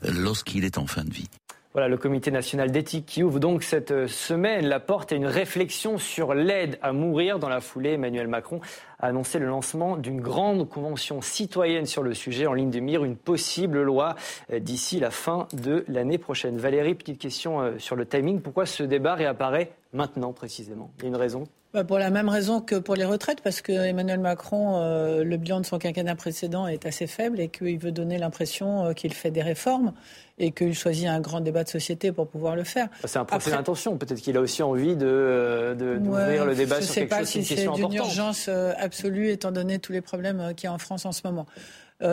lorsqu'il 0.03 0.65
est 0.65 0.79
en 0.79 0.87
fin 0.87 1.05
de 1.05 1.13
vie? 1.13 1.29
Voilà, 1.75 1.89
le 1.89 1.97
comité 1.97 2.31
national 2.31 2.71
d'éthique 2.71 3.05
qui 3.05 3.25
ouvre 3.25 3.41
donc 3.41 3.65
cette 3.65 3.91
euh, 3.91 4.07
semaine 4.07 4.65
la 4.65 4.79
porte 4.79 5.11
à 5.11 5.17
une 5.17 5.27
réflexion 5.27 5.99
sur 5.99 6.33
l'aide 6.33 6.79
à 6.83 6.93
mourir. 6.93 7.41
Dans 7.41 7.49
la 7.49 7.61
foulée, 7.61 7.95
Emmanuel 7.95 8.29
Macron 8.29 8.61
a 9.05 9.09
annoncé 9.09 9.39
le 9.39 9.47
lancement 9.47 9.97
d'une 9.99 10.21
grande 10.21 10.67
convention 10.67 11.21
citoyenne 11.21 11.85
sur 11.85 12.03
le 12.03 12.15
sujet, 12.15 12.47
en 12.47 12.55
ligne 12.55 12.71
de 12.71 12.81
mire 12.81 13.05
une 13.05 13.17
possible 13.17 13.83
loi 13.83 14.15
euh, 14.51 14.59
d'ici 14.59 14.99
la 14.99 15.11
fin 15.11 15.47
de 15.53 15.85
l'année 15.89 16.17
prochaine. 16.17 16.57
Valérie, 16.57 16.95
petite 16.95 17.19
question 17.19 17.61
euh, 17.61 17.79
sur 17.79 17.97
le 17.97 18.07
timing. 18.07 18.41
Pourquoi 18.41 18.65
ce 18.65 18.83
débat 18.83 19.15
réapparaît 19.15 19.73
maintenant 19.93 20.33
précisément? 20.33 20.91
Il 20.99 21.03
y 21.03 21.07
a 21.07 21.09
une 21.09 21.17
raison? 21.17 21.47
Bah, 21.75 21.85
pour 21.85 21.99
la 21.99 22.11
même 22.11 22.29
raison 22.29 22.61
que 22.61 22.77
pour 22.77 22.95
les 22.95 23.05
retraites, 23.05 23.41
parce 23.43 23.61
que 23.61 23.73
Emmanuel 23.73 24.21
Macron, 24.21 24.77
euh, 24.77 25.25
le 25.25 25.37
bilan 25.37 25.61
de 25.61 25.67
son 25.67 25.79
quinquennat 25.79 26.15
précédent 26.15 26.69
est 26.69 26.87
assez 26.87 27.09
faible 27.09 27.41
et 27.41 27.49
qu'il 27.49 27.79
veut 27.79 27.91
donner 27.91 28.17
l'impression 28.17 28.95
qu'il 28.95 29.13
fait 29.13 29.33
des 29.33 29.43
réformes 29.43 29.93
et 30.39 30.53
qu'il 30.53 30.75
choisit 30.75 31.09
un 31.09 31.21
grand 31.21 31.41
débat 31.41 31.65
de 31.65 31.69
société 31.69 32.13
pour 32.13 32.29
pouvoir 32.29 32.55
le 32.55 32.63
faire. 32.63 32.89
C'est 33.05 33.19
un 33.19 33.25
procès 33.25 33.51
d'intention. 33.51 33.97
Peut-être 33.97 34.21
qu'il 34.21 34.37
a 34.37 34.41
aussi 34.41 34.63
envie 34.63 34.95
de, 34.95 35.77
d'ouvrir 35.77 36.45
le 36.45 36.55
débat 36.55 36.81
sur 36.81 36.95
quelque 36.95 37.17
chose, 37.19 37.27
si 37.27 37.45
c'est 37.45 37.65
une 37.65 37.93
urgence 37.93 38.49
absolue 38.49 38.94
étant 39.03 39.53
donné 39.53 39.79
tous 39.79 39.93
les 39.93 40.01
problèmes 40.01 40.53
qu'il 40.57 40.67
y 40.67 40.71
a 40.71 40.73
en 40.73 40.79
France 40.79 41.07
en 41.07 41.13
ce 41.13 41.23
moment. 41.25 41.47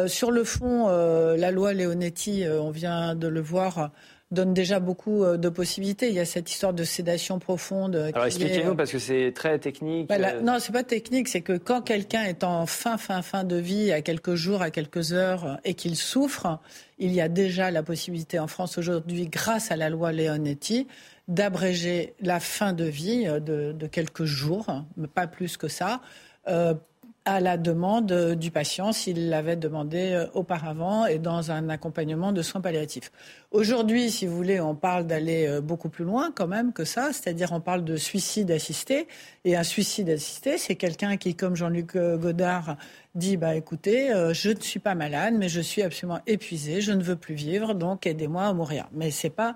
sur 0.07 0.31
le 0.31 0.43
fond, 0.43 0.87
la 0.87 1.51
loi 1.51 1.73
Leonetti, 1.73 2.45
on 2.49 2.71
vient 2.71 3.15
de 3.15 3.27
le 3.27 3.41
voir, 3.41 3.91
donne 4.31 4.53
déjà 4.53 4.79
beaucoup 4.79 5.25
euh, 5.25 5.35
de 5.35 5.49
possibilités. 5.49 6.07
Il 6.07 6.13
y 6.15 6.19
a 6.21 6.23
cette 6.25 6.49
histoire 6.49 6.73
de 6.73 6.85
sédation 6.85 7.37
profonde. 7.37 7.97
euh, 7.97 8.11
Alors 8.13 8.27
expliquez-nous 8.27 8.75
parce 8.75 8.89
que 8.89 8.97
c'est 8.97 9.33
très 9.35 9.59
technique. 9.59 10.07
Bah, 10.07 10.17
la- 10.17 10.35
euh, 10.35 10.41
non, 10.41 10.55
c'est 10.59 10.71
pas 10.71 10.83
technique. 10.85 11.27
C'est 11.27 11.41
que 11.41 11.57
quand 11.57 11.81
quelqu'un 11.81 12.23
est 12.23 12.45
en 12.45 12.65
fin, 12.65 12.97
fin, 12.97 13.21
fin 13.23 13.43
de 13.43 13.57
vie, 13.57 13.91
à 13.91 14.01
quelques 14.01 14.35
jours, 14.35 14.61
à 14.61 14.71
quelques 14.71 15.11
heures, 15.11 15.45
euh, 15.45 15.55
et 15.65 15.73
qu'il 15.73 15.97
souffre, 15.97 16.59
il 16.97 17.11
y 17.11 17.19
a 17.19 17.27
déjà 17.27 17.71
la 17.71 17.83
possibilité 17.83 18.39
en 18.39 18.47
France 18.47 18.77
aujourd'hui, 18.77 19.27
grâce 19.27 19.69
à 19.69 19.75
la 19.75 19.89
loi 19.89 20.13
Leonetti, 20.13 20.87
d'abréger 21.27 22.13
la 22.21 22.39
fin 22.39 22.73
de 22.73 22.85
vie 22.85 23.25
euh, 23.27 23.39
de, 23.39 23.71
de 23.73 23.87
quelques 23.87 24.23
jours, 24.25 24.69
hein, 24.69 24.85
mais 24.97 25.07
pas 25.07 25.27
plus 25.27 25.57
que 25.57 25.67
ça. 25.67 26.01
Euh, 26.47 26.73
à 27.23 27.39
la 27.39 27.55
demande 27.55 28.11
euh, 28.11 28.33
du 28.33 28.49
patient 28.49 28.91
s'il 28.91 29.29
l'avait 29.29 29.55
demandé 29.55 30.11
euh, 30.11 30.25
auparavant 30.33 31.05
et 31.05 31.19
dans 31.19 31.51
un 31.51 31.69
accompagnement 31.69 32.31
de 32.31 32.41
soins 32.41 32.61
palliatifs. 32.61 33.11
Aujourd'hui, 33.51 34.09
si 34.09 34.25
vous 34.25 34.35
voulez, 34.35 34.59
on 34.59 34.73
parle 34.73 35.05
d'aller 35.05 35.59
beaucoup 35.61 35.89
plus 35.89 36.03
loin 36.03 36.31
quand 36.33 36.47
même 36.47 36.73
que 36.73 36.83
ça, 36.83 37.13
c'est-à-dire 37.13 37.51
on 37.51 37.61
parle 37.61 37.83
de 37.83 37.95
suicide 37.95 38.49
assisté. 38.49 39.07
Et 39.45 39.55
un 39.55 39.61
suicide 39.61 40.09
assisté, 40.09 40.57
c'est 40.57 40.75
quelqu'un 40.75 41.17
qui, 41.17 41.35
comme 41.35 41.55
Jean-Luc 41.55 41.95
Godard, 41.95 42.75
dit 43.13 43.37
bah 43.37 43.55
écoutez, 43.55 44.09
je 44.33 44.49
ne 44.49 44.59
suis 44.59 44.79
pas 44.79 44.95
malade, 44.95 45.35
mais 45.37 45.49
je 45.49 45.61
suis 45.61 45.83
absolument 45.83 46.21
épuisé, 46.25 46.81
je 46.81 46.93
ne 46.93 47.03
veux 47.03 47.17
plus 47.17 47.35
vivre, 47.35 47.75
donc 47.75 48.07
aidez-moi 48.07 48.45
à 48.45 48.53
mourir. 48.53 48.87
Mais 48.93 49.11
c'est 49.11 49.29
pas 49.29 49.55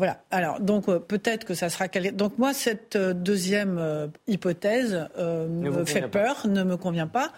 voilà. 0.00 0.22
Alors, 0.30 0.60
donc 0.60 0.88
euh, 0.88 0.98
peut-être 0.98 1.44
que 1.44 1.52
ça 1.54 1.68
sera. 1.68 1.88
quel- 1.88 2.16
Donc 2.16 2.38
moi, 2.38 2.54
cette 2.54 2.96
euh, 2.96 3.12
deuxième 3.12 3.76
euh, 3.78 4.06
hypothèse 4.26 5.06
me 5.18 5.84
fait 5.84 6.00
pas. 6.02 6.08
peur, 6.08 6.46
ne 6.48 6.62
me 6.62 6.76
convient 6.76 7.06
pas. 7.06 7.30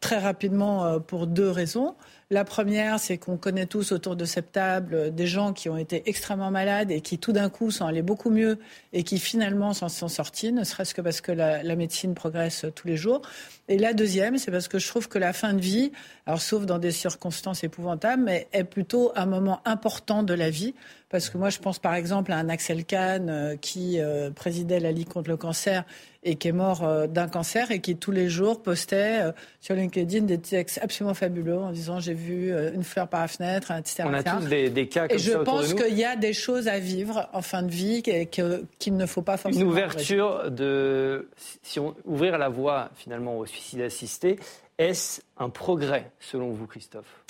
Très 0.00 0.18
rapidement, 0.18 0.98
pour 0.98 1.28
deux 1.28 1.50
raisons. 1.50 1.94
La 2.30 2.44
première, 2.44 2.98
c'est 2.98 3.16
qu'on 3.16 3.36
connaît 3.36 3.66
tous 3.66 3.92
autour 3.92 4.16
de 4.16 4.24
cette 4.24 4.50
table 4.50 5.14
des 5.14 5.26
gens 5.28 5.52
qui 5.52 5.68
ont 5.68 5.76
été 5.76 6.02
extrêmement 6.08 6.50
malades 6.50 6.90
et 6.90 7.00
qui 7.00 7.18
tout 7.18 7.30
d'un 7.32 7.48
coup 7.48 7.70
sont 7.70 7.86
allés 7.86 8.02
beaucoup 8.02 8.30
mieux 8.30 8.58
et 8.92 9.04
qui 9.04 9.18
finalement 9.20 9.72
s'en 9.72 9.88
sont 9.88 10.08
sortis, 10.08 10.50
ne 10.52 10.64
serait-ce 10.64 10.94
que 10.94 11.00
parce 11.00 11.20
que 11.20 11.30
la, 11.30 11.62
la 11.62 11.76
médecine 11.76 12.14
progresse 12.14 12.66
tous 12.74 12.88
les 12.88 12.96
jours. 12.96 13.22
Et 13.68 13.78
la 13.78 13.94
deuxième, 13.94 14.36
c'est 14.36 14.50
parce 14.50 14.68
que 14.68 14.78
je 14.78 14.86
trouve 14.86 15.08
que 15.08 15.18
la 15.18 15.32
fin 15.32 15.54
de 15.54 15.60
vie, 15.60 15.90
alors 16.26 16.40
sauf 16.40 16.66
dans 16.66 16.78
des 16.78 16.90
circonstances 16.90 17.64
épouvantables, 17.64 18.22
mais 18.22 18.46
est 18.52 18.64
plutôt 18.64 19.12
un 19.16 19.24
moment 19.24 19.62
important 19.64 20.22
de 20.22 20.34
la 20.34 20.50
vie. 20.50 20.74
Parce 21.08 21.30
que 21.30 21.38
moi, 21.38 21.48
je 21.48 21.60
pense 21.60 21.78
par 21.78 21.94
exemple 21.94 22.32
à 22.32 22.38
un 22.38 22.48
Axel 22.48 22.84
Kahn 22.84 23.28
euh, 23.30 23.56
qui 23.56 24.00
euh, 24.00 24.30
présidait 24.30 24.80
la 24.80 24.90
Ligue 24.90 25.08
contre 25.08 25.30
le 25.30 25.36
cancer 25.36 25.84
et 26.24 26.36
qui 26.36 26.48
est 26.48 26.52
mort 26.52 26.82
euh, 26.82 27.06
d'un 27.06 27.28
cancer 27.28 27.70
et 27.70 27.80
qui 27.80 27.96
tous 27.96 28.10
les 28.10 28.28
jours 28.28 28.62
postait 28.62 29.22
euh, 29.22 29.32
sur 29.60 29.74
LinkedIn 29.76 30.22
des 30.22 30.38
textes 30.38 30.80
absolument 30.82 31.14
fabuleux 31.14 31.58
en 31.58 31.70
disant 31.70 32.00
j'ai 32.00 32.14
vu 32.14 32.52
une 32.74 32.82
fleur 32.82 33.06
par 33.06 33.20
la 33.20 33.28
fenêtre, 33.28 33.70
etc. 33.70 34.04
on 34.06 34.14
a 34.14 34.20
etc. 34.20 34.36
tous 34.40 34.48
des, 34.48 34.70
des 34.70 34.88
cas 34.88 35.06
comme 35.06 35.16
Et 35.16 35.20
je 35.20 35.32
autour 35.32 35.44
pense 35.44 35.74
qu'il 35.74 35.96
y 35.96 36.04
a 36.04 36.16
des 36.16 36.32
choses 36.32 36.66
à 36.66 36.78
vivre 36.78 37.28
en 37.32 37.42
fin 37.42 37.62
de 37.62 37.70
vie 37.70 38.02
et 38.06 38.26
qu'il 38.26 38.96
ne 38.96 39.06
faut 39.06 39.22
pas 39.22 39.36
forcément. 39.36 39.64
Une 39.64 39.70
ouverture 39.70 40.50
de. 40.50 41.28
Si 41.62 41.78
on 41.78 41.94
ouvrir 42.04 42.38
la 42.38 42.48
voie 42.48 42.90
finalement 42.96 43.38
au 43.38 43.46
suicide 43.54 44.38
est-ce 44.78 45.20
un 45.36 45.50
progrès 45.50 46.10
selon 46.18 46.50
vous, 46.52 46.66
Christophe? 46.66 47.23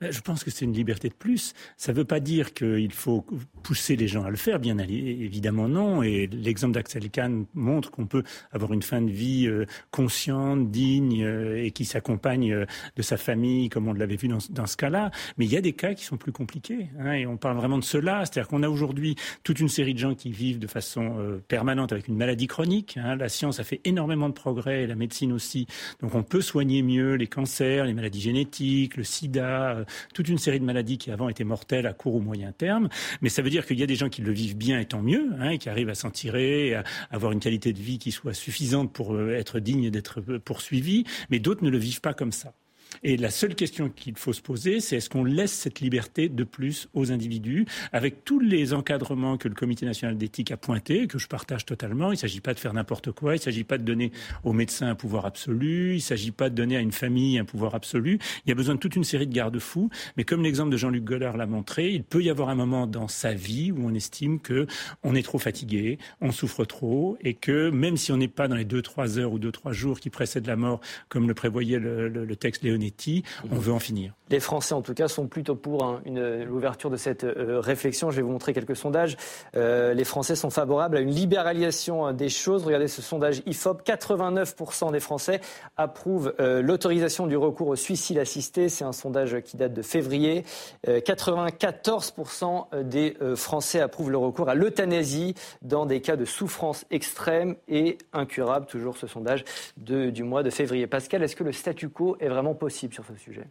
Je 0.00 0.20
pense 0.20 0.44
que 0.44 0.50
c'est 0.52 0.64
une 0.64 0.72
liberté 0.74 1.08
de 1.08 1.14
plus. 1.14 1.54
Ça 1.76 1.92
ne 1.92 1.96
veut 1.96 2.04
pas 2.04 2.20
dire 2.20 2.54
qu'il 2.54 2.92
faut 2.92 3.26
pousser 3.64 3.96
les 3.96 4.06
gens 4.06 4.22
à 4.22 4.30
le 4.30 4.36
faire, 4.36 4.60
bien 4.60 4.78
évidemment 4.78 5.66
non. 5.68 6.04
Et 6.04 6.28
l'exemple 6.28 6.74
d'Axel 6.74 7.10
Kahn 7.10 7.46
montre 7.54 7.90
qu'on 7.90 8.06
peut 8.06 8.22
avoir 8.52 8.72
une 8.72 8.82
fin 8.82 9.02
de 9.02 9.10
vie 9.10 9.48
euh, 9.48 9.64
consciente, 9.90 10.70
digne 10.70 11.24
euh, 11.24 11.64
et 11.64 11.72
qui 11.72 11.84
s'accompagne 11.84 12.52
euh, 12.52 12.64
de 12.94 13.02
sa 13.02 13.16
famille, 13.16 13.70
comme 13.70 13.88
on 13.88 13.92
l'avait 13.92 14.14
vu 14.14 14.28
dans, 14.28 14.38
ce- 14.38 14.76
cas-là. 14.76 15.10
Mais 15.36 15.46
il 15.46 15.50
y 15.52 15.56
a 15.56 15.60
des 15.60 15.72
cas 15.72 15.94
qui 15.94 16.04
sont 16.04 16.16
plus 16.16 16.30
compliqués. 16.30 16.90
hein, 17.00 17.14
et 17.14 17.26
on 17.26 17.36
parle 17.36 17.56
vraiment 17.56 17.78
de 17.78 17.84
cela. 17.84 18.24
C'est-à-dire 18.24 18.46
qu'on 18.46 18.62
a 18.62 18.68
aujourd'hui 18.68 19.16
toute 19.42 19.58
une 19.58 19.68
série 19.68 19.94
de 19.94 19.98
gens 19.98 20.14
qui 20.14 20.30
vivent 20.30 20.60
de 20.60 20.68
façon 20.68 21.16
euh, 21.18 21.42
permanente 21.48 21.90
avec 21.92 22.06
une 22.06 22.16
maladie 22.16 22.46
chronique. 22.46 22.96
hein. 23.02 23.16
La 23.16 23.28
science 23.28 23.58
a 23.58 23.64
fait 23.64 23.80
énormément 23.84 24.28
de 24.28 24.34
progrès, 24.34 24.86
la 24.86 24.94
médecine 24.94 25.32
aussi. 25.32 25.66
Donc 26.00 26.14
on 26.14 26.22
peut 26.22 26.40
soigner 26.40 26.82
mieux 26.82 27.14
les 27.14 27.26
cancers, 27.26 27.84
les 27.84 27.94
maladies 27.94 28.20
génétiques, 28.20 28.96
le 28.96 29.02
sida, 29.02 29.70
euh, 29.78 29.84
toute 30.14 30.28
une 30.28 30.38
série 30.38 30.60
de 30.60 30.64
maladies 30.64 30.98
qui 30.98 31.10
avant 31.10 31.28
étaient 31.28 31.44
mortelles 31.44 31.86
à 31.86 31.92
court 31.92 32.14
ou 32.14 32.20
moyen 32.20 32.52
terme. 32.52 32.88
Mais 33.20 33.28
ça 33.28 33.42
veut 33.42 33.50
dire 33.50 33.66
qu'il 33.66 33.78
y 33.78 33.82
a 33.82 33.86
des 33.86 33.96
gens 33.96 34.08
qui 34.08 34.22
le 34.22 34.32
vivent 34.32 34.56
bien 34.56 34.78
et 34.80 34.86
tant 34.86 35.02
mieux, 35.02 35.30
hein, 35.40 35.56
qui 35.58 35.68
arrivent 35.68 35.90
à 35.90 35.94
s'en 35.94 36.10
tirer, 36.10 36.74
à 36.74 36.84
avoir 37.10 37.32
une 37.32 37.40
qualité 37.40 37.72
de 37.72 37.78
vie 37.78 37.98
qui 37.98 38.12
soit 38.12 38.34
suffisante 38.34 38.92
pour 38.92 39.14
euh, 39.14 39.34
être 39.34 39.60
digne 39.60 39.90
d'être 39.90 40.20
euh, 40.28 40.38
poursuivi. 40.38 41.04
Mais 41.30 41.38
d'autres 41.38 41.64
ne 41.64 41.70
le 41.70 41.78
vivent 41.78 42.00
pas 42.00 42.14
comme 42.14 42.32
ça. 42.32 42.54
Et 43.02 43.16
la 43.16 43.30
seule 43.30 43.54
question 43.54 43.88
qu'il 43.88 44.16
faut 44.16 44.32
se 44.32 44.42
poser, 44.42 44.80
c'est 44.80 44.96
est-ce 44.96 45.10
qu'on 45.10 45.24
laisse 45.24 45.52
cette 45.52 45.80
liberté 45.80 46.28
de 46.28 46.44
plus 46.44 46.88
aux 46.94 47.12
individus, 47.12 47.66
avec 47.92 48.24
tous 48.24 48.40
les 48.40 48.72
encadrements 48.72 49.36
que 49.36 49.48
le 49.48 49.54
Comité 49.54 49.86
national 49.86 50.16
d'éthique 50.16 50.50
a 50.50 50.56
pointés, 50.56 51.06
que 51.06 51.18
je 51.18 51.28
partage 51.28 51.64
totalement. 51.64 52.08
Il 52.08 52.14
ne 52.14 52.20
s'agit 52.20 52.40
pas 52.40 52.54
de 52.54 52.58
faire 52.58 52.74
n'importe 52.74 53.12
quoi, 53.12 53.34
il 53.34 53.38
ne 53.38 53.42
s'agit 53.42 53.64
pas 53.64 53.78
de 53.78 53.84
donner 53.84 54.12
au 54.44 54.52
médecin 54.52 54.88
un 54.88 54.94
pouvoir 54.94 55.26
absolu, 55.26 55.92
il 55.92 55.96
ne 55.96 56.00
s'agit 56.00 56.30
pas 56.30 56.50
de 56.50 56.54
donner 56.54 56.76
à 56.76 56.80
une 56.80 56.92
famille 56.92 57.38
un 57.38 57.44
pouvoir 57.44 57.74
absolu. 57.74 58.18
Il 58.44 58.48
y 58.48 58.52
a 58.52 58.54
besoin 58.54 58.74
de 58.74 58.80
toute 58.80 58.96
une 58.96 59.04
série 59.04 59.26
de 59.26 59.32
garde-fous. 59.32 59.90
Mais 60.16 60.24
comme 60.24 60.42
l'exemple 60.42 60.70
de 60.70 60.76
Jean-Luc 60.76 61.04
Gollard 61.04 61.36
l'a 61.36 61.46
montré, 61.46 61.90
il 61.90 62.04
peut 62.04 62.22
y 62.22 62.30
avoir 62.30 62.48
un 62.48 62.54
moment 62.54 62.86
dans 62.86 63.08
sa 63.08 63.32
vie 63.34 63.72
où 63.72 63.86
on 63.86 63.94
estime 63.94 64.40
que 64.40 64.66
on 65.02 65.14
est 65.14 65.22
trop 65.22 65.38
fatigué, 65.38 65.98
on 66.20 66.32
souffre 66.32 66.64
trop, 66.64 67.16
et 67.20 67.34
que 67.34 67.70
même 67.70 67.96
si 67.96 68.12
on 68.12 68.16
n'est 68.16 68.28
pas 68.28 68.48
dans 68.48 68.56
les 68.56 68.64
deux 68.64 68.82
trois 68.82 69.18
heures 69.18 69.32
ou 69.32 69.38
deux 69.38 69.52
trois 69.52 69.72
jours 69.72 70.00
qui 70.00 70.10
précèdent 70.10 70.46
la 70.46 70.56
mort, 70.56 70.80
comme 71.08 71.28
le 71.28 71.34
prévoyait 71.34 71.78
le, 71.78 72.36
texte 72.36 72.62
Leonetti, 72.78 73.22
on 73.50 73.56
veut 73.56 73.72
en 73.72 73.78
finir. 73.78 74.12
Les 74.30 74.40
Français, 74.40 74.74
en 74.74 74.82
tout 74.82 74.92
cas, 74.92 75.08
sont 75.08 75.26
plutôt 75.26 75.54
pour 75.54 75.84
hein, 75.84 76.02
l'ouverture 76.04 76.90
de 76.90 76.98
cette 76.98 77.24
euh, 77.24 77.60
réflexion. 77.60 78.10
Je 78.10 78.16
vais 78.16 78.22
vous 78.22 78.30
montrer 78.30 78.52
quelques 78.52 78.76
sondages. 78.76 79.16
Euh, 79.56 79.94
les 79.94 80.04
Français 80.04 80.36
sont 80.36 80.50
favorables 80.50 80.98
à 80.98 81.00
une 81.00 81.10
libéralisation 81.10 82.08
euh, 82.08 82.12
des 82.12 82.28
choses. 82.28 82.64
Regardez 82.64 82.88
ce 82.88 83.00
sondage 83.00 83.42
IFOP. 83.46 83.82
89% 83.86 84.92
des 84.92 85.00
Français 85.00 85.40
approuvent 85.78 86.34
euh, 86.40 86.60
l'autorisation 86.60 87.26
du 87.26 87.38
recours 87.38 87.68
au 87.68 87.76
suicide 87.76 88.18
assisté. 88.18 88.68
C'est 88.68 88.84
un 88.84 88.92
sondage 88.92 89.40
qui 89.40 89.56
date 89.56 89.72
de 89.72 89.80
février. 89.80 90.44
Euh, 90.86 91.00
94% 91.00 92.82
des 92.84 93.16
Français 93.34 93.80
approuvent 93.80 94.10
le 94.10 94.18
recours 94.18 94.50
à 94.50 94.54
l'euthanasie 94.54 95.34
dans 95.62 95.86
des 95.86 96.02
cas 96.02 96.16
de 96.16 96.26
souffrance 96.26 96.84
extrême 96.90 97.56
et 97.66 97.96
incurable. 98.12 98.66
Toujours 98.66 98.98
ce 98.98 99.06
sondage 99.06 99.44
de- 99.78 100.10
du 100.10 100.22
mois 100.22 100.42
de 100.42 100.50
février. 100.50 100.86
Pascal, 100.86 101.22
est-ce 101.22 101.34
que 101.36 101.44
le 101.44 101.52
statu 101.52 101.88
quo 101.88 102.16
est 102.20 102.28
vraiment 102.28 102.54
possible? 102.54 102.67
Sur 102.70 103.04
ce 103.04 103.14
sujet? 103.16 103.46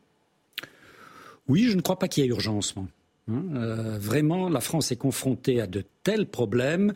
Oui, 1.48 1.64
je 1.70 1.76
ne 1.76 1.82
crois 1.82 2.00
pas 2.00 2.08
qu'il 2.08 2.24
y 2.24 2.28
ait 2.28 2.30
urgence. 2.30 2.76
Hein, 3.30 3.44
euh, 3.56 3.98
vraiment, 4.00 4.50
la 4.50 4.62
France 4.62 4.92
est 4.92 4.98
confrontée 4.98 5.62
à 5.62 5.68
de 5.68 5.84
tels 6.04 6.28
problèmes 6.28 6.94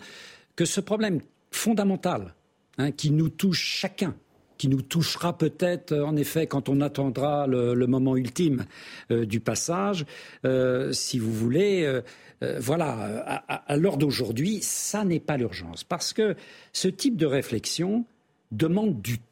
que 0.55 0.65
ce 0.65 0.81
problème 0.81 1.21
fondamental 1.51 2.33
hein, 2.77 2.91
qui 2.91 3.11
nous 3.11 3.29
touche 3.29 3.61
chacun, 3.61 4.15
qui 4.57 4.67
nous 4.67 4.81
touchera 4.81 5.37
peut-être 5.37 5.91
euh, 5.91 6.05
en 6.05 6.15
effet 6.15 6.47
quand 6.47 6.69
on 6.69 6.81
attendra 6.81 7.47
le, 7.47 7.87
moment 7.87 8.15
ultime 8.15 8.65
euh, 9.11 9.25
du 9.25 9.39
passage, 9.39 10.05
si 10.91 11.19
vous 11.19 11.33
voulez. 11.33 12.01
voilà, 12.59 13.43
à 13.47 13.77
l'heure 13.77 13.97
d'aujourd'hui, 13.97 14.59
ça 14.61 15.05
n'est 15.05 15.19
pas 15.19 15.37
l'urgence. 15.37 15.83
Parce 15.83 16.11
que 16.11 16.35
ce 16.73 16.87
type 16.87 17.15
de 17.15 17.25
réflexion 17.25 18.05
demande 18.51 19.01
du 19.01 19.19
temps. 19.19 19.30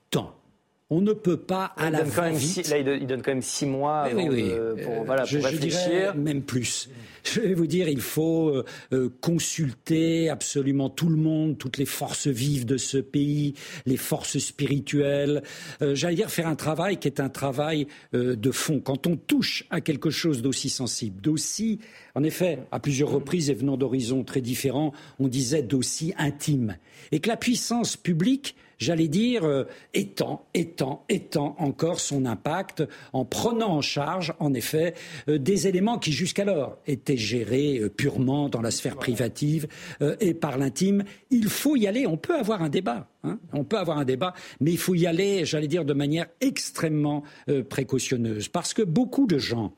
On 0.91 1.02
ne 1.02 1.13
peut 1.13 1.38
pas 1.38 1.65
à 1.78 1.88
Il 1.88 1.91
la 1.91 2.34
six- 2.34 2.67
là, 2.71 2.78
il 2.80 3.06
donne, 3.06 3.21
quand 3.21 3.32
même 3.32 3.43
six 3.43 3.67
mois 3.67 4.06
Oui, 4.06 4.12
avant 4.12 4.21
oui, 4.23 4.30
oui. 4.41 4.43
de- 4.49 4.84
pour, 4.84 4.93
Euh, 4.93 5.04
voilà, 5.06 5.23
je, 5.23 5.38
pour 5.38 5.47
je 5.47 5.56
dirais 5.58 5.67
réfléchir. 5.84 6.15
même 6.15 6.41
plus. 6.41 6.89
Je 7.23 7.41
vais 7.41 7.54
vous 7.54 7.67
dire, 7.67 7.88
il 7.89 8.02
faut 8.02 8.49
euh, 8.49 8.65
euh, 8.93 9.10
consulter 9.21 10.30
absolument 10.30 10.89
tout 10.89 11.10
le 11.10 11.15
monde, 11.17 11.60
toutes 11.60 11.78
les 11.78 11.86
forces 11.86 12.25
vives 12.28 12.65
de 12.65 12.78
ce 12.78 12.97
pays, 12.97 13.54
les 13.86 13.97
forces 13.97 14.39
spirituelles. 14.39 15.43
Euh, 15.84 15.93
J'allais 15.93 16.15
dire 16.15 16.32
faire 16.32 16.47
un 16.47 16.56
travail 16.56 16.97
qui 16.97 17.08
est 17.08 17.19
un 17.19 17.30
travail 17.30 17.86
euh, 18.15 18.36
de 18.36 18.52
fond. 18.52 18.80
Quand 18.80 19.06
on 19.06 19.15
touche 19.15 19.65
à 19.69 19.82
quelque 19.82 20.10
chose 20.10 20.41
d'aussi 20.41 20.69
sensible, 20.69 21.21
d'aussi, 21.21 21.78
en 22.15 22.23
effet, 22.23 22.60
à 22.71 22.80
plusieurs 22.80 23.10
reprises 23.12 23.49
et 23.49 23.54
venant 23.54 23.78
d'horizons 23.78 24.23
très 24.23 24.41
différents, 24.41 24.91
on 25.19 25.28
disait 25.28 25.62
d'aussi 25.62 26.13
intime, 26.17 26.78
et 27.12 27.19
que 27.19 27.28
la 27.30 27.38
puissance 27.38 27.95
publique 27.95 28.56
j'allais 28.80 29.08
dire, 29.08 29.44
euh, 29.44 29.65
étend, 29.94 30.48
étend, 30.54 31.06
étend 31.10 31.56
encore 31.60 32.00
son 32.00 32.26
impact 32.26 32.84
en 33.13 33.26
prenant 33.26 33.76
en 33.76 33.82
charge, 33.82 34.34
en 34.39 34.54
effet, 34.54 34.96
euh, 35.28 35.38
des 35.38 35.68
éléments 35.68 36.00
qui 36.00 36.12
jusqu'alors 36.12 36.78
étaient 36.88 37.18
gérés 37.18 37.80
euh, 37.80 37.89
purement 37.89 38.50
dans 38.50 38.62
la 38.62 38.72
sphère 38.72 38.96
privative 38.96 39.68
euh, 40.02 40.15
et 40.20 40.34
par 40.34 40.58
l'intime. 40.58 41.04
Il 41.30 41.50
faut 41.50 41.76
y 41.76 41.86
aller. 41.86 42.08
On 42.08 42.18
peut 42.18 42.36
avoir 42.36 42.63
un 42.63 42.70
débat. 42.70 43.08
hein. 43.24 43.39
on 43.54 43.63
peut 43.63 43.78
avoir 43.78 43.98
un 44.00 44.06
débat, 44.06 44.34
mais 44.60 44.72
il 44.72 44.78
faut 44.78 44.96
y 44.96 45.06
aller, 45.06 45.46
j'allais 45.46 45.68
dire, 45.68 45.86
de 45.86 45.94
manière 45.94 46.28
extrêmement 46.42 47.24
précautionneuse. 47.70 48.48
Parce 48.48 48.74
que 48.74 48.82
beaucoup 48.82 49.28
de 49.28 49.38
gens, 49.38 49.74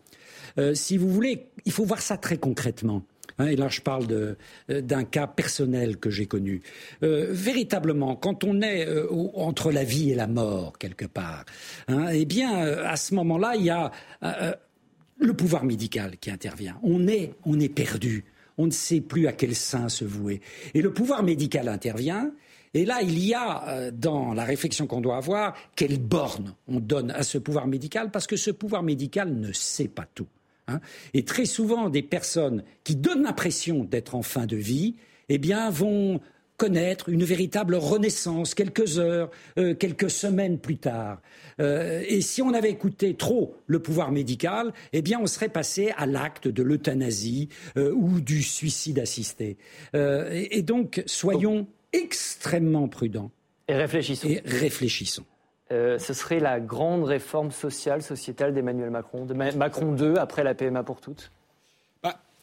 si 0.73 0.97
vous 0.97 1.09
voulez, 1.09 1.47
il 1.65 1.71
faut 1.71 1.83
voir 1.83 2.01
ça 2.01 2.17
très 2.17 2.37
concrètement. 2.37 3.03
Hein, 3.41 3.47
et 3.47 3.55
là, 3.55 3.67
je 3.69 3.81
parle 3.81 4.05
euh, 4.11 4.81
d'un 4.81 5.03
cas 5.03 5.27
personnel 5.27 5.97
que 5.97 6.09
j'ai 6.09 6.27
connu. 6.27 6.61
Euh, 7.03 7.27
véritablement, 7.31 8.15
quand 8.15 8.43
on 8.43 8.61
est 8.61 8.87
euh, 8.87 9.07
entre 9.33 9.71
la 9.71 9.83
vie 9.83 10.11
et 10.11 10.15
la 10.15 10.27
mort, 10.27 10.77
quelque 10.77 11.05
part, 11.05 11.45
hein, 11.87 12.07
eh 12.11 12.25
bien, 12.25 12.51
à 12.53 12.95
ce 12.95 13.15
moment-là, 13.15 13.55
il 13.55 13.65
y 13.65 13.69
a 13.69 13.91
le 15.19 15.33
pouvoir 15.33 15.63
médical 15.63 16.17
qui 16.17 16.29
intervient. 16.29 16.77
On 16.83 17.07
est, 17.07 17.33
on 17.45 17.59
est 17.59 17.69
perdu. 17.69 18.25
on 18.57 18.65
ne 18.67 18.71
sait 18.71 19.01
plus 19.01 19.27
à 19.27 19.33
quel 19.33 19.55
sein 19.55 19.89
se 19.89 20.05
vouer. 20.05 20.41
Et 20.73 20.81
le 20.81 20.93
pouvoir 20.93 21.23
médical 21.23 21.67
intervient. 21.67 22.31
Et 22.73 22.85
là, 22.85 23.01
il 23.01 23.17
y 23.19 23.33
a 23.33 23.91
dans 23.91 24.33
la 24.33 24.45
réflexion 24.45 24.87
qu'on 24.87 25.01
doit 25.01 25.17
avoir, 25.17 25.55
quelle 25.75 25.99
borne 25.99 26.53
on 26.67 26.79
donne 26.79 27.11
à 27.11 27.23
ce 27.23 27.37
pouvoir 27.37 27.67
médical, 27.67 28.11
parce 28.11 28.27
que 28.27 28.35
ce 28.35 28.51
pouvoir 28.51 28.83
médical 28.83 29.33
ne 29.33 29.51
sait 29.51 29.87
pas 29.87 30.05
tout. 30.13 30.27
Hein. 30.71 30.81
Et 31.13 31.23
très 31.23 31.45
souvent, 31.45 31.89
des 31.89 32.01
personnes 32.01 32.63
qui 32.83 32.95
donnent 32.95 33.23
l'impression 33.23 33.83
d'être 33.83 34.15
en 34.15 34.21
fin 34.21 34.45
de 34.45 34.57
vie, 34.57 34.95
eh 35.29 35.37
bien, 35.37 35.69
vont 35.69 36.19
connaître 36.61 37.09
une 37.09 37.23
véritable 37.23 37.73
renaissance 37.73 38.53
quelques 38.53 38.99
heures, 38.99 39.31
euh, 39.57 39.73
quelques 39.73 40.11
semaines 40.11 40.59
plus 40.59 40.77
tard. 40.77 41.19
Euh, 41.59 42.03
et 42.07 42.21
si 42.21 42.43
on 42.43 42.53
avait 42.53 42.69
écouté 42.69 43.15
trop 43.15 43.55
le 43.65 43.79
pouvoir 43.79 44.11
médical, 44.11 44.71
eh 44.93 45.01
bien, 45.01 45.19
on 45.19 45.25
serait 45.25 45.49
passé 45.49 45.91
à 45.97 46.05
l'acte 46.05 46.47
de 46.47 46.61
l'euthanasie 46.61 47.49
euh, 47.77 47.91
ou 47.95 48.21
du 48.21 48.43
suicide 48.43 48.99
assisté. 48.99 49.57
Et, 49.95 50.59
et, 50.59 50.61
donc, 50.61 51.01
soyons 51.07 51.65
extrêmement 51.93 52.87
prudents. 52.87 53.31
Et 53.67 53.73
réfléchissons. 53.73 54.27
Et 54.27 54.41
réfléchissons. 54.45 55.25
Ce 55.71 56.13
serait 56.13 56.39
la 56.39 56.59
grande 56.59 57.05
réforme 57.05 57.51
sociale, 57.51 58.01
sociétale 58.01 58.53
d'Emmanuel 58.53 58.89
Macron, 58.89 59.25
de 59.25 59.33
Macron 59.33 59.93
2 59.93 60.15
après 60.17 60.43
la 60.43 60.53
PMA 60.53 60.83
pour 60.83 61.01
toutes? 61.01 61.31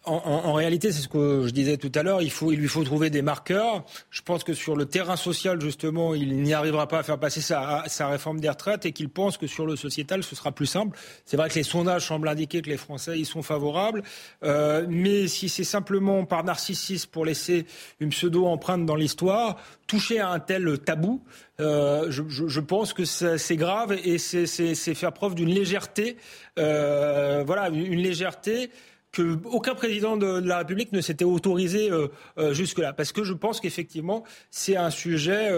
En, 0.08 0.52
réalité, 0.52 0.92
c'est 0.92 1.02
ce 1.02 1.08
que 1.08 1.46
je 1.46 1.50
disais 1.50 1.76
tout 1.76 1.92
à 1.94 2.02
l'heure, 2.02 2.22
il, 2.22 2.30
faut, 2.30 2.52
il 2.52 2.58
lui 2.58 2.68
faut 2.68 2.84
trouver 2.84 3.10
des 3.10 3.22
marqueurs. 3.22 3.84
Je 4.10 4.22
pense 4.22 4.44
que 4.44 4.54
sur 4.54 4.76
le 4.76 4.86
terrain 4.86 5.16
social, 5.16 5.60
justement, 5.60 6.14
il 6.14 6.42
n'y 6.42 6.54
arrivera 6.54 6.88
pas 6.88 6.98
à 6.98 7.02
faire 7.02 7.18
passer 7.18 7.40
sa, 7.40 7.84
sa 7.86 8.08
réforme 8.08 8.40
des 8.40 8.48
retraites 8.48 8.86
et 8.86 8.92
qu'il 8.92 9.08
pense 9.08 9.36
que 9.36 9.46
sur 9.46 9.66
le 9.66 9.76
sociétal, 9.76 10.22
ce 10.22 10.34
sera 10.34 10.52
plus 10.52 10.66
simple. 10.66 10.98
C'est 11.24 11.36
vrai 11.36 11.48
que 11.48 11.54
les 11.54 11.62
sondages 11.62 12.06
semblent 12.06 12.28
indiquer 12.28 12.62
que 12.62 12.70
les 12.70 12.76
Français 12.76 13.18
y 13.18 13.24
sont 13.24 13.42
favorables, 13.42 14.02
euh, 14.42 14.86
mais 14.88 15.28
si 15.28 15.48
c'est 15.48 15.64
simplement 15.64 16.24
par 16.24 16.44
narcissisme 16.44 17.10
pour 17.10 17.24
laisser 17.24 17.66
une 18.00 18.10
pseudo-empreinte 18.10 18.86
dans 18.86 18.96
l'histoire, 18.96 19.56
toucher 19.86 20.20
à 20.20 20.30
un 20.30 20.40
tel 20.40 20.78
tabou, 20.78 21.22
euh, 21.60 22.10
je, 22.10 22.22
je, 22.28 22.46
je, 22.46 22.60
pense 22.60 22.92
que 22.92 23.04
c'est 23.04 23.56
grave 23.56 23.96
et 24.04 24.18
c'est 24.18 24.94
faire 24.94 25.12
preuve 25.12 25.34
d'une 25.34 25.48
légèreté, 25.48 26.16
euh, 26.58 27.42
voilà, 27.44 27.68
une 27.68 28.00
légèreté 28.00 28.70
que 29.12 29.38
aucun 29.46 29.74
président 29.74 30.16
de 30.16 30.40
la 30.40 30.58
République 30.58 30.92
ne 30.92 31.00
s'était 31.00 31.24
autorisé 31.24 31.90
euh, 31.90 32.08
euh, 32.38 32.52
jusque-là, 32.52 32.92
parce 32.92 33.12
que 33.12 33.24
je 33.24 33.32
pense 33.32 33.60
qu'effectivement 33.60 34.24
c'est 34.50 34.76
un 34.76 34.90
sujet 34.90 35.50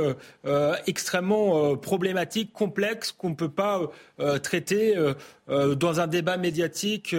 euh, 0.44 0.74
extrêmement 0.86 1.76
problématique, 1.76 2.52
complexe, 2.52 3.12
qu'on 3.12 3.30
ne 3.30 3.34
peut 3.34 3.48
pas 3.48 3.80
traiter 4.42 4.94
dans 5.48 6.00
un 6.00 6.06
débat 6.06 6.36
médiatique 6.36 7.14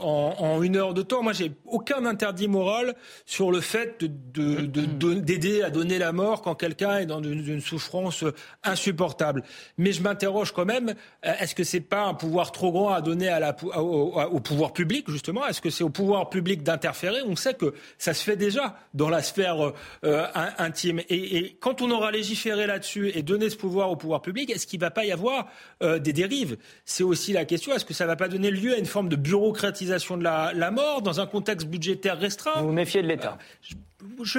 en, 0.00 0.62
une 0.62 0.76
heure 0.76 0.94
de 0.94 1.02
temps. 1.02 1.22
Moi, 1.22 1.32
j'ai 1.32 1.52
aucun 1.66 2.04
interdit 2.04 2.48
moral 2.48 2.94
sur 3.24 3.50
le 3.50 3.60
fait 3.60 4.02
d'aider 4.04 5.58
de, 5.58 5.62
à 5.62 5.70
donner 5.70 5.98
la 5.98 6.12
mort 6.12 6.42
quand 6.42 6.54
quelqu'un 6.54 6.98
est 6.98 7.06
dans 7.06 7.22
une, 7.22 7.60
souffrance 7.60 8.24
insupportable. 8.64 9.42
Mais 9.78 9.92
je 9.92 10.02
m'interroge 10.02 10.52
quand 10.52 10.64
même 10.64 10.94
est-ce 11.22 11.54
que 11.54 11.64
c'est 11.64 11.80
pas 11.80 12.04
un 12.04 12.14
pouvoir 12.14 12.52
trop 12.52 12.72
grand 12.72 12.90
à 12.90 13.00
donner 13.00 13.28
à 13.28 13.40
la, 13.40 13.56
au, 13.76 14.20
au 14.20 14.40
pouvoir 14.40 14.72
public 14.72 15.10
justement? 15.10 15.46
Est-ce 15.46 15.60
que 15.60 15.69
c'est 15.70 15.84
au 15.84 15.90
pouvoir 15.90 16.30
public 16.30 16.62
d'interférer. 16.62 17.20
On 17.26 17.36
sait 17.36 17.54
que 17.54 17.74
ça 17.98 18.14
se 18.14 18.22
fait 18.22 18.36
déjà 18.36 18.76
dans 18.94 19.08
la 19.08 19.22
sphère 19.22 19.64
euh, 19.64 19.74
euh, 20.04 20.26
intime. 20.58 21.00
Et, 21.08 21.56
quand 21.60 21.82
on 21.82 21.90
aura 21.90 22.10
légiféré 22.10 22.66
là-dessus 22.66 23.10
et 23.14 23.22
donné 23.22 23.50
ce 23.50 23.56
pouvoir 23.56 23.90
au 23.90 23.96
pouvoir 23.96 24.22
public, 24.22 24.50
est-ce 24.50 24.66
qu'il 24.66 24.78
ne 24.78 24.84
va 24.84 24.90
pas 24.90 25.04
y 25.04 25.12
avoir 25.12 25.48
euh, 25.82 25.98
des 25.98 26.12
dérives? 26.12 26.56
C'est 26.84 27.04
aussi 27.04 27.32
la 27.32 27.44
question. 27.44 27.74
Est-ce 27.74 27.84
que 27.84 27.94
ça 27.94 28.04
ne 28.04 28.08
va 28.08 28.16
pas 28.16 28.28
donner 28.28 28.50
lieu 28.50 28.74
à 28.74 28.78
une 28.78 28.86
forme 28.86 29.08
de 29.08 29.16
bureaucratisation 29.16 30.16
de 30.16 30.24
la, 30.24 30.52
la 30.54 30.70
mort 30.70 31.02
dans 31.02 31.20
un 31.20 31.26
contexte 31.26 31.66
budgétaire 31.66 32.18
restreint? 32.18 32.60
Vous 32.60 32.68
vous 32.68 32.72
méfiez 32.72 33.02
de 33.02 33.08
l'État? 33.08 33.38
Je 33.62 33.74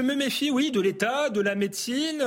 me 0.01 0.15
méfie, 0.15 0.51
oui, 0.51 0.71
de 0.71 0.81
l'État, 0.81 1.29
de 1.29 1.41
la 1.41 1.55
médecine. 1.55 2.23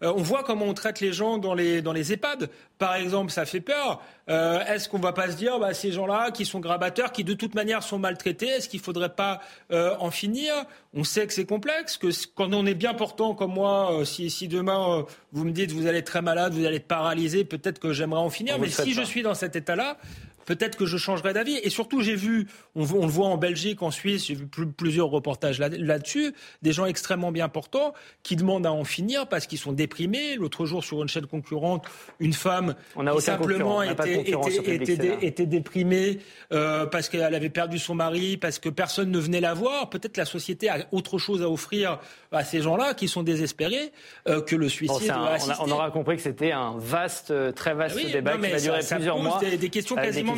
on 0.00 0.22
voit 0.22 0.42
comment 0.42 0.66
on 0.66 0.74
traite 0.74 1.00
les 1.00 1.12
gens 1.12 1.38
dans 1.38 1.54
les, 1.54 1.82
dans 1.82 1.92
les 1.92 2.12
EHPAD. 2.12 2.48
Par 2.78 2.96
exemple, 2.96 3.30
ça 3.30 3.44
fait 3.44 3.60
peur. 3.60 4.02
Euh, 4.28 4.64
est-ce 4.66 4.88
qu'on 4.88 4.98
va 4.98 5.12
pas 5.12 5.30
se 5.30 5.36
dire, 5.36 5.58
bah, 5.58 5.74
ces 5.74 5.92
gens-là 5.92 6.30
qui 6.32 6.44
sont 6.44 6.60
grabateurs, 6.60 7.12
qui 7.12 7.22
de 7.22 7.34
toute 7.34 7.54
manière 7.54 7.82
sont 7.82 7.98
maltraités, 7.98 8.46
est-ce 8.46 8.68
qu'il 8.68 8.80
faudrait 8.80 9.14
pas 9.14 9.40
euh, 9.72 9.94
en 10.00 10.10
finir? 10.10 10.52
On 10.94 11.04
sait 11.04 11.26
que 11.26 11.32
c'est 11.32 11.44
complexe, 11.44 11.96
que 11.96 12.08
quand 12.34 12.52
on 12.52 12.66
est 12.66 12.74
bien 12.74 12.94
portant 12.94 13.34
comme 13.34 13.52
moi, 13.52 13.92
euh, 13.92 14.04
si, 14.04 14.30
si, 14.30 14.48
demain 14.48 15.04
vous 15.32 15.44
me 15.44 15.52
dites 15.52 15.72
vous 15.72 15.86
allez 15.86 15.98
être 15.98 16.06
très 16.06 16.22
malade, 16.22 16.54
vous 16.54 16.64
allez 16.64 16.76
être 16.76 16.88
paralysé, 16.88 17.44
peut-être 17.44 17.78
que 17.78 17.92
j'aimerais 17.92 18.20
en 18.20 18.30
finir. 18.30 18.58
Mais 18.58 18.68
si 18.68 18.94
je 18.94 19.02
suis 19.02 19.22
dans 19.22 19.34
cet 19.34 19.56
état-là, 19.56 19.96
peut-être 20.44 20.76
que 20.76 20.86
je 20.86 20.96
changerai 20.96 21.32
d'avis. 21.32 21.58
Et 21.62 21.70
surtout, 21.70 22.00
j'ai 22.00 22.16
vu, 22.16 22.46
on, 22.74 22.82
le 22.82 23.12
voit 23.12 23.28
en 23.28 23.36
Belgique, 23.36 23.82
en 23.82 23.90
Suisse, 23.90 24.26
j'ai 24.26 24.34
vu 24.34 24.46
plusieurs 24.46 25.08
reportages 25.08 25.58
là-dessus, 25.58 26.34
des 26.62 26.72
gens 26.72 26.86
extrêmement 26.86 27.32
bien 27.32 27.48
portants 27.48 27.94
qui 28.22 28.36
demandent 28.36 28.66
à 28.66 28.72
en 28.72 28.84
finir 28.84 29.26
parce 29.28 29.46
qu'ils 29.46 29.58
sont 29.58 29.72
déprimés. 29.72 30.36
L'autre 30.36 30.66
jour, 30.66 30.84
sur 30.84 31.02
une 31.02 31.08
chaîne 31.08 31.26
concurrente, 31.26 31.86
une 32.20 32.32
femme 32.32 32.74
on 32.96 33.06
a 33.06 33.14
qui 33.14 33.22
simplement 33.22 33.82
était, 33.82 34.20
était, 34.20 35.26
était, 35.26 35.46
déprimée 35.46 36.18
euh, 36.52 36.86
parce 36.86 37.08
qu'elle 37.08 37.22
avait 37.22 37.50
perdu 37.50 37.78
son 37.78 37.94
mari, 37.94 38.36
parce 38.36 38.58
que 38.58 38.68
personne 38.68 39.10
ne 39.10 39.18
venait 39.18 39.40
la 39.40 39.54
voir. 39.54 39.90
Peut-être 39.90 40.16
la 40.16 40.24
société 40.24 40.68
a 40.68 40.78
autre 40.92 41.18
chose 41.18 41.42
à 41.42 41.48
offrir 41.48 41.98
à 42.30 42.44
ces 42.44 42.62
gens-là 42.62 42.94
qui 42.94 43.08
sont 43.08 43.22
désespérés 43.22 43.92
euh, 44.28 44.40
que 44.40 44.56
le 44.56 44.68
suicide. 44.68 45.12
on, 45.60 45.70
aura 45.70 45.90
compris 45.90 46.16
que 46.16 46.22
c'était 46.22 46.52
un 46.52 46.76
vaste, 46.78 47.32
très 47.54 47.74
vaste 47.74 47.98
ah 48.00 48.12
débat 48.12 48.36
qui 48.36 48.50
va 48.50 48.60
durer 48.60 48.80
plusieurs 48.88 49.18
mois. 49.18 49.38
Des, 49.40 49.56
des 49.56 49.70
questions 49.70 49.96
quasiment 49.96 50.31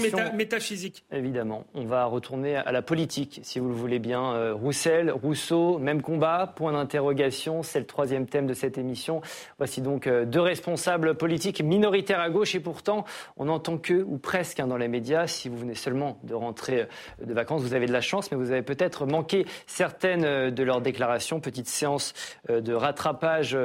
Évidemment. 1.12 1.64
On 1.74 1.84
va 1.84 2.04
retourner 2.06 2.56
à 2.56 2.72
la 2.72 2.82
politique, 2.82 3.40
si 3.42 3.58
vous 3.58 3.68
le 3.68 3.74
voulez 3.74 3.98
bien. 3.98 4.34
Euh, 4.34 4.54
Roussel, 4.54 5.10
Rousseau, 5.10 5.78
même 5.78 6.02
combat, 6.02 6.52
point 6.54 6.72
d'interrogation. 6.72 7.62
C'est 7.62 7.78
le 7.78 7.86
troisième 7.86 8.26
thème 8.26 8.46
de 8.46 8.54
cette 8.54 8.78
émission. 8.78 9.20
Voici 9.58 9.80
donc 9.80 10.06
euh, 10.06 10.24
deux 10.24 10.40
responsables 10.40 11.14
politiques 11.14 11.62
minoritaires 11.62 12.20
à 12.20 12.30
gauche 12.30 12.54
et 12.54 12.60
pourtant, 12.60 13.04
on 13.36 13.46
n'entend 13.46 13.78
que, 13.78 14.02
ou 14.02 14.18
presque, 14.18 14.60
hein, 14.60 14.66
dans 14.66 14.76
les 14.76 14.88
médias. 14.88 15.26
Si 15.26 15.48
vous 15.48 15.58
venez 15.58 15.74
seulement 15.74 16.18
de 16.24 16.34
rentrer 16.34 16.82
euh, 16.82 17.24
de 17.24 17.32
vacances, 17.34 17.62
vous 17.62 17.74
avez 17.74 17.86
de 17.86 17.92
la 17.92 18.00
chance, 18.00 18.30
mais 18.30 18.36
vous 18.36 18.50
avez 18.50 18.62
peut-être 18.62 19.06
manqué 19.06 19.46
certaines 19.66 20.50
de 20.50 20.62
leurs 20.62 20.80
déclarations. 20.80 21.40
Petite 21.40 21.68
séance 21.68 22.14
de 22.48 22.72
rattrapage 22.74 23.56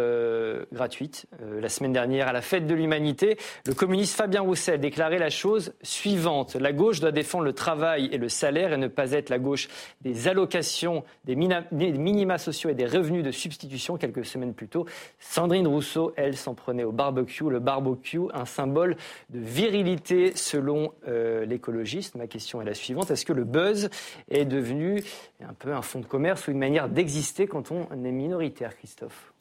gratuite. 0.72 1.26
La 1.62 1.70
semaine 1.70 1.94
dernière, 1.94 2.28
à 2.28 2.34
la 2.34 2.42
fête 2.42 2.68
de 2.68 2.74
l'humanité, 2.74 3.38
le 3.66 3.74
communiste 3.74 4.16
Fabien 4.16 4.42
Roussel 4.42 4.80
déclarait 4.80 5.20
la 5.20 5.30
chose 5.30 5.74
suivante 5.82 6.19
la 6.60 6.74
gauche 6.74 7.00
doit 7.00 7.12
défendre 7.12 7.44
le 7.44 7.54
travail 7.54 8.10
et 8.12 8.18
le 8.18 8.30
salaire 8.30 8.74
et 8.74 8.78
ne 8.78 8.88
pas 8.88 9.12
être 9.12 9.30
la 9.30 9.40
gauche 9.40 9.68
des 10.02 10.28
allocations, 10.28 11.04
des, 11.26 11.36
minima 11.36 12.38
sociaux 12.38 12.70
et 12.70 12.74
des 12.74 12.86
revenus 12.86 13.24
de 13.24 13.32
substitution. 13.32 13.98
Quelques 13.98 14.26
semaines 14.26 14.54
plus 14.54 14.68
tôt, 14.68 14.86
Sandrine 15.20 15.68
Rousseau, 15.68 16.14
elle, 16.16 16.38
s'en 16.38 16.54
prenait 16.54 16.84
au 16.84 16.92
barbecue. 16.92 17.50
Le 17.50 17.60
barbecue, 17.60 18.20
un 18.34 18.46
symbole 18.46 18.98
de 19.30 19.40
virilité 19.40 20.36
selon 20.36 20.94
euh, 21.08 21.46
l'écologiste. 21.46 22.16
Ma 22.16 22.28
question 22.28 22.62
est 22.62 22.66
la 22.66 22.74
suivante. 22.74 23.12
Est-ce 23.12 23.26
que 23.26 23.34
le 23.34 23.44
buzz 23.44 23.90
est 24.30 24.46
devenu 24.46 25.04
un 25.42 25.54
peu 25.54 25.74
un 25.74 25.82
fonds 25.82 26.00
de 26.00 26.06
commerce 26.06 26.48
ou 26.48 26.52
une 26.52 26.60
manière 26.60 26.90
d'exister 26.90 27.48
quand 27.48 27.72
on 27.72 27.88
est 28.04 28.12
minoritaire, 28.12 28.76
Christophe? 28.78 29.34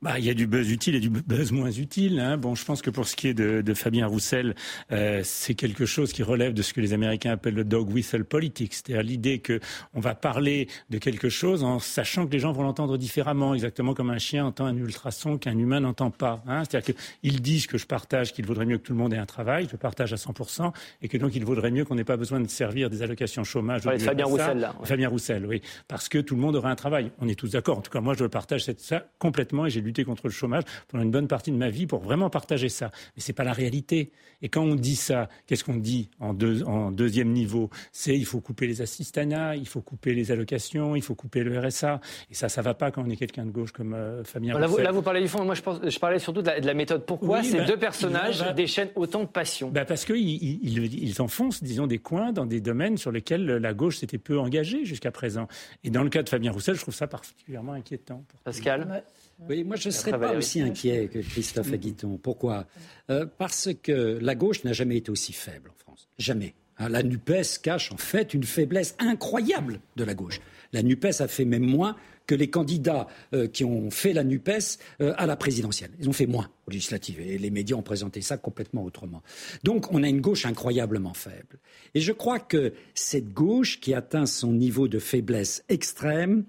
Bah, 0.00 0.18
il 0.18 0.24
y 0.24 0.30
a 0.30 0.34
du 0.34 0.46
buzz 0.46 0.70
utile 0.70 0.94
et 0.94 1.00
du 1.00 1.10
buzz 1.10 1.50
moins 1.50 1.70
utile. 1.70 2.20
Hein. 2.20 2.36
Bon, 2.36 2.54
je 2.54 2.64
pense 2.64 2.82
que 2.82 2.90
pour 2.90 3.06
ce 3.06 3.16
qui 3.16 3.28
est 3.28 3.34
de, 3.34 3.62
de 3.62 3.74
Fabien 3.74 4.06
Roussel, 4.06 4.54
euh, 4.92 5.22
c'est 5.24 5.54
quelque 5.54 5.86
chose 5.86 6.12
qui 6.12 6.22
relève 6.22 6.54
de 6.54 6.62
ce 6.62 6.72
que 6.72 6.80
les 6.80 6.92
Américains 6.92 7.32
appellent 7.32 7.54
le 7.54 7.64
dog 7.64 7.92
whistle 7.92 8.24
politics, 8.24 8.74
c'est-à-dire 8.74 9.02
l'idée 9.02 9.40
que 9.40 9.58
on 9.94 10.00
va 10.00 10.14
parler 10.14 10.68
de 10.90 10.98
quelque 10.98 11.28
chose 11.28 11.64
en 11.64 11.80
sachant 11.80 12.26
que 12.26 12.32
les 12.32 12.38
gens 12.38 12.52
vont 12.52 12.62
l'entendre 12.62 12.96
différemment, 12.96 13.54
exactement 13.54 13.94
comme 13.94 14.10
un 14.10 14.18
chien 14.18 14.46
entend 14.46 14.66
un 14.66 14.76
ultrason 14.76 15.36
qu'un 15.36 15.58
humain 15.58 15.80
n'entend 15.80 16.10
pas. 16.10 16.42
Hein. 16.46 16.62
C'est-à-dire 16.68 16.94
qu'ils 17.22 17.40
disent 17.40 17.66
que 17.66 17.78
je 17.78 17.86
partage 17.86 18.32
qu'il 18.32 18.46
vaudrait 18.46 18.66
mieux 18.66 18.78
que 18.78 18.84
tout 18.84 18.92
le 18.92 18.98
monde 18.98 19.12
ait 19.12 19.18
un 19.18 19.26
travail, 19.26 19.66
je 19.70 19.76
partage 19.76 20.12
à 20.12 20.16
100%, 20.16 20.72
et 21.02 21.08
que 21.08 21.16
donc 21.16 21.34
il 21.34 21.44
vaudrait 21.44 21.72
mieux 21.72 21.84
qu'on 21.84 21.96
n'ait 21.96 22.04
pas 22.04 22.16
besoin 22.16 22.40
de 22.40 22.48
servir 22.48 22.88
des 22.88 23.02
allocations 23.02 23.42
chômage. 23.42 23.84
Ouais, 23.84 23.98
Fabien 23.98 24.26
Roussel, 24.26 24.58
là. 24.58 24.74
Fabien 24.84 25.08
Roussel, 25.08 25.44
oui, 25.46 25.60
parce 25.88 26.08
que 26.08 26.18
tout 26.18 26.36
le 26.36 26.40
monde 26.40 26.54
aurait 26.54 26.70
un 26.70 26.76
travail. 26.76 27.10
On 27.20 27.28
est 27.28 27.34
tous 27.34 27.52
d'accord. 27.52 27.78
En 27.78 27.80
tout 27.80 27.90
cas, 27.90 28.00
moi, 28.00 28.14
je 28.14 28.24
partage 28.24 28.64
ça 28.78 29.06
complètement 29.18 29.66
et 29.66 29.70
j'ai 29.70 29.80
lutter 29.88 30.04
contre 30.04 30.26
le 30.26 30.32
chômage 30.32 30.62
pendant 30.88 31.02
une 31.02 31.10
bonne 31.10 31.28
partie 31.28 31.50
de 31.50 31.56
ma 31.56 31.70
vie 31.70 31.86
pour 31.86 32.00
vraiment 32.00 32.30
partager 32.30 32.68
ça. 32.68 32.90
Mais 33.16 33.22
c'est 33.22 33.32
pas 33.32 33.44
la 33.44 33.52
réalité. 33.52 34.12
Et 34.40 34.48
quand 34.48 34.62
on 34.62 34.76
dit 34.76 34.96
ça, 34.96 35.28
qu'est-ce 35.46 35.64
qu'on 35.64 35.76
dit 35.76 36.10
en, 36.20 36.36
en 36.66 36.90
deuxième 36.92 37.32
niveau? 37.32 37.70
C'est 37.90 38.16
il 38.16 38.24
faut 38.24 38.40
couper 38.40 38.66
les 38.66 38.82
assistanats, 38.82 39.56
il 39.56 39.66
faut 39.66 39.80
couper 39.80 40.14
les 40.14 40.30
allocations, 40.30 40.94
il 40.94 41.02
faut 41.02 41.14
couper 41.14 41.42
le 41.42 41.58
RSA. 41.58 42.00
Et 42.30 42.34
ça, 42.34 42.48
ça 42.48 42.62
va 42.62 42.74
pas 42.74 42.90
quand 42.90 43.02
on 43.04 43.10
est 43.10 43.16
quelqu'un 43.16 43.46
de 43.46 43.50
gauche 43.50 43.72
comme 43.72 43.94
euh, 43.94 44.22
Fabien. 44.24 44.58
Là 44.58 44.66
vous, 44.66 44.78
là 44.78 44.92
vous, 44.92 45.02
parlez 45.02 45.20
du 45.20 45.28
fond. 45.28 45.44
Moi, 45.44 45.54
je, 45.54 45.62
pense, 45.62 45.80
je 45.82 45.98
parlais 45.98 46.18
surtout 46.18 46.42
de 46.42 46.50
la, 46.50 46.74
méthode. 46.74 47.04
Pourquoi 47.04 47.42
ces 47.42 47.58
ben, 47.58 47.66
deux 47.66 47.76
personnages 47.76 48.44
déchaînent 48.54 48.90
autant 48.94 49.22
de 49.22 49.28
passion? 49.28 49.70
Ben 49.70 49.84
Parce 49.84 50.04
qu'ils 50.04 50.16
ils, 50.18 51.02
ils 51.02 51.22
enfoncent, 51.22 51.62
disons, 51.62 51.86
des 51.86 51.98
coins 51.98 52.32
dans 52.32 52.46
des 52.46 52.60
domaines 52.60 52.96
sur 52.96 53.10
lesquels 53.10 53.44
la 53.44 53.74
gauche 53.74 53.98
s'était 53.98 54.18
peu 54.18 54.38
engagée 54.38 54.84
jusqu'à 54.84 55.10
présent. 55.10 55.48
Et 55.84 55.90
dans 55.90 56.02
le 56.02 56.10
cas 56.10 56.22
de 56.22 56.28
Fabien 56.28 56.52
Roussel, 56.52 56.76
je 56.76 56.82
trouve 56.82 56.94
ça 56.94 57.06
particulièrement 57.06 57.72
inquiétant. 57.72 58.24
Pascal? 58.44 59.02
Oui, 59.48 59.64
moi 59.64 59.76
je 59.76 59.88
ne 59.88 59.92
serais 59.92 60.18
pas 60.18 60.34
aussi 60.34 60.60
inquiet 60.60 61.08
que 61.08 61.20
Christophe 61.20 61.72
Aguiton. 61.72 62.18
Pourquoi? 62.18 62.66
Euh, 63.10 63.26
Parce 63.38 63.68
que 63.82 64.18
la 64.20 64.34
gauche 64.34 64.64
n'a 64.64 64.72
jamais 64.72 64.96
été 64.96 65.10
aussi 65.10 65.32
faible 65.32 65.70
en 65.70 65.78
France. 65.78 66.08
Jamais. 66.18 66.54
Hein, 66.78 66.88
la 66.88 67.02
NUPES 67.02 67.58
cache 67.62 67.92
en 67.92 67.96
fait 67.96 68.34
une 68.34 68.44
faiblesse 68.44 68.94
incroyable 68.98 69.80
de 69.96 70.04
la 70.04 70.14
gauche. 70.14 70.40
La 70.72 70.82
NUPES 70.82 71.20
a 71.20 71.28
fait 71.28 71.44
même 71.44 71.64
moins 71.64 71.96
que 72.26 72.34
les 72.34 72.50
candidats 72.50 73.08
euh, 73.32 73.48
qui 73.48 73.64
ont 73.64 73.90
fait 73.90 74.12
la 74.12 74.22
NUPES 74.22 74.78
euh, 75.00 75.14
à 75.16 75.26
la 75.26 75.34
présidentielle. 75.34 75.90
Ils 75.98 76.08
ont 76.08 76.12
fait 76.12 76.26
moins 76.26 76.50
aux 76.66 76.70
législatives 76.70 77.20
et 77.20 77.38
les 77.38 77.50
médias 77.50 77.76
ont 77.76 77.82
présenté 77.82 78.20
ça 78.20 78.36
complètement 78.36 78.84
autrement. 78.84 79.22
Donc 79.64 79.92
on 79.92 80.02
a 80.02 80.08
une 80.08 80.20
gauche 80.20 80.44
incroyablement 80.44 81.14
faible. 81.14 81.58
Et 81.94 82.00
je 82.00 82.12
crois 82.12 82.38
que 82.38 82.74
cette 82.94 83.32
gauche 83.32 83.80
qui 83.80 83.94
atteint 83.94 84.26
son 84.26 84.52
niveau 84.52 84.88
de 84.88 84.98
faiblesse 84.98 85.64
extrême 85.68 86.44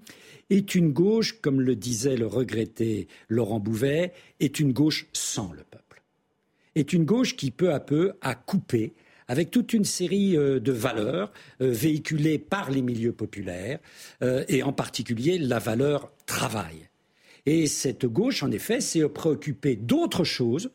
est 0.50 0.74
une 0.74 0.92
gauche, 0.92 1.40
comme 1.40 1.60
le 1.60 1.76
disait 1.76 2.16
le 2.16 2.26
regretté 2.26 3.08
Laurent 3.28 3.60
Bouvet, 3.60 4.12
est 4.40 4.60
une 4.60 4.72
gauche 4.72 5.06
sans 5.12 5.52
le 5.52 5.62
peuple. 5.62 6.02
Est 6.74 6.92
une 6.92 7.04
gauche 7.04 7.36
qui 7.36 7.50
peu 7.50 7.72
à 7.72 7.80
peu 7.80 8.12
a 8.20 8.34
coupé 8.34 8.92
avec 9.30 9.52
toute 9.52 9.72
une 9.72 9.84
série 9.84 10.36
euh, 10.36 10.58
de 10.58 10.72
valeurs 10.72 11.32
euh, 11.62 11.70
véhiculées 11.70 12.38
par 12.38 12.68
les 12.72 12.82
milieux 12.82 13.12
populaires, 13.12 13.78
euh, 14.22 14.44
et 14.48 14.64
en 14.64 14.72
particulier 14.72 15.38
la 15.38 15.60
valeur 15.60 16.10
travail. 16.26 16.88
Et 17.46 17.68
cette 17.68 18.06
gauche, 18.06 18.42
en 18.42 18.50
effet, 18.50 18.80
s'est 18.80 19.08
préoccupée 19.08 19.76
d'autres 19.76 20.24
choses 20.24 20.72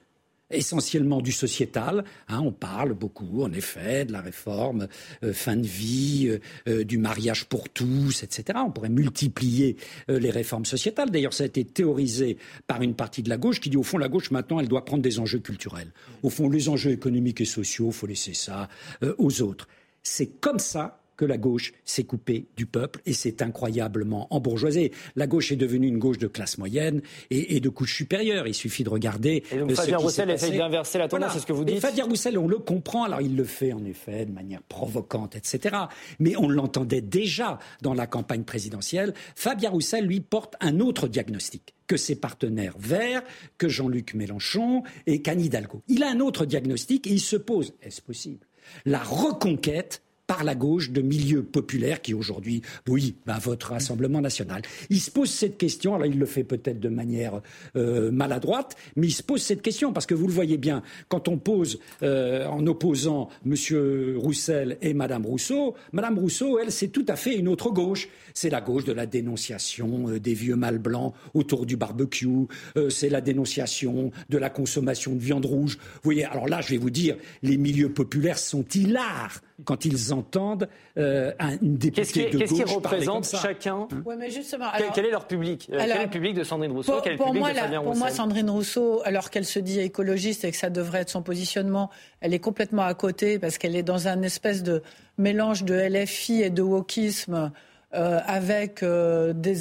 essentiellement 0.52 1.22
du 1.22 1.32
sociétal. 1.32 2.04
Hein, 2.28 2.42
on 2.42 2.52
parle 2.52 2.94
beaucoup, 2.94 3.44
en 3.44 3.52
effet, 3.52 4.06
de 4.06 4.12
la 4.12 4.22
réforme 4.22 4.88
euh, 5.24 5.34
fin 5.34 5.56
de 5.56 5.66
vie, 5.66 6.28
euh, 6.28 6.40
euh, 6.68 6.84
du 6.84 6.98
mariage 6.98 7.46
pour 7.46 7.70
tous, 7.70 8.24
etc. 8.24 8.60
On 8.66 8.72
pourrait 8.72 8.90
multiplier 8.90 9.78
les 10.08 10.30
réformes 10.30 10.66
sociétales. 10.66 11.10
D'ailleurs, 11.10 11.34
ça 11.34 11.44
a 11.44 11.48
été 11.48 11.64
théorisé 11.64 12.38
par 12.68 12.82
une 12.82 12.96
partie 12.96 13.24
de 13.24 13.30
la 13.30 13.38
gauche 13.38 13.60
qui 13.60 13.70
dit, 13.70 13.78
au 13.78 13.84
fond, 13.84 13.98
la 13.98 14.10
gauche, 14.10 14.32
maintenant, 14.32 14.60
elle 14.60 14.68
doit 14.68 14.86
prendre 14.86 15.04
des 15.04 15.20
enjeux 15.20 15.40
culturels. 15.40 15.92
Au 16.24 16.30
fond, 16.30 16.50
les 16.50 16.70
enjeux 16.70 16.92
économiques 16.92 17.42
et 17.42 17.46
sociaux, 17.46 17.88
il 17.88 17.94
faut 17.94 18.08
laisser 18.08 18.34
ça 18.34 18.70
aux 19.18 19.42
autres. 19.42 19.68
C'est 20.04 20.40
comme 20.40 20.60
ça 20.60 21.05
que 21.18 21.26
la 21.26 21.38
gauche 21.38 21.74
s'est 21.84 22.04
coupée 22.04 22.46
du 22.56 22.66
peuple 22.66 23.02
et 23.06 23.14
s'est 23.14 23.42
incroyablement 23.42 24.28
embourgeoisée. 24.34 24.92
La 25.16 25.28
gauche 25.28 25.52
est 25.52 25.56
devenue 25.56 25.88
une 25.88 26.00
gauche 26.00 26.18
de 26.18 26.28
classe 26.28 26.58
moyenne 26.58 27.02
et, 27.30 27.60
de 27.60 27.70
couche 27.70 27.96
supérieure. 27.96 28.48
Il 28.48 28.54
suffit 28.54 28.84
de 28.84 28.90
regarder. 28.90 29.44
Et 29.52 29.58
donc 29.58 29.72
Fabien 29.74 29.98
Roussel 29.98 30.30
essaye 30.30 30.58
d'inverser 30.58 30.98
la 30.98 31.08
tendance, 31.08 31.34
c'est 31.34 31.40
ce 31.40 31.46
que 31.46 31.54
vous 31.54 31.66
dites. 31.66 31.78
Et 31.78 31.80
Fabien 31.80 32.06
Roussel, 32.06 32.38
on 32.38 32.48
le 32.48 32.58
comprend. 32.58 33.04
Alors 33.04 33.22
il 33.22 33.36
le 33.36 33.44
fait 33.44 33.74
en 33.74 33.84
effet 33.86 34.26
de 34.26 34.32
manière 34.32 34.62
provocante, 34.64 35.36
etc. 35.36 35.76
Mais 36.20 36.36
on 36.38 36.50
l'entendait 36.50 37.02
déjà 37.02 37.60
dans 37.82 37.94
la 37.94 38.08
campagne 38.08 38.44
présidentielle. 38.44 39.14
Fabien 39.36 39.70
Roussel, 39.70 40.06
lui, 40.06 40.20
porte 40.20 40.56
un 40.60 40.80
autre 40.80 41.08
diagnostic 41.08 41.76
que 41.88 41.98
ses 41.98 42.16
partenaires 42.16 42.76
verts, 42.80 43.22
que 43.58 43.68
Jean-Luc 43.68 44.14
Mélenchon 44.16 44.84
et 45.06 45.22
qu'Anne 45.22 45.42
Hidalgo. 45.42 45.84
Il 45.88 46.04
a 46.04 46.10
un 46.10 46.20
autre 46.20 46.46
diagnostic 46.46 47.08
et 47.08 47.12
il 47.12 47.20
se 47.20 47.36
pose, 47.36 47.74
est-ce 47.82 48.02
possible, 48.02 48.48
la 48.86 49.00
reconquête 49.00 50.02
par 50.28 50.44
la 50.44 50.56
gauche 50.56 50.92
de 50.92 51.02
milieux 51.02 51.44
populaires 51.44 52.02
qui 52.02 52.14
aujourd'hui, 52.14 52.62
oui, 52.88 53.16
ben, 53.26 53.38
votent 53.38 53.64
Rassemblement 53.64 54.22
national. 54.22 54.62
Il 54.90 55.00
se 55.00 55.12
pose 55.12 55.30
cette 55.30 55.58
question, 55.58 55.96
alors 55.96 56.08
il 56.08 56.20
le 56.20 56.26
fait 56.26 56.44
peut-être 56.44 56.80
de 56.80 56.90
manière 56.90 57.42
euh, 57.76 58.12
maladroite, 58.12 58.76
mais 58.96 59.08
il 59.08 59.12
se 59.12 59.24
pose 59.24 59.42
cette 59.42 59.62
question 59.62 59.94
parce 59.94 60.06
que 60.06 60.14
vous 60.14 60.28
le 60.28 60.34
voyez 60.34 60.58
bien, 60.58 60.84
quand 61.10 61.28
on 61.28 61.38
pose 61.38 61.80
euh, 62.04 62.46
en 62.48 62.66
opposant 62.68 63.30
M. 63.46 64.18
Roussel 64.18 64.78
et 64.82 64.94
Mme 64.94 65.26
Rousseau, 65.26 65.76
Mme 65.94 66.20
Rousseau, 66.20 66.60
elle, 66.60 66.72
c'est 66.72 66.90
tout 66.90 67.06
à 67.08 67.16
fait 67.16 67.36
une 67.36 67.48
autre 67.48 67.72
gauche. 67.72 68.10
C'est 68.34 68.50
la 68.50 68.62
gauche 68.62 68.84
de 68.84 68.92
la 68.92 69.06
dénonciation 69.06 70.10
euh, 70.10 70.20
des 70.20 70.34
vieux 70.34 70.56
mâles 70.56 70.80
blancs 70.80 71.14
autour 71.34 71.66
du 71.66 71.78
barbecue, 71.78 72.48
c'est 72.90 73.10
la 73.10 73.22
dénonciation 73.22 74.12
de 74.30 74.38
la 74.38 74.50
consommation 74.50 75.14
de 75.14 75.20
viande 75.20 75.46
rouge. 75.46 75.78
Vous 75.96 76.02
voyez, 76.04 76.26
alors 76.26 76.48
là, 76.48 76.62
je 76.62 76.70
vais 76.70 76.78
vous 76.78 76.90
dire, 76.90 77.16
les 77.44 77.58
milieux 77.58 77.92
populaires 77.92 78.38
sont 78.38 78.66
hilars 78.74 79.42
quand 79.64 79.86
ils 79.86 80.14
entendent 80.14 80.68
euh, 80.98 81.32
une 81.62 81.78
députée 81.78 82.30
de 82.30 82.38
Qu'est-ce 82.38 82.54
qu'ils 82.54 82.66
représentent 82.66 83.30
chacun 83.30 83.88
ouais, 84.06 84.16
mais 84.18 84.30
justement, 84.30 84.66
quel, 84.94 85.06
est 85.06 85.12
leur 85.12 85.28
public 85.28 85.70
euh, 85.72 85.78
Quel 85.80 85.92
est 85.92 86.04
le 86.04 86.10
public 86.10 86.34
de 86.34 86.44
Sandrine 86.44 86.72
Rousseau 86.72 86.94
Pour, 86.94 87.02
quel 87.02 87.18
public 87.18 87.40
moi, 87.40 87.54
de 87.54 87.58
Fabien 87.58 87.82
pour 87.82 87.96
moi, 87.96 88.10
Sandrine 88.10 88.50
Rousseau, 88.50 89.02
alors 89.06 89.30
qu'elle 89.30 89.46
se 89.46 89.60
dit 89.60 89.80
écologiste 89.80 90.44
et 90.44 90.52
que 90.52 90.58
ça 90.58 90.70
devrait 90.70 91.02
être 91.02 91.10
son 91.10 91.22
positionnement, 91.22 91.90
elle 92.20 92.34
est 92.34 92.40
complètement 92.40 92.84
à 92.84 92.94
côté 92.94 93.40
parce 93.40 93.58
qu'elle 93.58 93.76
est 93.76 93.84
dans 93.84 94.08
un 94.08 94.22
espèce 94.24 94.62
de 94.62 94.84
mélange 95.18 95.64
de 95.64 95.76
LFI 95.76 96.42
et 96.42 96.50
de 96.50 96.62
wokisme. 96.62 97.52
Euh, 97.94 98.20
avec 98.26 98.84
euh, 98.84 99.32
des, 99.32 99.56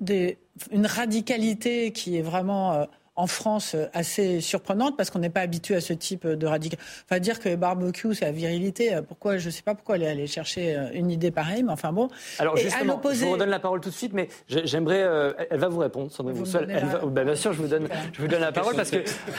des, 0.00 0.38
une 0.70 0.86
radicalité 0.86 1.92
qui 1.92 2.16
est 2.16 2.22
vraiment 2.22 2.86
en 3.18 3.26
France 3.26 3.74
euh, 3.74 3.86
assez 3.92 4.40
surprenante 4.40 4.96
parce 4.96 5.10
qu'on 5.10 5.18
n'est 5.18 5.28
pas 5.28 5.40
habitué 5.40 5.74
à 5.74 5.80
ce 5.80 5.92
type 5.92 6.26
de 6.26 6.46
radical. 6.46 6.78
Enfin, 7.04 7.18
dire 7.18 7.40
que 7.40 7.48
les 7.48 7.56
barbecues, 7.56 8.14
c'est 8.14 8.24
la 8.24 8.32
virilité, 8.32 8.94
euh, 8.94 9.02
pourquoi, 9.02 9.38
je 9.38 9.46
ne 9.46 9.50
sais 9.50 9.62
pas 9.62 9.74
pourquoi 9.74 9.96
elle 9.96 10.04
est 10.04 10.08
allée 10.08 10.26
chercher 10.28 10.76
euh, 10.76 10.88
une 10.94 11.10
idée 11.10 11.32
pareille, 11.32 11.64
mais 11.64 11.72
enfin 11.72 11.92
bon. 11.92 12.08
Alors 12.38 12.56
justement, 12.56 13.00
je 13.04 13.24
vous 13.24 13.32
redonne 13.32 13.50
la 13.50 13.58
parole 13.58 13.80
tout 13.80 13.90
de 13.90 13.94
suite, 13.94 14.12
mais 14.14 14.28
j'aimerais, 14.48 15.04
elle 15.50 15.58
va 15.58 15.68
vous 15.68 15.80
répondre, 15.80 16.12
Sandrine 16.12 16.36
vous 16.36 17.10
bah, 17.10 17.24
bien 17.24 17.34
sûr, 17.34 17.52
je 17.52 17.60
vous 17.60 17.66
donne, 17.66 17.88
je 18.12 18.22
vous 18.22 18.28
donne 18.28 18.40
la 18.40 18.52
parole 18.52 18.76
parce 18.76 18.90
que 18.90 18.98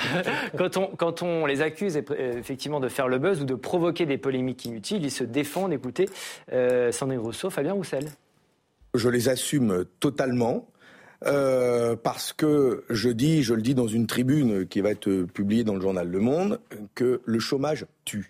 quand 0.58 0.76
on, 0.76 0.88
quand 0.88 1.22
on 1.24 1.46
les 1.46 1.62
accuse 1.62 1.96
effectivement 1.96 2.82
de 2.82 2.90
faire 2.90 3.08
le 3.08 3.18
buzz 3.18 3.42
ou 3.42 3.46
de 3.46 3.56
provoquer 3.56 4.06
des 4.06 4.18
polémiques 4.18 4.66
inutiles, 4.66 5.06
ils 5.06 5.12
se 5.12 5.24
défendent. 5.24 5.72
Écoutez, 5.72 6.10
Sandrine 6.92 7.20
Rousseau, 7.20 7.50
Fabien 7.50 7.74
Roussel. 7.74 8.06
Je 8.94 9.08
les 9.08 9.30
assume 9.30 9.86
totalement. 10.00 10.68
Euh, 11.26 11.98
parce 11.98 12.32
que 12.32 12.86
je 12.90 13.10
dis, 13.10 13.44
je 13.44 13.54
le 13.54 13.62
dis 13.62 13.76
dans 13.76 13.88
une 13.88 14.08
tribune 14.08 14.66
qui 14.68 14.80
va 14.80 14.92
être 14.92 15.24
publiée 15.24 15.64
dans 15.64 15.76
le 15.76 15.82
journal 15.82 16.08
Le 16.08 16.20
Monde, 16.20 16.62
que 16.96 17.22
le 17.26 17.40
chômage 17.40 17.86
tue. 18.06 18.30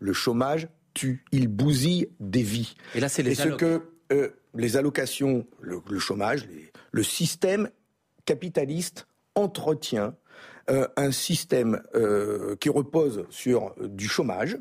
Le 0.00 0.12
chômage 0.12 0.68
tue. 0.92 1.24
Il 1.30 1.46
bousille 1.46 2.08
des 2.18 2.42
vies. 2.42 2.74
Et 2.96 3.00
là, 3.00 3.08
c'est 3.08 3.22
les 3.22 3.36
ce 3.36 3.48
que 3.48 3.82
euh, 4.12 4.30
les 4.54 4.76
allocations, 4.76 5.46
le, 5.60 5.80
chômage, 5.98 6.48
le 6.90 7.02
système 7.04 7.70
capitaliste 8.24 9.06
entretient 9.36 10.16
euh, 10.68 10.88
un 10.96 11.12
système 11.12 11.80
qui 12.58 12.68
repose 12.68 13.24
sur 13.30 13.74
du 13.80 14.08
chômage, 14.08 14.58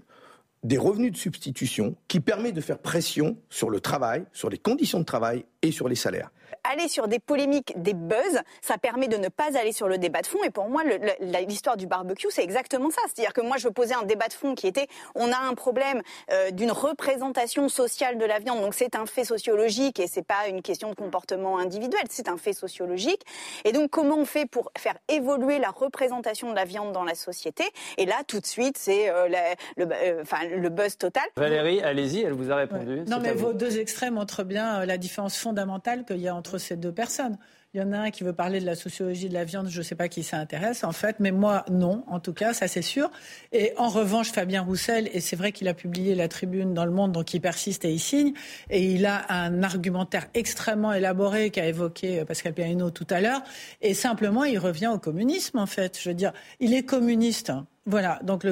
des 0.63 0.77
revenus 0.77 1.13
de 1.13 1.17
substitution, 1.17 1.95
qui 2.07 2.19
permet 2.19 2.51
de 2.51 2.61
faire 2.61 2.77
pression 2.77 3.37
sur 3.49 3.71
le 3.71 3.79
travail, 3.79 4.25
sur 4.33 4.49
les 4.49 4.57
conditions 4.59 4.99
de 4.99 5.05
travail 5.05 5.45
et 5.63 5.71
sur 5.71 5.89
les 5.89 5.95
salaires 5.95 6.29
aller 6.63 6.87
sur 6.87 7.07
des 7.07 7.19
polémiques, 7.19 7.73
des 7.75 7.93
buzz, 7.93 8.41
ça 8.61 8.77
permet 8.77 9.07
de 9.07 9.17
ne 9.17 9.27
pas 9.27 9.57
aller 9.57 9.71
sur 9.71 9.87
le 9.87 9.97
débat 9.97 10.21
de 10.21 10.27
fond. 10.27 10.39
Et 10.43 10.49
pour 10.49 10.69
moi, 10.69 10.83
l'histoire 11.47 11.77
du 11.77 11.87
barbecue, 11.87 12.27
c'est 12.29 12.43
exactement 12.43 12.89
ça. 12.89 13.01
C'est-à-dire 13.07 13.33
que 13.33 13.41
moi, 13.41 13.57
je 13.57 13.67
posais 13.69 13.93
un 13.93 14.03
débat 14.03 14.27
de 14.27 14.33
fond 14.33 14.55
qui 14.55 14.67
était, 14.67 14.87
on 15.15 15.31
a 15.31 15.37
un 15.37 15.53
problème 15.53 16.01
euh, 16.31 16.51
d'une 16.51 16.71
représentation 16.71 17.69
sociale 17.69 18.17
de 18.17 18.25
la 18.25 18.39
viande. 18.39 18.61
Donc 18.61 18.73
c'est 18.73 18.95
un 18.95 19.05
fait 19.05 19.23
sociologique 19.23 19.99
et 19.99 20.07
c'est 20.07 20.25
pas 20.25 20.47
une 20.47 20.61
question 20.61 20.89
de 20.89 20.95
comportement 20.95 21.57
individuel, 21.57 22.01
c'est 22.09 22.29
un 22.29 22.37
fait 22.37 22.53
sociologique. 22.53 23.21
Et 23.65 23.71
donc 23.71 23.89
comment 23.89 24.15
on 24.15 24.25
fait 24.25 24.45
pour 24.45 24.71
faire 24.77 24.95
évoluer 25.07 25.59
la 25.59 25.69
représentation 25.69 26.49
de 26.49 26.55
la 26.55 26.65
viande 26.65 26.91
dans 26.91 27.03
la 27.03 27.15
société? 27.15 27.63
Et 27.97 28.05
là, 28.05 28.15
tout 28.27 28.39
de 28.39 28.45
suite, 28.45 28.77
c'est 28.77 29.09
euh, 29.09 29.27
le, 29.77 29.85
euh, 29.85 30.21
enfin, 30.21 30.45
le 30.45 30.69
buzz 30.69 30.97
total. 30.97 31.23
Valérie, 31.35 31.81
allez-y, 31.81 32.21
elle 32.21 32.33
vous 32.33 32.51
a 32.51 32.55
répondu. 32.55 33.01
Non, 33.07 33.19
mais 33.21 33.33
vos 33.33 33.53
deux 33.53 33.79
extrêmes 33.79 34.15
montrent 34.15 34.43
bien 34.43 34.85
la 34.85 34.97
différence 34.97 35.37
fondamentale 35.37 36.05
qu'il 36.05 36.21
y 36.21 36.27
a 36.27 36.35
entre 36.39 36.57
ces 36.57 36.77
deux 36.77 36.93
personnes. 36.93 37.37
Il 37.75 37.79
y 37.79 37.83
en 37.83 37.91
a 37.91 37.99
un 37.99 38.09
qui 38.09 38.23
veut 38.23 38.33
parler 38.33 38.59
de 38.59 38.65
la 38.65 38.73
sociologie 38.73 39.29
de 39.29 39.33
la 39.35 39.43
viande, 39.43 39.67
je 39.69 39.77
ne 39.77 39.83
sais 39.83 39.93
pas 39.93 40.07
qui 40.07 40.23
ça 40.23 40.37
intéresse 40.37 40.83
en 40.83 40.91
fait, 40.91 41.17
mais 41.19 41.29
moi 41.29 41.65
non, 41.69 42.03
en 42.07 42.19
tout 42.19 42.33
cas, 42.33 42.51
ça 42.51 42.67
c'est 42.67 42.81
sûr. 42.81 43.11
Et 43.51 43.73
en 43.77 43.89
revanche, 43.89 44.31
Fabien 44.31 44.63
Roussel, 44.63 45.07
et 45.13 45.19
c'est 45.19 45.35
vrai 45.35 45.51
qu'il 45.51 45.67
a 45.67 45.75
publié 45.75 46.15
la 46.15 46.27
tribune 46.27 46.73
dans 46.73 46.85
le 46.85 46.91
monde, 46.91 47.11
donc 47.11 47.31
il 47.35 47.41
persiste 47.41 47.85
et 47.85 47.91
il 47.91 47.99
signe, 47.99 48.33
et 48.71 48.83
il 48.83 49.05
a 49.05 49.31
un 49.31 49.61
argumentaire 49.61 50.29
extrêmement 50.33 50.93
élaboré 50.93 51.51
qu'a 51.51 51.67
évoqué 51.67 52.25
Pascal 52.25 52.55
Perrineau 52.55 52.89
tout 52.89 53.07
à 53.11 53.21
l'heure, 53.21 53.43
et 53.81 53.93
simplement 53.93 54.45
il 54.45 54.57
revient 54.57 54.87
au 54.87 54.97
communisme 54.97 55.59
en 55.59 55.67
fait. 55.67 55.99
Je 56.01 56.09
veux 56.09 56.15
dire, 56.15 56.33
il 56.59 56.73
est 56.73 56.83
communiste. 56.83 57.51
Voilà, 57.85 58.19
donc 58.23 58.45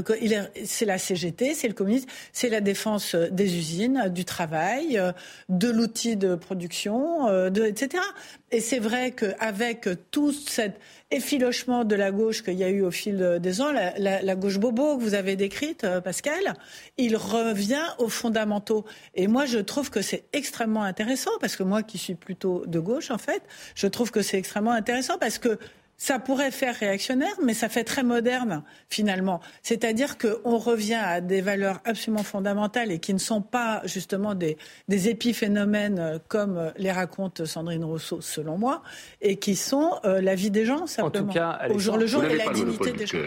c'est 0.65 0.85
la 0.85 0.97
CGT, 0.97 1.53
c'est 1.53 1.67
le 1.67 1.73
communisme, 1.73 2.07
c'est 2.31 2.49
la 2.49 2.61
défense 2.61 3.13
euh, 3.13 3.29
des 3.29 3.57
usines, 3.57 4.05
du 4.09 4.25
travail, 4.25 4.97
euh, 4.97 5.11
de 5.49 5.69
l'outil 5.69 6.15
de 6.15 6.35
production, 6.35 7.27
euh, 7.27 7.49
etc. 7.51 8.03
Et 8.51 8.61
c'est 8.61 8.79
vrai 8.79 9.11
qu'avec 9.11 9.89
tout 10.09 10.31
cet 10.31 10.79
effilochement 11.11 11.83
de 11.83 11.95
la 11.95 12.11
gauche 12.11 12.41
qu'il 12.41 12.55
y 12.55 12.63
a 12.63 12.69
eu 12.69 12.81
au 12.81 12.91
fil 12.91 13.39
des 13.41 13.61
ans, 13.61 13.71
la, 13.71 14.35
gauche 14.35 14.57
bobo 14.57 14.97
que 14.97 15.03
vous 15.03 15.13
avez 15.13 15.35
décrite, 15.35 15.85
Pascal, 16.03 16.53
il 16.97 17.17
revient 17.17 17.85
aux 17.97 18.09
fondamentaux. 18.09 18.85
Et 19.15 19.27
moi, 19.27 19.45
je 19.45 19.59
trouve 19.59 19.89
que 19.89 20.01
c'est 20.01 20.25
extrêmement 20.31 20.83
intéressant, 20.83 21.31
parce 21.41 21.57
que 21.57 21.63
moi 21.63 21.83
qui 21.83 21.97
suis 21.97 22.15
plutôt 22.15 22.65
de 22.65 22.79
gauche, 22.79 23.11
en 23.11 23.17
fait, 23.17 23.43
je 23.75 23.87
trouve 23.87 24.11
que 24.11 24.21
c'est 24.21 24.37
extrêmement 24.37 24.71
intéressant 24.71 25.17
parce 25.17 25.37
que 25.37 25.59
ça 25.97 26.19
pourrait 26.19 26.51
faire 26.51 26.75
réactionnaire, 26.75 27.33
mais 27.43 27.53
ça 27.53 27.69
fait 27.69 27.83
très 27.83 28.03
moderne 28.03 28.63
finalement. 28.89 29.41
C'est-à-dire 29.63 30.17
qu'on 30.17 30.57
revient 30.57 30.93
à 30.93 31.21
des 31.21 31.41
valeurs 31.41 31.81
absolument 31.85 32.23
fondamentales 32.23 32.91
et 32.91 32.99
qui 32.99 33.13
ne 33.13 33.19
sont 33.19 33.41
pas 33.41 33.81
justement 33.85 34.35
des, 34.35 34.57
épiphénomènes 34.89 35.99
euh, 35.99 36.19
comme 36.27 36.71
les 36.77 36.91
raconte 36.91 37.45
Sandrine 37.45 37.83
Rousseau, 37.83 38.21
selon 38.21 38.57
moi, 38.57 38.83
et 39.21 39.37
qui 39.37 39.55
sont 39.55 39.99
euh, 40.05 40.21
la 40.21 40.35
vie 40.35 40.51
des 40.51 40.65
gens 40.65 40.87
simplement. 40.87 41.25
En 41.25 41.33
tout 41.33 41.33
cas, 41.33 41.59
au 41.73 41.79
jour 41.79 41.97
le 41.97 42.05
jour 42.05 42.23
et 42.23 42.37
la 42.37 42.51
dignité 42.51 42.91
des 42.93 43.07
gens. 43.07 43.17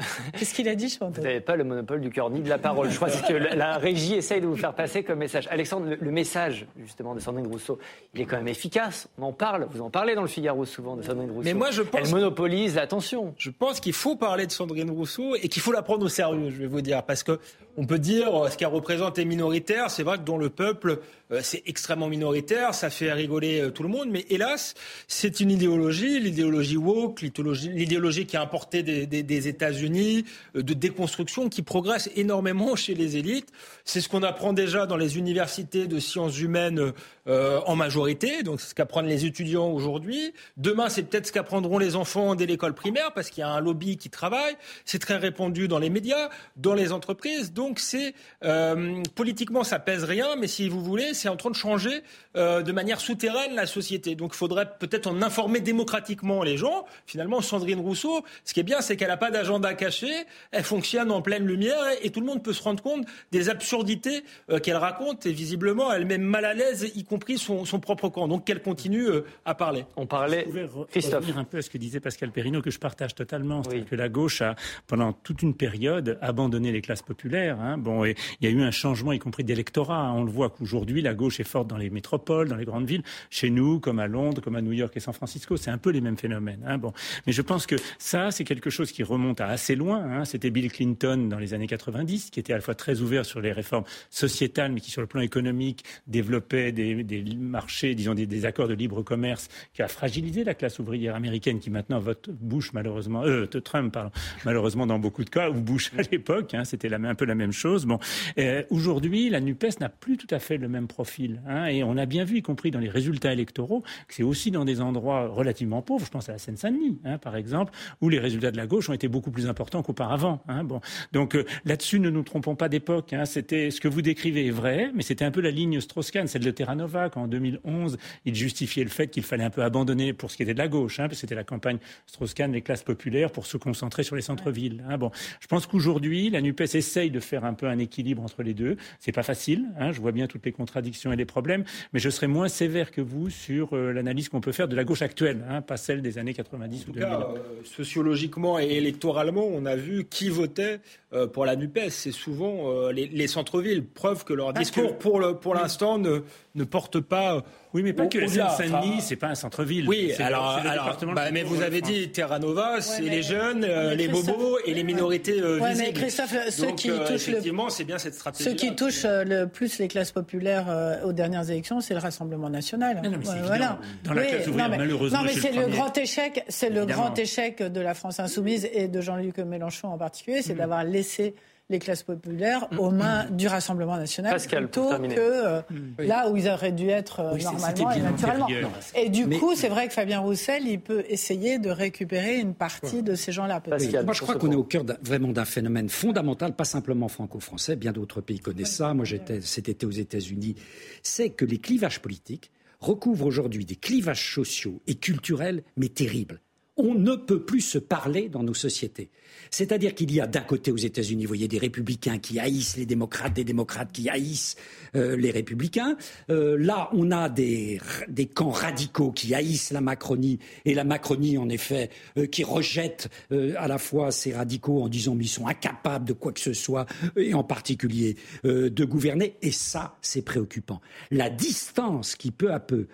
Qu'est-ce 0.38 0.54
qu'il 0.54 0.68
a 0.68 0.74
dit, 0.74 0.88
Chantal 0.88 1.12
Vous 1.16 1.22
n'avez 1.22 1.40
pas 1.40 1.56
le 1.56 1.64
monopole 1.64 2.00
du 2.00 2.10
cœur 2.10 2.30
ni 2.30 2.40
de 2.40 2.48
la 2.48 2.58
parole. 2.58 2.90
Je 2.90 2.96
crois 2.96 3.10
que 3.10 3.32
la, 3.32 3.54
la 3.54 3.78
régie 3.78 4.14
essaye 4.14 4.40
de 4.40 4.46
vous 4.46 4.56
faire 4.56 4.74
passer 4.74 5.02
comme 5.02 5.18
message. 5.18 5.48
Alexandre, 5.50 5.86
le, 5.90 5.98
le, 6.00 6.10
message 6.10 6.66
justement 6.82 7.14
de 7.14 7.20
Sandrine 7.20 7.46
Rousseau, 7.46 7.78
il 8.14 8.20
est 8.20 8.24
quand 8.24 8.36
même 8.36 8.48
efficace. 8.48 9.08
On 9.18 9.24
en 9.24 9.32
parle. 9.32 9.66
Vous 9.70 9.82
en 9.82 9.90
parlez 9.90 10.14
dans 10.14 10.22
le 10.22 10.28
Figaro 10.28 10.64
souvent 10.64 10.96
de 10.96 11.02
Sandrine 11.02 11.30
Rousseau. 11.30 11.44
Mais 11.44 11.54
moi, 11.54 11.70
je 11.70 11.82
pense 11.82 12.00
Elle 12.02 12.10
monopolise 12.10 12.74
l'attention. 12.74 13.34
Je 13.36 13.50
pense 13.50 13.80
qu'il 13.80 13.92
faut 13.92 14.16
parler 14.16 14.46
de 14.46 14.52
Sandrine 14.52 14.90
Rousseau 14.90 15.36
et 15.36 15.48
qu'il 15.48 15.62
faut 15.62 15.72
la 15.72 15.82
prendre 15.82 16.04
au 16.04 16.08
sérieux, 16.08 16.50
je 16.50 16.56
vais 16.56 16.66
vous 16.66 16.80
dire, 16.80 17.02
parce 17.02 17.22
que 17.22 17.38
on 17.80 17.86
peut 17.86 17.98
dire 17.98 18.28
ce 18.50 18.58
qu'elle 18.58 18.68
représente 18.68 19.18
est 19.18 19.24
minoritaire. 19.24 19.90
C'est 19.90 20.02
vrai 20.02 20.18
que 20.18 20.22
dans 20.24 20.36
le 20.36 20.50
peuple, 20.50 20.98
euh, 21.32 21.40
c'est 21.42 21.62
extrêmement 21.64 22.08
minoritaire, 22.08 22.74
ça 22.74 22.90
fait 22.90 23.10
rigoler 23.10 23.58
euh, 23.58 23.70
tout 23.70 23.82
le 23.82 23.88
monde, 23.88 24.08
mais 24.10 24.26
hélas, 24.28 24.74
c'est 25.08 25.40
une 25.40 25.50
idéologie, 25.50 26.20
l'idéologie 26.20 26.76
woke, 26.76 27.22
l'idéologie 27.22 28.26
qui 28.26 28.36
a 28.36 28.42
importé 28.42 28.82
des, 28.82 29.48
États-Unis, 29.48 30.26
euh, 30.56 30.62
de 30.62 30.74
déconstruction, 30.74 31.48
qui 31.48 31.62
progresse 31.62 32.10
énormément 32.16 32.76
chez 32.76 32.94
les 32.94 33.16
élites. 33.16 33.48
C'est 33.86 34.02
ce 34.02 34.10
qu'on 34.10 34.24
apprend 34.24 34.52
déjà 34.52 34.84
dans 34.84 34.98
les 34.98 35.16
universités 35.16 35.86
de 35.86 35.98
sciences 36.00 36.38
humaines 36.38 36.92
euh, 37.28 37.60
en 37.66 37.76
majorité, 37.76 38.42
donc 38.42 38.60
c'est 38.60 38.70
ce 38.70 38.74
qu'apprennent 38.74 39.06
les 39.06 39.24
étudiants 39.24 39.70
aujourd'hui. 39.70 40.34
Demain, 40.56 40.88
c'est 40.88 41.04
peut-être 41.04 41.28
ce 41.28 41.32
qu'apprendront 41.32 41.78
les 41.78 41.94
enfants 41.94 42.34
dès 42.34 42.46
l'école 42.46 42.74
primaire, 42.74 43.12
parce 43.14 43.30
qu'il 43.30 43.42
y 43.42 43.44
a 43.44 43.50
un 43.50 43.60
lobby 43.60 43.96
qui 43.96 44.10
travaille. 44.10 44.56
C'est 44.84 44.98
très 44.98 45.16
répandu 45.16 45.68
dans 45.68 45.78
les 45.78 45.90
médias, 45.90 46.28
dans 46.56 46.74
les 46.74 46.92
entreprises. 46.92 47.52
Donc 47.52 47.69
c'est 47.78 48.14
euh, 48.44 49.02
politiquement, 49.14 49.64
ça 49.64 49.78
pèse 49.78 50.04
rien, 50.04 50.36
mais 50.36 50.48
si 50.48 50.68
vous 50.68 50.82
voulez, 50.82 51.14
c'est 51.14 51.28
en 51.28 51.36
train 51.36 51.50
de 51.50 51.56
changer 51.56 52.02
euh, 52.36 52.62
de 52.62 52.70
manière 52.70 53.00
souterraine 53.00 53.54
la 53.54 53.66
société. 53.66 54.14
Donc 54.14 54.32
il 54.34 54.36
faudrait 54.36 54.68
peut-être 54.78 55.08
en 55.08 55.20
informer 55.20 55.60
démocratiquement 55.60 56.42
les 56.42 56.56
gens. 56.56 56.86
Finalement, 57.06 57.40
Sandrine 57.40 57.80
Rousseau, 57.80 58.24
ce 58.44 58.54
qui 58.54 58.60
est 58.60 58.64
bien, 58.64 58.80
c'est 58.80 58.96
qu'elle 58.96 59.08
n'a 59.08 59.16
pas 59.16 59.32
d'agenda 59.32 59.74
caché. 59.74 60.08
Elle 60.52 60.62
fonctionne 60.62 61.10
en 61.10 61.22
pleine 61.22 61.44
lumière 61.44 61.76
et, 62.02 62.10
tout 62.10 62.20
le 62.20 62.26
monde 62.26 62.42
peut 62.42 62.52
se 62.52 62.62
rendre 62.62 62.82
compte 62.82 63.04
des 63.32 63.48
absurdités 63.48 64.24
euh, 64.50 64.60
qu'elle 64.60 64.76
raconte. 64.76 65.26
Et 65.26 65.32
visiblement, 65.32 65.92
elle 65.92 66.06
met 66.06 66.18
mal 66.18 66.44
à 66.44 66.54
l'aise, 66.54 66.90
y 66.94 67.04
compris 67.04 67.36
son, 67.36 67.64
son 67.64 67.80
propre 67.80 68.08
camp. 68.08 68.28
Donc 68.28 68.44
qu'elle 68.44 68.62
continue 68.62 69.08
euh, 69.08 69.24
à 69.44 69.56
parler. 69.56 69.84
On 69.96 70.06
parlait. 70.06 70.46
Christophe. 70.90 71.20
revenir 71.20 71.38
un 71.38 71.44
peu 71.44 71.58
à 71.58 71.62
ce 71.62 71.70
que 71.70 71.78
disait 71.78 72.00
Pascal 72.00 72.30
Perrineau, 72.30 72.62
que 72.62 72.70
je 72.70 72.78
partage 72.78 73.16
totalement. 73.16 73.62
Oui. 73.68 73.84
que 73.84 73.96
la 73.96 74.08
gauche 74.08 74.40
a, 74.40 74.54
pendant 74.86 75.12
toute 75.12 75.42
une 75.42 75.54
période, 75.54 76.16
abandonné 76.20 76.70
les 76.70 76.80
classes 76.80 77.02
populaires. 77.02 77.49
Hein. 77.58 77.78
Bon, 77.78 78.04
et 78.04 78.14
il 78.40 78.48
y 78.48 78.52
a 78.52 78.54
eu 78.54 78.62
un 78.62 78.70
changement, 78.70 79.12
y 79.12 79.18
compris 79.18 79.44
d'électorat. 79.44 80.12
On 80.12 80.24
le 80.24 80.30
voit 80.30 80.50
qu'aujourd'hui, 80.50 81.02
la 81.02 81.14
gauche 81.14 81.40
est 81.40 81.44
forte 81.44 81.68
dans 81.68 81.76
les 81.76 81.90
métropoles, 81.90 82.48
dans 82.48 82.56
les 82.56 82.64
grandes 82.64 82.86
villes. 82.86 83.02
Chez 83.30 83.50
nous, 83.50 83.80
comme 83.80 83.98
à 83.98 84.06
Londres, 84.06 84.42
comme 84.42 84.56
à 84.56 84.62
New 84.62 84.72
York 84.72 84.96
et 84.96 85.00
San 85.00 85.14
Francisco, 85.14 85.56
c'est 85.56 85.70
un 85.70 85.78
peu 85.78 85.90
les 85.90 86.00
mêmes 86.00 86.16
phénomènes. 86.18 86.62
Hein. 86.66 86.78
Bon, 86.78 86.92
mais 87.26 87.32
je 87.32 87.42
pense 87.42 87.66
que 87.66 87.76
ça, 87.98 88.30
c'est 88.30 88.44
quelque 88.44 88.70
chose 88.70 88.92
qui 88.92 89.02
remonte 89.02 89.40
à 89.40 89.48
assez 89.48 89.74
loin. 89.74 90.02
Hein. 90.02 90.24
C'était 90.24 90.50
Bill 90.50 90.70
Clinton 90.70 91.28
dans 91.28 91.38
les 91.38 91.54
années 91.54 91.66
90, 91.66 92.30
qui 92.30 92.40
était 92.40 92.52
à 92.52 92.56
la 92.56 92.62
fois 92.62 92.74
très 92.74 93.00
ouvert 93.00 93.24
sur 93.24 93.40
les 93.40 93.52
réformes 93.52 93.84
sociétales, 94.10 94.72
mais 94.72 94.80
qui, 94.80 94.90
sur 94.90 95.00
le 95.00 95.06
plan 95.06 95.20
économique, 95.20 95.84
développait 96.06 96.72
des, 96.72 97.04
marchés, 97.38 97.94
disons 97.94 98.14
des, 98.14 98.44
accords 98.44 98.68
de 98.68 98.74
libre 98.74 99.02
commerce, 99.02 99.48
qui 99.72 99.82
a 99.82 99.88
fragilisé 99.88 100.44
la 100.44 100.54
classe 100.54 100.78
ouvrière 100.78 101.14
américaine, 101.14 101.58
qui 101.58 101.70
maintenant 101.70 101.98
vote 101.98 102.30
Bush 102.30 102.72
malheureusement, 102.72 103.24
euh, 103.24 103.46
Trump 103.46 103.92
pardon, 103.92 104.10
malheureusement 104.44 104.86
dans 104.86 104.98
beaucoup 104.98 105.24
de 105.24 105.30
cas, 105.30 105.50
ou 105.50 105.54
Bush 105.54 105.92
à 105.96 106.02
l'époque, 106.10 106.54
c'était 106.64 106.92
un 106.92 107.14
peu 107.14 107.24
la 107.24 107.34
même 107.34 107.39
chose. 107.52 107.86
Bon, 107.86 107.98
euh, 108.38 108.62
aujourd'hui, 108.70 109.30
la 109.30 109.40
Nupes 109.40 109.80
n'a 109.80 109.88
plus 109.88 110.16
tout 110.16 110.26
à 110.30 110.38
fait 110.38 110.56
le 110.56 110.68
même 110.68 110.86
profil, 110.86 111.40
hein, 111.46 111.66
et 111.66 111.82
on 111.82 111.96
a 111.96 112.06
bien 112.06 112.24
vu, 112.24 112.38
y 112.38 112.42
compris 112.42 112.70
dans 112.70 112.78
les 112.78 112.88
résultats 112.88 113.32
électoraux, 113.32 113.82
que 114.08 114.14
c'est 114.14 114.22
aussi 114.22 114.50
dans 114.50 114.64
des 114.64 114.80
endroits 114.80 115.28
relativement 115.28 115.82
pauvres. 115.82 116.04
Je 116.04 116.10
pense 116.10 116.28
à 116.28 116.32
la 116.32 116.38
Seine-Saint-Denis, 116.38 116.98
hein, 117.04 117.18
par 117.18 117.36
exemple, 117.36 117.72
où 118.00 118.08
les 118.08 118.18
résultats 118.18 118.50
de 118.50 118.56
la 118.56 118.66
gauche 118.66 118.88
ont 118.88 118.92
été 118.92 119.08
beaucoup 119.08 119.30
plus 119.30 119.46
importants 119.46 119.82
qu'auparavant. 119.82 120.42
Hein, 120.48 120.64
bon, 120.64 120.80
donc 121.12 121.34
euh, 121.34 121.44
là-dessus, 121.64 122.00
ne 122.00 122.10
nous 122.10 122.22
trompons 122.22 122.56
pas 122.56 122.68
d'époque. 122.68 123.12
Hein, 123.12 123.24
c'était 123.24 123.70
ce 123.70 123.80
que 123.80 123.88
vous 123.88 124.02
décrivez 124.02 124.46
est 124.46 124.50
vrai, 124.50 124.90
mais 124.94 125.02
c'était 125.02 125.24
un 125.24 125.30
peu 125.30 125.40
la 125.40 125.50
ligne 125.50 125.80
Strauss-Kahn, 125.80 126.26
celle 126.26 126.44
de 126.44 126.50
Terranova, 126.50 127.10
quand 127.10 127.22
en 127.22 127.28
2011, 127.28 127.98
il 128.24 128.34
justifiait 128.34 128.84
le 128.84 128.90
fait 128.90 129.08
qu'il 129.08 129.22
fallait 129.22 129.44
un 129.44 129.50
peu 129.50 129.62
abandonner 129.62 130.12
pour 130.12 130.30
ce 130.30 130.36
qui 130.36 130.42
était 130.42 130.54
de 130.54 130.58
la 130.58 130.68
gauche, 130.68 130.98
parce 130.98 131.10
que 131.10 131.16
c'était 131.16 131.34
la 131.34 131.44
campagne 131.44 131.78
Strauss-Kahn, 132.06 132.52
les 132.52 132.62
classes 132.62 132.82
populaires, 132.82 133.30
pour 133.30 133.46
se 133.46 133.56
concentrer 133.56 134.02
sur 134.02 134.16
les 134.16 134.22
centres-villes. 134.22 134.84
Bon, 134.98 135.10
je 135.40 135.46
pense 135.46 135.66
qu'aujourd'hui, 135.66 136.30
la 136.30 136.40
Nupes 136.40 136.60
essaye 136.60 137.10
de 137.10 137.20
faire 137.30 137.44
un 137.44 137.54
peu 137.54 137.66
un 137.66 137.78
équilibre 137.78 138.22
entre 138.22 138.42
les 138.42 138.54
deux. 138.54 138.76
C'est 138.98 139.12
pas 139.12 139.22
facile. 139.22 139.66
Hein, 139.78 139.92
je 139.92 140.00
vois 140.00 140.12
bien 140.12 140.26
toutes 140.26 140.44
les 140.44 140.52
contradictions 140.52 141.12
et 141.12 141.16
les 141.16 141.24
problèmes, 141.24 141.64
mais 141.92 142.00
je 142.00 142.10
serais 142.10 142.26
moins 142.26 142.48
sévère 142.48 142.90
que 142.90 143.00
vous 143.00 143.30
sur 143.30 143.74
euh, 143.76 143.92
l'analyse 143.92 144.28
qu'on 144.28 144.40
peut 144.40 144.52
faire 144.52 144.68
de 144.68 144.76
la 144.76 144.84
gauche 144.84 145.02
actuelle, 145.02 145.44
hein, 145.48 145.62
pas 145.62 145.76
celle 145.76 146.02
des 146.02 146.18
années 146.18 146.34
90 146.34 146.88
ou 146.88 146.92
2000. 146.92 147.08
Cas, 147.08 147.20
euh, 147.20 147.38
sociologiquement 147.64 148.58
et 148.58 148.66
électoralement, 148.66 149.46
on 149.46 149.64
a 149.64 149.76
vu 149.76 150.04
qui 150.04 150.28
votait 150.28 150.80
euh, 151.12 151.26
pour 151.26 151.46
la 151.46 151.56
Nupes. 151.56 151.78
C'est 151.90 152.12
souvent 152.12 152.90
les, 152.90 153.06
les 153.06 153.26
centres-villes. 153.28 153.84
Preuve 153.84 154.24
que 154.24 154.32
leur 154.32 154.52
discours, 154.52 154.98
que... 154.98 155.02
pour, 155.02 155.20
le, 155.20 155.34
pour 155.34 155.54
l'instant, 155.54 155.98
ne, 155.98 156.20
ne 156.54 156.64
porte 156.64 157.00
pas. 157.00 157.44
Oui, 157.72 157.82
mais 157.82 157.92
pas 157.92 158.06
que. 158.06 158.26
Seine-Saint-Denis, 158.26 158.94
enfin, 158.94 159.00
c'est 159.00 159.16
pas 159.16 159.28
un 159.28 159.34
centre-ville. 159.34 159.88
Oui, 159.88 160.12
alors, 160.18 160.60
alors 160.64 160.96
bah, 161.14 161.30
mais 161.32 161.42
vous 161.42 161.62
avez 161.62 161.80
dit 161.80 162.10
Terra 162.10 162.38
Nova, 162.38 162.80
c'est 162.80 163.02
ouais, 163.02 163.10
les 163.10 163.22
jeunes, 163.22 163.64
euh, 163.64 163.94
les 163.94 164.08
bobos 164.08 164.58
et 164.64 164.74
les 164.74 164.82
minorités 164.82 165.40
euh, 165.40 165.60
ouais, 165.60 165.70
visibles. 165.70 165.88
mais 165.88 165.92
Christophe, 165.92 166.34
ceux 166.50 166.66
Donc, 166.66 166.76
qui 166.76 166.90
euh, 166.90 167.06
touchent 167.06 167.28
effectivement, 167.28 167.64
le... 167.66 167.70
c'est 167.70 167.84
bien 167.84 167.98
cette 167.98 168.14
stratégie. 168.14 168.50
Ceux 168.50 168.56
qui 168.56 168.74
touchent 168.74 169.04
le 169.04 169.46
plus 169.46 169.78
les 169.78 169.88
classes 169.88 170.10
populaires 170.12 170.66
euh, 170.68 171.04
aux 171.04 171.12
dernières 171.12 171.48
élections, 171.48 171.80
c'est 171.80 171.94
le 171.94 172.00
Rassemblement 172.00 172.50
national. 172.50 173.00
Non, 173.02 173.10
non, 173.10 173.18
mais 173.18 173.28
ouais, 173.28 173.42
voilà. 173.44 173.78
Dans 174.04 174.14
la 174.14 174.24
classe 174.24 174.46
ouvrière, 174.48 174.64
non, 174.64 174.70
mais, 174.70 174.78
malheureusement, 174.78 175.18
non, 175.18 175.24
mais 175.24 175.32
c'est 175.32 175.52
le, 175.52 175.66
grand 175.66 175.96
échec, 175.96 176.44
c'est 176.48 176.70
le 176.70 176.86
grand 176.86 177.16
échec 177.18 177.62
de 177.62 177.80
la 177.80 177.94
France 177.94 178.18
insoumise 178.18 178.68
et 178.72 178.88
de 178.88 179.00
Jean-Luc 179.00 179.38
Mélenchon 179.38 179.88
en 179.88 179.98
particulier, 179.98 180.42
c'est 180.42 180.54
mmh. 180.54 180.58
d'avoir 180.58 180.84
laissé 180.84 181.34
les 181.70 181.78
classes 181.78 182.02
populaires 182.02 182.68
Mm. 182.70 182.78
aux 182.78 182.90
mains 182.90 183.26
du 183.30 183.46
Rassemblement 183.46 183.96
national 183.96 184.32
Pascal, 184.32 184.64
plutôt 184.64 184.90
que 184.90 185.14
euh, 185.18 185.62
oui. 185.98 186.06
là 186.06 186.28
où 186.30 186.36
ils 186.36 186.48
auraient 186.48 186.72
dû 186.72 186.88
être 186.88 187.20
euh, 187.20 187.34
oui, 187.34 187.44
normalement 187.44 187.90
et 187.92 188.00
naturellement. 188.00 188.46
Et 188.94 189.08
du 189.08 189.26
Mais... 189.26 189.38
coup, 189.38 189.54
c'est 189.54 189.68
vrai 189.68 189.88
que 189.88 189.94
Fabien 189.94 190.20
Roussel, 190.20 190.66
il 190.66 190.80
peut 190.80 191.04
essayer 191.08 191.58
de 191.58 191.70
récupérer 191.70 192.38
une 192.38 192.54
partie 192.54 192.96
ouais. 192.96 193.02
de 193.02 193.14
ces 193.14 193.32
gens-là. 193.32 193.62
Oui. 193.78 193.88
Moi, 194.04 194.12
je 194.12 194.20
crois 194.20 194.36
qu'on 194.36 194.52
est 194.52 194.56
au 194.56 194.64
cœur 194.64 194.84
vraiment 195.02 195.32
d'un 195.32 195.44
phénomène 195.44 195.88
fondamental, 195.88 196.54
pas 196.54 196.64
simplement 196.64 197.08
franco-français, 197.08 197.76
bien 197.76 197.92
d'autres 197.92 198.20
pays 198.20 198.40
connaissent 198.40 198.76
ça. 198.76 198.92
Moi, 198.94 199.04
j'étais 199.04 199.40
cet 199.40 199.68
été 199.68 199.86
aux 199.86 199.90
États-Unis. 199.90 200.56
C'est 201.02 201.30
que 201.30 201.44
les 201.44 201.58
clivages 201.58 202.00
politiques 202.00 202.50
recouvrent 202.80 203.26
aujourd'hui 203.26 203.64
des 203.64 203.76
clivages 203.76 204.34
sociaux 204.34 204.80
et 204.86 204.94
culturels, 204.94 205.62
mais 205.76 205.88
terribles 205.88 206.40
on 206.80 206.94
ne 206.94 207.16
peut 207.16 207.42
plus 207.42 207.60
se 207.60 207.78
parler 207.78 208.28
dans 208.28 208.42
nos 208.42 208.54
sociétés. 208.54 209.10
C'est-à-dire 209.50 209.94
qu'il 209.94 210.12
y 210.12 210.20
a 210.20 210.26
d'un 210.26 210.40
côté 210.40 210.70
aux 210.70 210.76
États-Unis, 210.76 211.24
vous 211.24 211.28
voyez, 211.28 211.48
des 211.48 211.58
républicains 211.58 212.18
qui 212.18 212.38
haïssent 212.38 212.76
les 212.76 212.86
démocrates, 212.86 213.32
des 213.32 213.44
démocrates 213.44 213.92
qui 213.92 214.08
haïssent 214.08 214.56
euh, 214.94 215.16
les 215.16 215.30
républicains. 215.30 215.96
Euh, 216.30 216.56
là, 216.58 216.88
on 216.92 217.10
a 217.10 217.28
des, 217.28 217.80
des, 218.08 218.26
camps 218.26 218.50
radicaux 218.50 219.10
qui 219.10 219.34
haïssent 219.34 219.72
la 219.72 219.80
Macronie 219.80 220.38
et 220.64 220.74
la 220.74 220.84
Macronie, 220.84 221.36
en 221.36 221.48
effet, 221.48 221.90
euh, 222.16 222.26
qui 222.26 222.44
rejette 222.44 223.08
à 223.30 223.68
la 223.68 223.78
fois 223.78 224.12
ces 224.12 224.32
radicaux 224.32 224.82
en 224.82 224.88
disant 224.88 225.16
qu'ils 225.16 225.28
sont 225.28 225.46
incapables 225.46 226.04
de 226.04 226.12
quoi 226.12 226.32
que 226.32 226.40
ce 226.40 226.52
soit, 226.52 226.86
et 227.16 227.34
en 227.34 227.44
particulier 227.44 228.16
de 228.44 228.84
gouverner. 228.84 229.36
Et 229.42 229.50
ça, 229.50 229.96
c'est 230.00 230.22
préoccupant. 230.22 230.80
La 231.10 231.30
distance 231.30 232.14
qui 232.14 232.30
peu 232.30 232.52
à 232.52 232.60
peu 232.60 232.86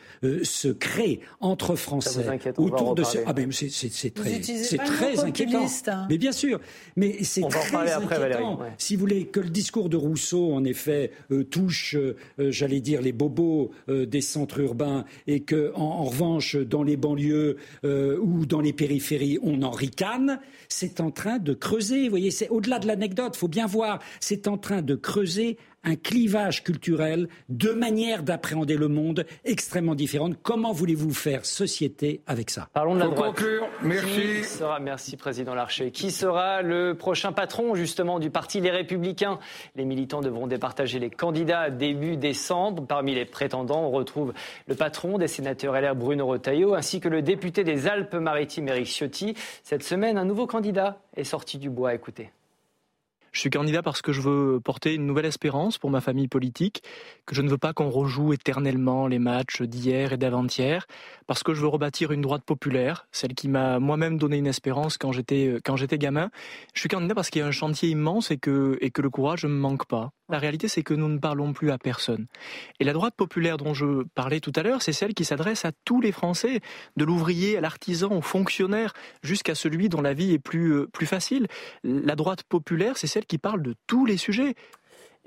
se 0.43 0.69
crée 0.69 1.21
entre 1.41 1.75
Français 1.77 2.27
autour 2.57 2.95
de 2.95 3.03
ce... 3.05 3.19
Ah 3.27 3.33
ben, 3.33 3.51
c'est 3.77 4.15
très, 4.15 4.43
c'est 4.43 4.79
très 4.79 5.21
inquiétant. 5.21 5.67
Hein. 5.89 6.07
Mais 6.09 6.19
bien 6.19 6.33
sûr, 6.33 6.61
mais 6.97 7.23
c'est 7.25 7.43
très 7.43 7.77
inquiétant. 7.77 7.99
Après, 8.03 8.19
Valérie, 8.19 8.45
ouais. 8.45 8.73
Si 8.79 8.95
vous 8.95 9.01
voulez 9.01 9.27
que 9.27 9.41
le 9.41 9.51
discours 9.51 9.89
de 9.89 9.97
Rousseau, 9.97 10.53
en 10.53 10.65
effet, 10.65 11.11
euh, 11.31 11.45
touche, 11.45 11.95
euh, 11.97 12.17
j'allais 12.39 12.81
dire, 12.81 13.03
les 13.03 13.13
bobos 13.13 13.71
euh, 13.89 14.07
des 14.07 14.21
centres 14.21 14.61
urbains, 14.61 15.05
et 15.27 15.41
que, 15.41 15.73
en, 15.75 15.83
en 15.83 16.05
revanche, 16.05 16.57
dans 16.57 16.83
les 16.83 16.97
banlieues 16.97 17.57
euh, 17.85 18.19
ou 18.19 18.47
dans 18.47 18.61
les 18.61 18.73
périphéries, 18.73 19.39
on 19.43 19.63
en 19.63 19.71
ricane, 19.71 20.41
c'est 20.69 21.01
en 21.01 21.11
train 21.11 21.39
de 21.39 21.53
creuser. 21.53 22.05
Vous 22.05 22.11
voyez, 22.11 22.31
c'est 22.31 22.49
au-delà 22.49 22.79
de 22.79 22.87
l'anecdote. 22.87 23.37
Faut 23.37 23.49
bien 23.49 23.67
voir, 23.67 24.01
c'est 24.21 24.49
en 24.49 24.59
train 24.59 24.83
de 24.83 24.95
creuser 24.95 25.59
un 25.87 25.97
clivage 25.97 26.65
culturel, 26.65 27.29
deux 27.49 27.75
manières 27.75 28.23
d'appréhender 28.23 28.77
le 28.77 28.89
monde 28.89 29.25
extrêmement 29.45 29.95
différentes. 29.95 30.35
Comment 30.43 30.73
voulez-vous 30.73 31.15
faire 31.15 31.47
société 31.47 32.21
avec 32.27 32.51
ça? 32.51 32.69
Parlons 32.73 32.95
de 32.95 32.99
la 33.01 33.07
Faut 33.07 33.13
droite. 33.13 33.37
conclure. 33.37 33.69
Merci. 33.83 34.21
Qui 34.21 34.45
sera, 34.45 34.81
merci 34.81 35.17
Président 35.17 35.55
Larcher. 35.55 35.93
Qui 35.93 36.11
sera 36.11 36.61
le 36.61 36.95
prochain 36.95 37.33
patron 37.33 37.75
justement 37.77 38.19
du 38.19 38.31
parti 38.31 38.61
Les 38.61 38.71
Républicains? 38.71 39.39
Les 39.77 39.85
militants 39.85 40.21
devront 40.21 40.49
départager 40.49 40.99
les 40.99 41.09
candidats 41.09 41.71
début 41.71 42.17
décembre. 42.17 42.85
Parmi 42.87 43.15
les 43.15 43.25
prétendants, 43.25 43.85
on 43.85 43.91
retrouve 43.91 44.33
le 44.67 44.75
patron 44.75 45.19
des 45.19 45.29
sénateurs 45.29 45.81
LR 45.81 45.95
Bruno 45.95 46.27
Retailleau 46.27 46.75
ainsi 46.75 47.01
que 47.01 47.09
le 47.09 47.23
député 47.23 47.63
des 47.63 47.87
Alpes-Maritimes 47.87 48.69
Éric 48.69 48.87
Ciotti. 48.89 49.35
Cette 49.63 49.85
semaine, 49.85 50.19
un 50.19 50.25
nouveau 50.25 50.49
candidat 50.49 50.99
est 51.17 51.25
sorti 51.25 51.59
du 51.59 51.71
bois. 51.71 51.95
Écoutez. 51.95 52.31
Je 53.37 53.41
suis 53.43 53.51
candidat 53.51 53.83
parce 53.83 54.01
que 54.01 54.13
je 54.13 54.23
veux 54.23 54.61
porter 54.61 54.95
une 54.95 55.05
nouvelle 55.05 55.27
espérance 55.27 55.77
pour 55.77 55.91
ma 55.91 56.01
famille 56.01 56.27
politique, 56.27 56.83
que 57.27 57.35
je 57.35 57.43
ne 57.43 57.51
veux 57.51 57.59
pas 57.59 57.75
qu'on 57.75 57.91
rejoue 57.91 58.33
éternellement 58.33 59.07
les 59.09 59.19
matchs 59.19 59.61
d'hier 59.61 60.15
et 60.15 60.17
d'avant-hier, 60.17 60.87
parce 61.27 61.43
que 61.43 61.55
je 61.55 61.61
veux 61.61 61.69
rebâtir 61.69 62.13
une 62.13 62.23
droite 62.23 62.45
populaire, 62.45 63.07
celle 63.13 63.35
qui 63.35 63.49
m'a 63.49 63.79
moi-même 63.79 64.19
donné 64.19 64.37
une 64.37 64.47
espérance 64.47 64.99
quand 64.99 65.13
j'étais 65.13 65.61
quand 65.65 65.77
j'étais 65.77 65.99
gamin. 65.99 66.31
Je 66.75 66.81
suis 66.81 66.89
candidat 66.89 67.15
parce 67.15 67.31
qu'il 67.31 67.41
y 67.41 67.43
a 67.43 67.47
un 67.47 67.53
chantier 67.53 67.89
immense 67.89 68.31
et 68.31 68.39
que 68.39 68.79
et 68.81 68.91
que 68.91 69.03
le 69.03 69.11
courage 69.11 69.45
ne 69.45 69.51
me 69.51 69.59
manque 69.59 69.87
pas. 69.87 70.11
La 70.29 70.39
réalité, 70.39 70.67
c'est 70.67 70.83
que 70.83 70.95
nous 70.95 71.09
ne 71.09 71.19
parlons 71.19 71.53
plus 71.53 71.71
à 71.71 71.79
personne. 71.79 72.27
Et 72.81 72.85
la 72.85 72.93
droite 72.93 73.15
populaire 73.17 73.59
dont 73.59 73.75
je 73.75 74.03
parlais 74.15 74.41
tout 74.41 74.53
à 74.57 74.63
l'heure, 74.63 74.83
c'est 74.83 74.93
celle 74.93 75.15
qui 75.15 75.25
s'adresse 75.25 75.65
à 75.65 75.71
tous 75.85 76.01
les 76.01 76.11
Français, 76.11 76.61
de 76.97 77.05
l'ouvrier 77.05 77.57
à 77.57 77.61
l'artisan, 77.61 78.11
au 78.11 78.23
fonctionnaire, 78.23 78.93
jusqu'à 79.23 79.55
celui 79.55 79.89
dont 79.89 80.01
la 80.01 80.15
vie 80.15 80.33
est 80.33 80.41
plus, 80.41 80.73
euh, 80.73 80.87
plus 80.89 81.07
facile. 81.07 81.47
La 81.85 82.17
droite 82.17 82.43
populaire, 82.43 82.97
c'est 82.97 83.07
celle 83.07 83.25
qui 83.25 83.39
parle 83.39 83.63
de 83.63 83.75
tous 83.87 84.05
les 84.05 84.17
sujets. 84.17 84.57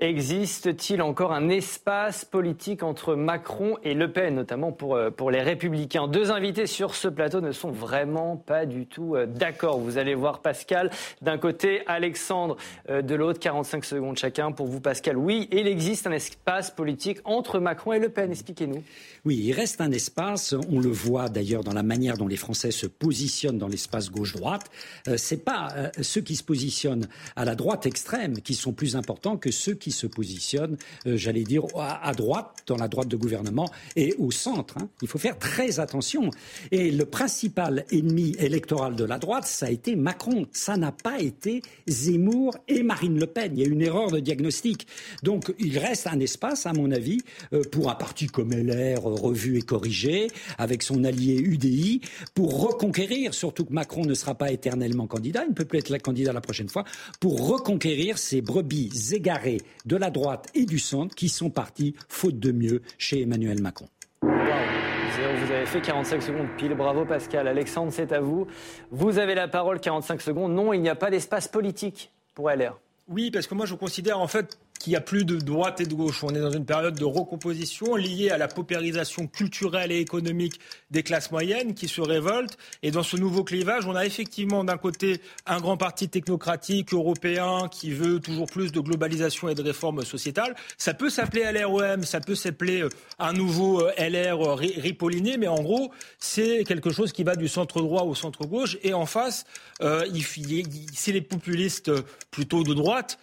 Existe-t-il 0.02 1.02
encore 1.02 1.34
un 1.34 1.50
espace 1.50 2.24
politique 2.24 2.82
entre 2.82 3.14
Macron 3.14 3.76
et 3.84 3.92
Le 3.92 4.10
Pen, 4.10 4.34
notamment 4.34 4.72
pour, 4.72 4.94
euh, 4.94 5.10
pour 5.10 5.30
les 5.30 5.42
Républicains? 5.42 6.08
Deux 6.08 6.30
invités 6.30 6.66
sur 6.66 6.94
ce 6.94 7.06
plateau 7.06 7.42
ne 7.42 7.52
sont 7.52 7.70
vraiment 7.70 8.38
pas 8.38 8.64
du 8.64 8.86
tout 8.86 9.14
euh, 9.14 9.26
d'accord. 9.26 9.78
Vous 9.78 9.98
allez 9.98 10.14
voir 10.14 10.40
Pascal 10.40 10.90
d'un 11.20 11.36
côté, 11.36 11.82
Alexandre 11.86 12.56
euh, 12.88 13.02
de 13.02 13.14
l'autre, 13.14 13.40
45 13.40 13.84
secondes 13.84 14.16
chacun. 14.16 14.52
Pour 14.52 14.68
vous, 14.68 14.80
Pascal, 14.80 15.18
oui, 15.18 15.50
il 15.52 15.66
existe 15.66 16.06
un 16.06 16.12
espace 16.12 16.70
politique 16.70 17.18
entre 17.26 17.58
Macron 17.58 17.92
et 17.92 17.98
Le 17.98 18.08
Pen. 18.08 18.30
Expliquez-nous. 18.30 18.82
Oui, 19.26 19.36
il 19.36 19.52
reste 19.52 19.82
un 19.82 19.92
espace. 19.92 20.54
On 20.70 20.80
le 20.80 20.88
voit 20.88 21.28
d'ailleurs 21.28 21.62
dans 21.62 21.74
la 21.74 21.82
manière 21.82 22.16
dont 22.16 22.26
les 22.26 22.36
Français 22.36 22.70
se 22.70 22.86
positionnent 22.86 23.58
dans 23.58 23.68
l'espace 23.68 24.10
gauche-droite. 24.10 24.70
C'est 25.16 25.44
pas 25.44 25.68
ceux 26.00 26.22
qui 26.22 26.36
se 26.36 26.42
positionnent 26.42 27.06
à 27.36 27.44
la 27.44 27.54
droite 27.54 27.84
extrême 27.84 28.40
qui 28.40 28.54
sont 28.54 28.72
plus 28.72 28.96
importants 28.96 29.36
que 29.36 29.50
ceux 29.50 29.74
qui 29.74 29.89
se 29.92 30.06
positionne, 30.06 30.76
euh, 31.06 31.16
j'allais 31.16 31.44
dire, 31.44 31.62
à, 31.76 32.12
droite, 32.12 32.62
dans 32.66 32.76
la 32.76 32.88
droite 32.88 33.08
de 33.08 33.16
gouvernement 33.16 33.68
et 33.96 34.14
au 34.18 34.30
centre. 34.30 34.78
Hein. 34.78 34.88
Il 35.02 35.08
faut 35.08 35.18
faire 35.18 35.38
très 35.38 35.80
attention. 35.80 36.30
Et 36.70 36.90
le 36.90 37.04
principal 37.04 37.84
ennemi 37.90 38.34
électoral 38.38 38.96
de 38.96 39.04
la 39.04 39.18
droite, 39.18 39.46
ça 39.46 39.66
a 39.66 39.70
été 39.70 39.96
Macron. 39.96 40.46
Ça 40.52 40.76
n'a 40.76 40.92
pas 40.92 41.20
été 41.20 41.62
Zemmour 41.86 42.56
et 42.68 42.82
Marine 42.82 43.18
Le 43.18 43.26
Pen. 43.26 43.52
Il 43.54 43.60
y 43.60 43.64
a 43.64 43.68
une 43.68 43.82
erreur 43.82 44.10
de 44.10 44.20
diagnostic. 44.20 44.86
Donc 45.22 45.52
il 45.58 45.78
reste 45.78 46.06
un 46.06 46.20
espace, 46.20 46.66
à 46.66 46.72
mon 46.72 46.90
avis, 46.90 47.20
euh, 47.52 47.62
pour 47.70 47.90
un 47.90 47.94
parti 47.94 48.26
comme 48.26 48.52
LR, 48.52 49.02
revu 49.02 49.58
et 49.58 49.62
corrigé, 49.62 50.28
avec 50.58 50.82
son 50.82 51.04
allié 51.04 51.36
UDI, 51.36 52.00
pour 52.34 52.60
reconquérir, 52.60 53.34
surtout 53.34 53.64
que 53.64 53.72
Macron 53.72 54.04
ne 54.04 54.14
sera 54.14 54.34
pas 54.34 54.50
éternellement 54.50 55.06
candidat, 55.06 55.44
il 55.44 55.50
ne 55.50 55.54
peut 55.54 55.64
plus 55.64 55.78
être 55.78 55.90
candidat 55.98 56.32
la 56.32 56.40
prochaine 56.40 56.68
fois, 56.68 56.84
pour 57.20 57.48
reconquérir 57.48 58.18
ces 58.18 58.40
brebis 58.40 58.90
égarées 59.12 59.60
de 59.84 59.96
la 59.96 60.10
droite 60.10 60.48
et 60.54 60.64
du 60.64 60.78
centre 60.78 61.14
qui 61.14 61.28
sont 61.28 61.50
partis, 61.50 61.94
faute 62.08 62.38
de 62.38 62.52
mieux, 62.52 62.82
chez 62.98 63.22
Emmanuel 63.22 63.60
Macron. 63.60 63.88
Vous 64.22 65.52
avez 65.52 65.66
fait 65.66 65.80
45 65.80 66.22
secondes 66.22 66.46
pile. 66.56 66.74
Bravo 66.74 67.04
Pascal. 67.04 67.48
Alexandre, 67.48 67.92
c'est 67.92 68.12
à 68.12 68.20
vous. 68.20 68.46
Vous 68.90 69.18
avez 69.18 69.34
la 69.34 69.48
parole 69.48 69.80
45 69.80 70.20
secondes. 70.20 70.52
Non, 70.52 70.72
il 70.72 70.80
n'y 70.80 70.88
a 70.88 70.94
pas 70.94 71.10
d'espace 71.10 71.48
politique 71.48 72.10
pour 72.34 72.50
LR. 72.50 72.78
Oui, 73.08 73.30
parce 73.30 73.46
que 73.46 73.54
moi 73.54 73.66
je 73.66 73.74
considère 73.74 74.20
en 74.20 74.28
fait 74.28 74.58
qu'il 74.80 74.92
n'y 74.92 74.96
a 74.96 75.02
plus 75.02 75.24
de 75.24 75.36
droite 75.36 75.80
et 75.80 75.86
de 75.86 75.94
gauche. 75.94 76.24
On 76.24 76.30
est 76.30 76.40
dans 76.40 76.50
une 76.50 76.64
période 76.64 76.98
de 76.98 77.04
recomposition 77.04 77.94
liée 77.96 78.30
à 78.30 78.38
la 78.38 78.48
paupérisation 78.48 79.26
culturelle 79.26 79.92
et 79.92 80.00
économique 80.00 80.58
des 80.90 81.02
classes 81.02 81.30
moyennes 81.30 81.74
qui 81.74 81.86
se 81.86 82.00
révoltent. 82.00 82.56
Et 82.82 82.90
dans 82.90 83.02
ce 83.02 83.18
nouveau 83.18 83.44
clivage, 83.44 83.86
on 83.86 83.94
a 83.94 84.06
effectivement 84.06 84.64
d'un 84.64 84.78
côté 84.78 85.20
un 85.46 85.60
grand 85.60 85.76
parti 85.76 86.08
technocratique 86.08 86.94
européen 86.94 87.68
qui 87.70 87.92
veut 87.92 88.20
toujours 88.20 88.46
plus 88.46 88.72
de 88.72 88.80
globalisation 88.80 89.50
et 89.50 89.54
de 89.54 89.62
réformes 89.62 90.02
sociétales. 90.02 90.56
Ça 90.78 90.94
peut 90.94 91.10
s'appeler 91.10 91.52
LREM, 91.52 92.04
ça 92.04 92.20
peut 92.20 92.34
s'appeler 92.34 92.82
euh, 92.82 92.88
un 93.18 93.34
nouveau 93.34 93.82
euh, 93.82 93.92
LR 93.98 94.40
euh, 94.40 94.54
ripolliné, 94.54 95.36
mais 95.36 95.46
en 95.46 95.62
gros, 95.62 95.90
c'est 96.18 96.64
quelque 96.64 96.90
chose 96.90 97.12
qui 97.12 97.22
va 97.22 97.36
du 97.36 97.48
centre 97.48 97.82
droit 97.82 98.04
au 98.04 98.14
centre 98.14 98.46
gauche. 98.46 98.78
Et 98.82 98.94
en 98.94 99.06
face, 99.06 99.44
c'est 99.80 101.12
les 101.12 101.20
populistes 101.20 101.90
plutôt 102.30 102.62
de 102.62 102.74
droite, 102.74 103.18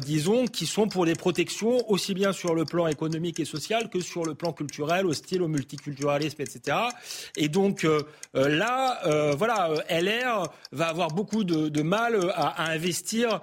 disons, 0.00 0.46
qui 0.46 0.66
sont 0.66 0.88
pour 0.88 0.97
pour 0.98 1.06
des 1.06 1.14
protections 1.14 1.88
aussi 1.88 2.12
bien 2.12 2.32
sur 2.32 2.56
le 2.56 2.64
plan 2.64 2.88
économique 2.88 3.38
et 3.38 3.44
social 3.44 3.88
que 3.88 4.00
sur 4.00 4.24
le 4.24 4.34
plan 4.34 4.52
culturel, 4.52 5.06
au 5.06 5.12
style, 5.12 5.42
au 5.42 5.46
multiculturalisme, 5.46 6.42
etc. 6.42 6.76
Et 7.36 7.48
donc 7.48 7.84
euh, 7.84 8.02
euh, 8.34 8.48
là, 8.48 8.98
euh, 9.06 9.32
voilà, 9.38 9.70
LR 9.88 10.50
va 10.72 10.88
avoir 10.88 11.12
beaucoup 11.12 11.44
de, 11.44 11.82
mal 11.82 12.18
à, 12.34 12.68
investir 12.72 13.40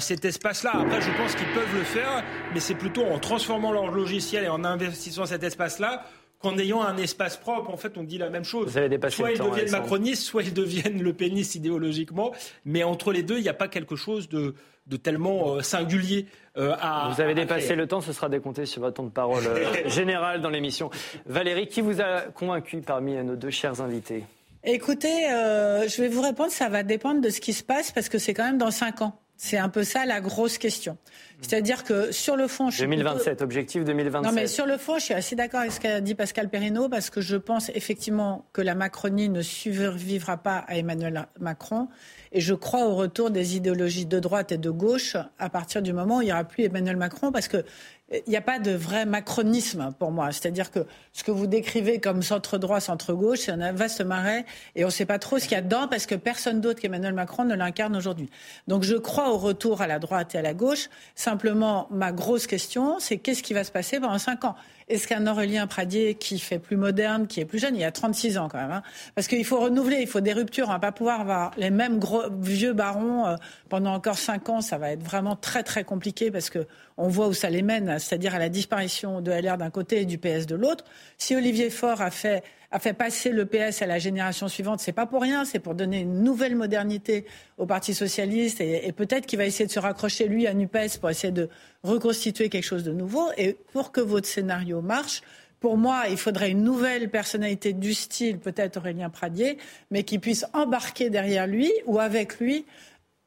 cet 0.00 0.24
espace-là. 0.24 0.70
Après, 0.72 1.02
je 1.02 1.10
pense 1.18 1.34
qu'ils 1.34 1.52
peuvent 1.52 1.74
le 1.74 1.84
faire, 1.84 2.24
mais 2.54 2.60
c'est 2.60 2.74
plutôt 2.74 3.04
en 3.04 3.18
transformant 3.18 3.72
leur 3.72 3.90
logiciel 3.90 4.44
et 4.44 4.48
en 4.48 4.64
investissant 4.64 5.26
cet 5.26 5.42
espace-là 5.42 6.02
qu'en 6.38 6.58
ayant 6.58 6.82
un 6.82 6.96
espace 6.96 7.36
propre, 7.36 7.70
en 7.70 7.76
fait, 7.76 7.96
on 7.96 8.02
dit 8.02 8.18
la 8.18 8.30
même 8.30 8.44
chose. 8.44 8.72
soit 9.08 9.32
ils 9.32 9.38
deviennent 9.38 9.70
macronistes, 9.70 10.22
soit 10.22 10.42
ils 10.42 10.54
deviennent 10.54 11.02
le 11.02 11.12
pénis 11.12 11.54
idéologiquement. 11.54 12.32
Mais 12.64 12.84
entre 12.84 13.12
les 13.12 13.22
deux, 13.22 13.38
il 13.38 13.42
n'y 13.42 13.48
a 13.48 13.54
pas 13.54 13.68
quelque 13.68 13.96
chose 13.96 14.28
de, 14.28 14.54
de 14.86 14.96
tellement 14.96 15.62
singulier 15.62 16.26
euh, 16.58 16.74
vous 17.14 17.20
avez 17.20 17.34
dépassé 17.34 17.74
le 17.74 17.86
temps, 17.86 18.00
ce 18.00 18.12
sera 18.12 18.28
décompté 18.28 18.64
sur 18.66 18.80
votre 18.80 18.94
temps 18.94 19.04
de 19.04 19.10
parole 19.10 19.44
euh, 19.46 19.88
général 19.88 20.40
dans 20.40 20.48
l'émission. 20.48 20.90
Valérie, 21.26 21.68
qui 21.68 21.80
vous 21.80 22.00
a 22.00 22.22
convaincu 22.22 22.80
parmi 22.80 23.14
nos 23.16 23.36
deux 23.36 23.50
chers 23.50 23.80
invités? 23.80 24.24
Écoutez, 24.64 25.30
euh, 25.30 25.86
je 25.86 26.00
vais 26.00 26.08
vous 26.08 26.22
répondre, 26.22 26.50
ça 26.50 26.68
va 26.68 26.82
dépendre 26.82 27.20
de 27.20 27.28
ce 27.28 27.40
qui 27.40 27.52
se 27.52 27.62
passe 27.62 27.92
parce 27.92 28.08
que 28.08 28.18
c'est 28.18 28.34
quand 28.34 28.44
même 28.44 28.58
dans 28.58 28.70
cinq 28.70 29.02
ans. 29.02 29.18
C'est 29.36 29.58
un 29.58 29.68
peu 29.68 29.84
ça 29.84 30.06
la 30.06 30.20
grosse 30.20 30.56
question. 30.56 30.96
C'est-à-dire 31.42 31.84
que 31.84 32.12
sur 32.12 32.36
le 32.36 32.48
fond, 32.48 32.70
je 32.70 32.78
2027, 32.84 33.42
objectif 33.42 33.84
2027. 33.84 34.30
Non, 34.30 34.34
mais 34.34 34.46
sur 34.46 34.66
le 34.66 34.78
fond, 34.78 34.98
je 34.98 35.04
suis 35.04 35.14
assez 35.14 35.36
d'accord 35.36 35.60
avec 35.60 35.72
ce 35.72 35.80
qu'a 35.80 36.00
dit 36.00 36.14
Pascal 36.14 36.48
Perrineau 36.48 36.88
parce 36.88 37.10
que 37.10 37.20
je 37.20 37.36
pense 37.36 37.70
effectivement 37.74 38.46
que 38.52 38.62
la 38.62 38.74
Macronie 38.74 39.28
ne 39.28 39.42
survivra 39.42 40.38
pas 40.38 40.64
à 40.66 40.76
Emmanuel 40.76 41.26
Macron 41.38 41.88
et 42.32 42.40
je 42.40 42.54
crois 42.54 42.86
au 42.86 42.94
retour 42.94 43.30
des 43.30 43.56
idéologies 43.56 44.06
de 44.06 44.18
droite 44.18 44.52
et 44.52 44.58
de 44.58 44.70
gauche 44.70 45.16
à 45.38 45.50
partir 45.50 45.82
du 45.82 45.92
moment 45.92 46.18
où 46.18 46.22
il 46.22 46.26
n'y 46.26 46.32
aura 46.32 46.44
plus 46.44 46.64
Emmanuel 46.64 46.96
Macron, 46.96 47.32
parce 47.32 47.48
que 47.48 47.64
il 48.12 48.30
n'y 48.30 48.36
a 48.36 48.40
pas 48.40 48.60
de 48.60 48.70
vrai 48.70 49.04
macronisme 49.04 49.92
pour 49.98 50.12
moi. 50.12 50.30
C'est-à-dire 50.30 50.70
que 50.70 50.86
ce 51.12 51.24
que 51.24 51.32
vous 51.32 51.48
décrivez 51.48 51.98
comme 51.98 52.22
centre-droit, 52.22 52.78
centre-gauche, 52.78 53.40
c'est 53.40 53.50
un 53.50 53.72
vaste 53.72 54.00
marais 54.00 54.44
et 54.76 54.84
on 54.84 54.88
ne 54.88 54.92
sait 54.92 55.06
pas 55.06 55.18
trop 55.18 55.40
ce 55.40 55.44
qu'il 55.44 55.56
y 55.56 55.58
a 55.58 55.62
dedans 55.62 55.88
parce 55.88 56.06
que 56.06 56.14
personne 56.14 56.60
d'autre 56.60 56.80
qu'Emmanuel 56.80 57.14
Macron 57.14 57.44
ne 57.44 57.56
l'incarne 57.56 57.96
aujourd'hui. 57.96 58.30
Donc 58.68 58.84
je 58.84 58.94
crois 58.94 59.32
au 59.32 59.38
retour 59.38 59.82
à 59.82 59.88
la 59.88 59.98
droite 59.98 60.36
et 60.36 60.38
à 60.38 60.42
la 60.42 60.54
gauche. 60.54 60.88
Simplement, 61.26 61.88
ma 61.90 62.12
grosse 62.12 62.46
question, 62.46 63.00
c'est 63.00 63.16
qu'est-ce 63.16 63.42
qui 63.42 63.52
va 63.52 63.64
se 63.64 63.72
passer 63.72 63.98
pendant 63.98 64.16
cinq 64.16 64.44
ans? 64.44 64.54
Est-ce 64.88 65.08
qu'un 65.08 65.26
Aurélien 65.26 65.66
Pradier 65.66 66.14
qui 66.14 66.38
fait 66.38 66.60
plus 66.60 66.76
moderne, 66.76 67.26
qui 67.26 67.40
est 67.40 67.44
plus 67.44 67.58
jeune, 67.58 67.74
il 67.74 67.80
y 67.80 67.84
a 67.84 67.90
36 67.90 68.38
ans 68.38 68.48
quand 68.48 68.58
même, 68.58 68.70
hein, 68.70 68.84
parce 69.16 69.26
qu'il 69.26 69.44
faut 69.44 69.58
renouveler, 69.58 69.96
il 70.00 70.06
faut 70.06 70.20
des 70.20 70.32
ruptures, 70.32 70.68
on 70.68 70.70
va 70.70 70.78
pas 70.78 70.92
pouvoir 70.92 71.20
avoir 71.20 71.50
les 71.56 71.70
mêmes 71.70 71.98
gros, 71.98 72.30
vieux 72.40 72.74
barons 72.74 73.26
euh, 73.26 73.34
pendant 73.68 73.92
encore 73.92 74.18
5 74.18 74.48
ans, 74.50 74.60
ça 74.60 74.78
va 74.78 74.92
être 74.92 75.02
vraiment 75.02 75.34
très 75.34 75.64
très 75.64 75.82
compliqué 75.82 76.30
parce 76.30 76.48
que 76.48 76.64
on 76.96 77.08
voit 77.08 77.26
où 77.26 77.32
ça 77.32 77.50
les 77.50 77.62
mène, 77.62 77.98
c'est-à-dire 77.98 78.36
à 78.36 78.38
la 78.38 78.48
disparition 78.48 79.20
de 79.20 79.32
LR 79.32 79.58
d'un 79.58 79.70
côté 79.70 80.02
et 80.02 80.04
du 80.04 80.18
PS 80.18 80.46
de 80.46 80.54
l'autre. 80.54 80.84
Si 81.18 81.34
Olivier 81.34 81.70
Faure 81.70 82.02
a 82.02 82.12
fait 82.12 82.44
a 82.76 82.78
fait 82.78 82.92
passer 82.92 83.30
le 83.30 83.46
PS 83.46 83.80
à 83.80 83.86
la 83.86 83.98
génération 83.98 84.48
suivante, 84.48 84.80
c'est 84.80 84.92
pas 84.92 85.06
pour 85.06 85.22
rien, 85.22 85.46
c'est 85.46 85.60
pour 85.60 85.74
donner 85.74 86.00
une 86.00 86.22
nouvelle 86.22 86.54
modernité 86.54 87.24
au 87.56 87.64
Parti 87.64 87.94
socialiste 87.94 88.60
et, 88.60 88.92
peut-être 88.92 89.24
qu'il 89.24 89.38
va 89.38 89.46
essayer 89.46 89.64
de 89.64 89.72
se 89.72 89.78
raccrocher 89.78 90.28
lui 90.28 90.46
à 90.46 90.52
Nupes 90.52 90.98
pour 91.00 91.08
essayer 91.08 91.32
de 91.32 91.48
reconstituer 91.82 92.50
quelque 92.50 92.64
chose 92.64 92.84
de 92.84 92.92
nouveau. 92.92 93.30
Et 93.38 93.56
pour 93.72 93.92
que 93.92 94.02
votre 94.02 94.28
scénario 94.28 94.82
marche, 94.82 95.22
pour 95.58 95.78
moi, 95.78 96.02
il 96.10 96.18
faudrait 96.18 96.50
une 96.50 96.64
nouvelle 96.64 97.08
personnalité 97.08 97.72
du 97.72 97.94
style, 97.94 98.38
peut-être 98.38 98.76
Aurélien 98.76 99.08
Pradier, 99.08 99.56
mais 99.90 100.02
qui 100.02 100.18
puisse 100.18 100.44
embarquer 100.52 101.08
derrière 101.08 101.46
lui 101.46 101.72
ou 101.86 101.98
avec 101.98 102.40
lui 102.40 102.66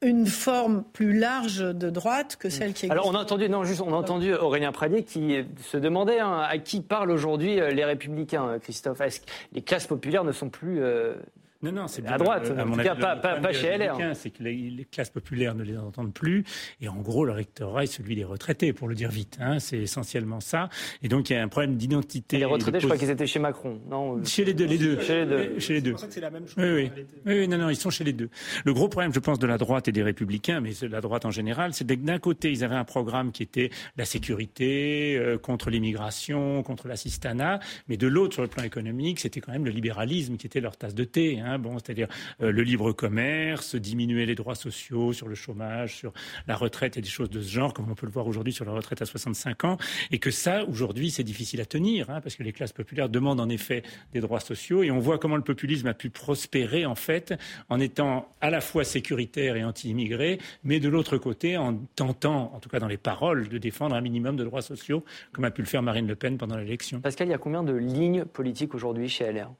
une 0.02 0.26
forme 0.26 0.82
plus 0.92 1.12
large 1.12 1.58
de 1.58 1.90
droite 1.90 2.36
que 2.36 2.48
celle 2.48 2.72
qui 2.72 2.86
existe. 2.86 2.92
Alors 2.92 3.06
on 3.06 3.14
a 3.14 3.18
entendu, 3.18 3.48
non, 3.48 3.64
juste, 3.64 3.82
on 3.82 3.92
a 3.92 3.96
entendu 3.96 4.34
Aurélien 4.34 4.72
Pradier 4.72 5.02
qui 5.02 5.44
se 5.62 5.76
demandait 5.76 6.20
hein, 6.20 6.40
à 6.48 6.58
qui 6.58 6.80
parlent 6.80 7.10
aujourd'hui 7.10 7.60
euh, 7.60 7.70
les 7.70 7.84
Républicains, 7.84 8.58
Christophe? 8.60 9.00
Est-ce 9.00 9.20
que 9.20 9.26
les 9.52 9.62
classes 9.62 9.86
populaires 9.86 10.24
ne 10.24 10.32
sont 10.32 10.48
plus 10.48 10.82
euh, 10.82 11.14
non, 11.62 11.72
non, 11.72 11.88
c'est 11.88 12.06
à 12.06 12.16
droite. 12.16 12.50
en 12.50 12.70
tout 12.70 12.82
cas, 12.82 12.94
pas, 12.94 13.52
chez 13.52 13.76
LR. 13.76 13.96
C'est 14.14 14.30
que 14.30 14.42
les, 14.42 14.86
classes 14.90 15.10
populaires 15.10 15.54
ne 15.54 15.62
les 15.62 15.76
entendent 15.76 16.14
plus. 16.14 16.44
Et 16.80 16.88
en 16.88 16.96
gros, 16.96 17.24
le 17.24 17.32
rectorat 17.32 17.84
est 17.84 17.86
celui 17.86 18.16
des 18.16 18.24
retraités, 18.24 18.72
pour 18.72 18.88
le 18.88 18.94
dire 18.94 19.10
vite. 19.10 19.36
Hein. 19.40 19.58
C'est 19.58 19.78
essentiellement 19.78 20.40
ça. 20.40 20.70
Et 21.02 21.08
donc, 21.08 21.28
il 21.28 21.34
y 21.34 21.36
a 21.36 21.42
un 21.42 21.48
problème 21.48 21.76
d'identité. 21.76 22.38
Les 22.38 22.44
retraités, 22.46 22.80
je 22.80 22.86
crois 22.86 22.96
qu'ils 22.96 23.10
étaient 23.10 23.26
chez 23.26 23.38
Macron, 23.38 23.78
non 23.90 24.24
Chez 24.24 24.44
les 24.44 24.54
deux, 24.54 24.64
les 24.64 24.78
deux. 24.78 25.00
Chez 25.00 25.24
les 25.24 25.26
deux. 25.26 25.60
Chez 25.60 25.74
les 25.74 25.80
deux. 25.80 25.92
que 25.92 25.98
c'est 26.08 26.20
la 26.20 26.30
même 26.30 26.46
chose. 26.46 26.56
Oui, 26.56 26.90
oui. 26.94 27.04
oui, 27.26 27.48
non, 27.48 27.58
non, 27.58 27.68
ils 27.68 27.76
sont 27.76 27.90
chez 27.90 28.04
les 28.04 28.14
deux. 28.14 28.30
Le 28.64 28.72
gros 28.72 28.88
problème, 28.88 29.12
je 29.12 29.20
pense, 29.20 29.38
de 29.38 29.46
la 29.46 29.58
droite 29.58 29.86
et 29.86 29.92
des 29.92 30.02
républicains, 30.02 30.60
mais 30.60 30.72
de 30.80 30.86
la 30.86 31.00
droite 31.00 31.26
en 31.26 31.30
général, 31.30 31.74
c'est 31.74 31.84
que 31.84 31.94
d'un 31.94 32.18
côté, 32.18 32.50
ils 32.50 32.64
avaient 32.64 32.76
un 32.76 32.84
programme 32.84 33.32
qui 33.32 33.42
était 33.42 33.70
la 33.96 34.06
sécurité, 34.06 35.16
euh, 35.18 35.36
contre 35.36 35.70
l'immigration, 35.70 36.62
contre 36.62 36.88
l'assistanat, 36.88 37.60
mais 37.88 37.96
de 37.96 38.06
l'autre, 38.06 38.34
sur 38.34 38.42
le 38.42 38.48
plan 38.48 38.62
économique, 38.62 39.20
c'était 39.20 39.40
quand 39.40 39.52
même 39.52 39.64
le 39.64 39.70
libéralisme 39.70 40.36
qui 40.36 40.46
était 40.46 40.60
leur 40.60 40.76
tasse 40.76 40.94
de 40.94 41.04
thé. 41.04 41.40
Hein. 41.40 41.49
Hein, 41.50 41.78
c'est-à-dire 41.84 42.08
euh, 42.42 42.52
le 42.52 42.62
libre 42.62 42.92
commerce, 42.92 43.74
diminuer 43.74 44.26
les 44.26 44.34
droits 44.34 44.54
sociaux 44.54 45.12
sur 45.12 45.28
le 45.28 45.34
chômage, 45.34 45.96
sur 45.96 46.12
la 46.46 46.56
retraite 46.56 46.96
et 46.96 47.00
des 47.00 47.08
choses 47.08 47.30
de 47.30 47.40
ce 47.40 47.50
genre, 47.50 47.74
comme 47.74 47.90
on 47.90 47.94
peut 47.94 48.06
le 48.06 48.12
voir 48.12 48.26
aujourd'hui 48.26 48.52
sur 48.52 48.64
la 48.64 48.72
retraite 48.72 49.02
à 49.02 49.06
65 49.06 49.64
ans, 49.64 49.78
et 50.10 50.18
que 50.18 50.30
ça, 50.30 50.64
aujourd'hui, 50.64 51.10
c'est 51.10 51.24
difficile 51.24 51.60
à 51.60 51.64
tenir, 51.64 52.10
hein, 52.10 52.20
parce 52.20 52.36
que 52.36 52.42
les 52.42 52.52
classes 52.52 52.72
populaires 52.72 53.08
demandent 53.08 53.40
en 53.40 53.48
effet 53.48 53.82
des 54.12 54.20
droits 54.20 54.40
sociaux, 54.40 54.82
et 54.82 54.90
on 54.90 54.98
voit 54.98 55.18
comment 55.18 55.36
le 55.36 55.42
populisme 55.42 55.86
a 55.86 55.94
pu 55.94 56.10
prospérer 56.10 56.86
en 56.86 56.94
fait 56.94 57.34
en 57.68 57.80
étant 57.80 58.28
à 58.40 58.50
la 58.50 58.60
fois 58.60 58.84
sécuritaire 58.84 59.56
et 59.56 59.64
anti-immigré, 59.64 60.38
mais 60.64 60.80
de 60.80 60.88
l'autre 60.88 61.18
côté 61.18 61.56
en 61.56 61.76
tentant, 61.96 62.52
en 62.54 62.60
tout 62.60 62.68
cas 62.68 62.78
dans 62.78 62.88
les 62.88 62.96
paroles, 62.96 63.48
de 63.48 63.58
défendre 63.58 63.94
un 63.94 64.00
minimum 64.00 64.36
de 64.36 64.44
droits 64.44 64.62
sociaux, 64.62 65.04
comme 65.32 65.44
a 65.44 65.50
pu 65.50 65.62
le 65.62 65.66
faire 65.66 65.82
Marine 65.82 66.06
Le 66.06 66.14
Pen 66.14 66.38
pendant 66.38 66.56
l'élection. 66.56 67.00
Pascal, 67.00 67.28
il 67.28 67.30
y 67.30 67.34
a 67.34 67.38
combien 67.38 67.62
de 67.62 67.74
lignes 67.74 68.24
politiques 68.24 68.74
aujourd'hui 68.74 69.08
chez 69.08 69.30
LR 69.32 69.50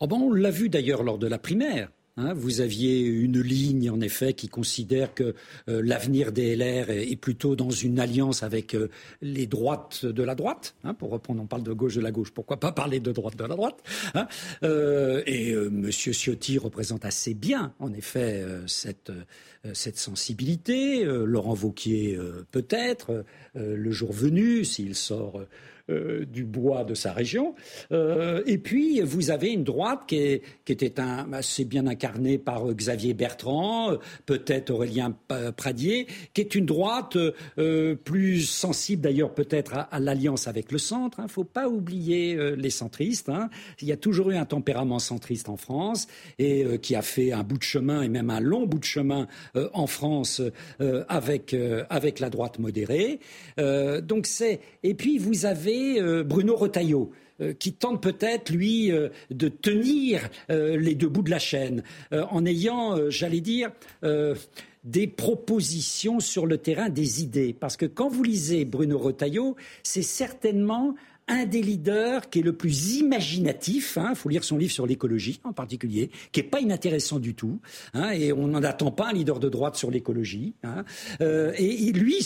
oh 0.00 0.06
ben, 0.06 0.16
On 0.16 0.32
l'a 0.32 0.50
vu 0.50 0.68
d'ailleurs 0.68 1.02
lors 1.02 1.18
de 1.18 1.26
la 1.26 1.38
primaire. 1.38 1.90
Hein, 2.16 2.32
vous 2.32 2.60
aviez 2.60 3.00
une 3.00 3.40
ligne, 3.40 3.90
en 3.90 4.00
effet, 4.00 4.34
qui 4.34 4.48
considère 4.48 5.14
que 5.14 5.34
euh, 5.68 5.82
l'avenir 5.82 6.30
des 6.30 6.54
LR 6.54 6.90
est, 6.90 7.16
plutôt 7.16 7.56
dans 7.56 7.70
une 7.70 7.98
alliance 7.98 8.44
avec 8.44 8.74
euh, 8.74 8.88
les 9.20 9.46
droites 9.46 10.06
de 10.06 10.22
la 10.22 10.36
droite. 10.36 10.76
Hein, 10.84 10.94
pour 10.94 11.10
reprendre, 11.10 11.42
on 11.42 11.46
parle 11.46 11.64
de 11.64 11.72
gauche 11.72 11.96
de 11.96 12.00
la 12.00 12.12
gauche, 12.12 12.30
pourquoi 12.30 12.60
pas 12.60 12.70
parler 12.70 13.00
de 13.00 13.10
droite 13.10 13.36
de 13.36 13.42
la 13.42 13.48
droite 13.48 13.82
hein, 14.14 14.28
euh, 14.62 15.22
Et 15.26 15.50
M. 15.50 15.90
Ciotti 15.90 16.58
représente 16.58 17.04
assez 17.04 17.34
bien, 17.34 17.74
en 17.80 17.92
effet, 17.92 18.44
cette, 18.68 19.10
cette 19.72 19.98
sensibilité. 19.98 21.04
Laurent 21.04 21.54
Vauquier, 21.54 22.18
peut-être, 22.52 23.24
le 23.54 23.90
jour 23.90 24.12
venu, 24.12 24.64
s'il 24.64 24.94
sort 24.94 25.40
euh, 25.90 26.24
du 26.24 26.44
bois 26.44 26.82
de 26.82 26.94
sa 26.94 27.12
région. 27.12 27.54
Euh, 27.92 28.42
et 28.46 28.56
puis, 28.56 29.02
vous 29.02 29.30
avez 29.30 29.52
une 29.52 29.64
droite 29.64 30.04
qui, 30.06 30.40
était 30.66 30.94
assez 30.98 31.66
bien 31.66 31.86
incarnée 31.86 32.38
par 32.38 32.66
euh, 32.66 32.72
Xavier 32.72 33.12
Bertrand, 33.12 33.98
peut-être 34.24 34.70
Aurélien 34.70 35.14
Pradier, 35.58 36.06
qui 36.32 36.40
est 36.40 36.54
une 36.54 36.64
droite 36.64 37.18
plus 38.04 38.48
sensible 38.48 39.02
d'ailleurs 39.02 39.34
peut-être 39.34 39.74
à, 39.90 40.00
l'alliance 40.00 40.48
avec 40.48 40.72
le 40.72 40.78
centre. 40.78 41.18
Il 41.18 41.22
hein. 41.22 41.24
ne 41.24 41.30
faut 41.30 41.44
pas 41.44 41.68
oublier 41.68 42.56
les 42.56 42.70
centristes. 42.70 43.28
Hein. 43.28 43.50
Il 43.82 43.86
y 43.86 43.92
a 43.92 43.98
toujours 43.98 44.30
eu 44.30 44.36
un 44.36 44.46
tempérament 44.46 44.98
centriste 44.98 45.50
en 45.50 45.58
France 45.58 46.06
et 46.38 46.64
qui 46.80 46.94
a 46.94 47.02
fait 47.02 47.32
un 47.32 47.42
bout 47.42 47.58
de 47.58 47.62
chemin 47.62 48.00
et 48.00 48.08
même 48.08 48.30
un 48.30 48.40
long 48.40 48.64
bout 48.64 48.78
de 48.78 48.84
chemin 48.84 49.28
en 49.54 49.86
France 49.86 50.40
avec, 51.08 51.54
avec 51.90 52.20
la 52.20 52.30
droite 52.30 52.58
modérée. 52.58 53.20
donc 53.58 54.26
c'est 54.26 54.60
et 54.82 54.94
puis 54.94 55.18
vous 55.18 55.44
avez 55.44 55.73
euh, 55.74 56.24
Bruno 56.24 56.56
Retailleau 56.56 57.10
euh, 57.40 57.52
qui 57.52 57.72
tente 57.72 58.02
peut-être, 58.02 58.50
lui, 58.50 58.92
euh, 58.92 59.08
de 59.30 59.48
tenir 59.48 60.28
les 60.48 60.94
deux 60.94 61.08
bouts 61.08 61.22
de 61.22 61.30
la 61.30 61.38
chaîne, 61.38 61.82
en 62.12 62.44
ayant, 62.46 63.10
j'allais 63.10 63.40
dire, 63.40 63.70
des 64.84 65.06
propositions 65.06 66.20
sur 66.20 66.46
le 66.46 66.58
terrain, 66.58 66.88
des 66.88 67.22
idées. 67.22 67.54
Parce 67.58 67.76
que 67.76 67.86
quand 67.86 68.08
vous 68.08 68.22
lisez 68.22 68.64
Bruno 68.64 68.98
Retailleau, 68.98 69.56
c'est 69.82 70.02
certainement 70.02 70.94
un 71.26 71.46
des 71.46 71.62
leaders 71.62 72.28
qui 72.28 72.40
est 72.40 72.42
le 72.42 72.52
plus 72.52 72.96
imaginatif, 72.96 73.94
il 73.96 74.00
hein, 74.00 74.14
faut 74.14 74.28
lire 74.28 74.44
son 74.44 74.58
livre 74.58 74.72
sur 74.72 74.86
l'écologie 74.86 75.40
en 75.44 75.54
particulier, 75.54 76.10
qui 76.32 76.40
est 76.40 76.44
pas 76.44 76.60
inintéressant 76.60 77.18
du 77.18 77.34
tout, 77.34 77.60
hein, 77.94 78.10
et 78.10 78.32
on 78.32 78.48
n'en 78.48 78.62
attend 78.62 78.90
pas 78.90 79.08
un 79.08 79.12
leader 79.12 79.40
de 79.40 79.48
droite 79.48 79.76
sur 79.76 79.90
l'écologie. 79.90 80.54
Hein, 80.62 80.84
et, 81.20 81.92
lui 81.92 82.22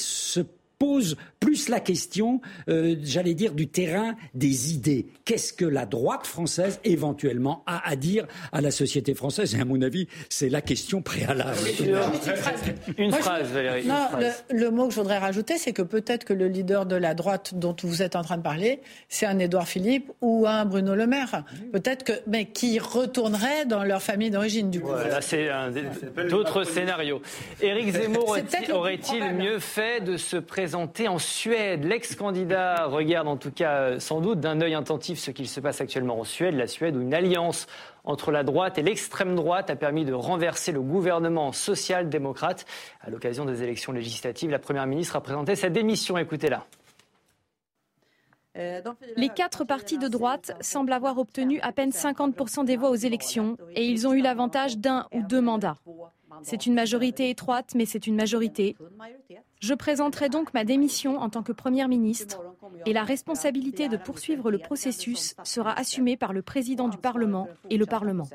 pose 0.99 1.17
plus 1.39 1.69
la 1.69 1.79
question, 1.79 2.41
euh, 2.69 2.97
j'allais 3.03 3.35
dire, 3.35 3.53
du 3.53 3.69
terrain 3.69 4.17
des 4.35 4.73
idées. 4.75 5.07
Qu'est-ce 5.25 5.53
que 5.53 5.65
la 5.65 5.87
droite 5.87 6.27
française, 6.27 6.81
éventuellement, 6.85 7.63
a 7.67 7.89
à 7.89 7.95
dire 7.95 8.27
à 8.51 8.61
la 8.61 8.73
société 8.73 9.15
française? 9.15 9.55
Et 9.55 9.61
à 9.61 9.65
mon 9.65 9.81
avis, 9.83 10.09
c'est 10.29 10.49
la 10.49 10.61
question 10.61 11.01
préalable. 11.01 11.57
Une 12.99 13.13
phrase, 13.13 13.53
Valérie. 13.53 13.87
Non, 13.87 14.09
Le, 14.51 14.71
mot 14.71 14.89
que 14.89 14.95
je 14.95 14.99
voudrais 14.99 15.19
rajouter, 15.19 15.59
c'est 15.59 15.73
que 15.73 15.83
peut-être 15.83 16.25
que 16.25 16.33
le 16.33 16.49
leader 16.49 16.87
de 16.87 16.97
la 16.97 17.15
droite 17.15 17.55
dont 17.55 17.77
vous 17.85 18.03
êtes 18.03 18.17
en 18.17 18.23
train 18.23 18.37
de 18.37 18.43
parler, 18.43 18.81
c'est 19.09 19.27
un 19.27 19.39
Édouard 19.39 19.69
Philippe 19.69 20.11
ou 20.21 20.47
un 20.47 20.65
Bruno 20.65 20.97
Le 20.97 21.07
Maire. 21.07 21.45
Peut-être 21.73 22.03
que, 22.03 22.13
mais 22.27 22.47
qui 22.47 22.81
retournerait 22.81 23.65
dans 23.67 23.85
leur 23.85 24.03
famille 24.03 24.31
d'origine, 24.31 24.71
du 24.71 24.81
coup. 24.81 24.89
Voilà, 24.89 25.21
c'est 25.21 25.49
un 25.49 25.71
d'autres 26.29 26.65
scénarios. 26.65 27.23
Éric 27.63 27.93
Zemmour 27.93 28.37
aurait-il 28.73 29.35
mieux 29.35 29.61
fait 29.61 30.01
de 30.01 30.17
se 30.17 30.37
présenter 30.37 30.88
en 31.09 31.19
Suède. 31.19 31.85
L'ex-candidat 31.85 32.87
regarde 32.89 33.29
en 33.29 33.37
tout 33.37 33.51
cas 33.51 33.73
euh, 33.73 34.01
sans 34.01 34.21
doute 34.21 34.41
d'un 34.41 34.61
œil 34.61 34.75
attentif 34.75 35.19
ce 35.19 35.31
qu'il 35.31 35.49
se 35.49 35.61
passe 35.61 35.81
actuellement 35.81 36.19
en 36.21 36.25
Suède, 36.25 36.55
la 36.55 36.67
Suède 36.67 36.97
où 36.97 37.01
une 37.01 37.15
alliance 37.15 37.67
entre 38.05 38.31
la 38.31 38.43
droite 38.43 38.79
et 38.79 38.83
l'extrême 38.83 39.35
droite 39.35 39.71
a 39.71 39.77
permis 39.77 40.05
de 40.05 40.13
renverser 40.13 40.73
le 40.73 40.81
gouvernement 40.81 41.53
social-démocrate. 41.53 42.65
À 43.01 43.11
l'occasion 43.11 43.45
des 43.45 43.63
élections 43.63 43.93
législatives, 43.93 44.51
la 44.51 44.59
Première 44.59 44.87
ministre 44.87 45.17
a 45.17 45.21
présenté 45.21 45.55
sa 45.55 45.69
démission. 45.69 46.17
Écoutez-la. 46.17 46.65
Les 49.17 49.29
quatre 49.29 49.65
partis 49.65 49.99
de 49.99 50.09
droite 50.09 50.57
semblent 50.61 50.93
avoir 50.93 51.19
obtenu 51.19 51.61
à 51.61 51.71
peine 51.71 51.91
50% 51.91 52.65
des 52.65 52.77
voix 52.77 52.91
aux 52.91 52.97
élections 52.97 53.57
et 53.75 53.85
ils 53.85 54.09
ont 54.09 54.15
eu 54.15 54.21
l'avantage 54.21 54.79
d'un 54.79 55.07
ou 55.13 55.23
deux 55.23 55.41
mandats. 55.41 55.77
C'est 56.43 56.67
une 56.67 56.75
majorité 56.75 57.31
étroite, 57.31 57.73
mais 57.75 57.87
c'est 57.87 58.07
une 58.07 58.17
majorité. 58.17 58.77
Je 59.61 59.75
présenterai 59.75 60.29
donc 60.29 60.55
ma 60.55 60.65
démission 60.65 61.19
en 61.19 61.29
tant 61.29 61.43
que 61.43 61.53
Première 61.53 61.89
ministre 61.89 62.41
et 62.87 62.93
la 62.93 63.03
responsabilité 63.03 63.89
de 63.89 63.97
poursuivre 63.97 64.51
le 64.51 64.59
processus 64.59 65.35
sera 65.43 65.73
assumée 65.79 66.17
par 66.17 66.33
le 66.33 66.43
président 66.43 66.89
du 66.89 66.97
Parlement 66.97 67.49
et 67.69 67.77
le 67.77 67.87
Parlement. 67.87 68.29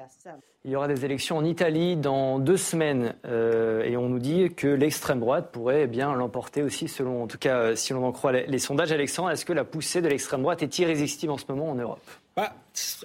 Il 0.66 0.72
y 0.72 0.76
aura 0.76 0.88
des 0.88 1.04
élections 1.06 1.38
en 1.38 1.44
Italie 1.44 1.98
dans 1.98 2.40
deux 2.40 2.58
semaines 2.58 3.16
euh, 3.26 3.84
et 3.84 3.98
on 3.98 4.08
nous 4.08 4.20
dit 4.20 4.54
que 4.54 4.68
l'extrême 4.68 5.20
droite 5.20 5.52
pourrait 5.52 5.88
bien 5.88 6.14
l'emporter 6.14 6.64
aussi, 6.64 6.88
selon, 6.88 7.24
en 7.24 7.28
tout 7.28 7.38
cas, 7.38 7.58
euh, 7.58 7.76
si 7.76 7.92
l'on 7.92 8.06
en 8.06 8.14
croit 8.14 8.32
les 8.32 8.60
sondages. 8.60 8.92
Alexandre, 8.94 9.32
est-ce 9.32 9.44
que 9.44 9.52
la 9.52 9.66
poussée 9.66 10.02
de 10.02 10.08
l'extrême 10.08 10.42
droite 10.42 10.64
est 10.64 10.80
irrésistible 10.80 11.34
en 11.34 11.38
ce 11.38 11.46
moment 11.50 11.70
en 11.70 11.76
Europe? 11.76 12.10
Bah, 12.38 12.54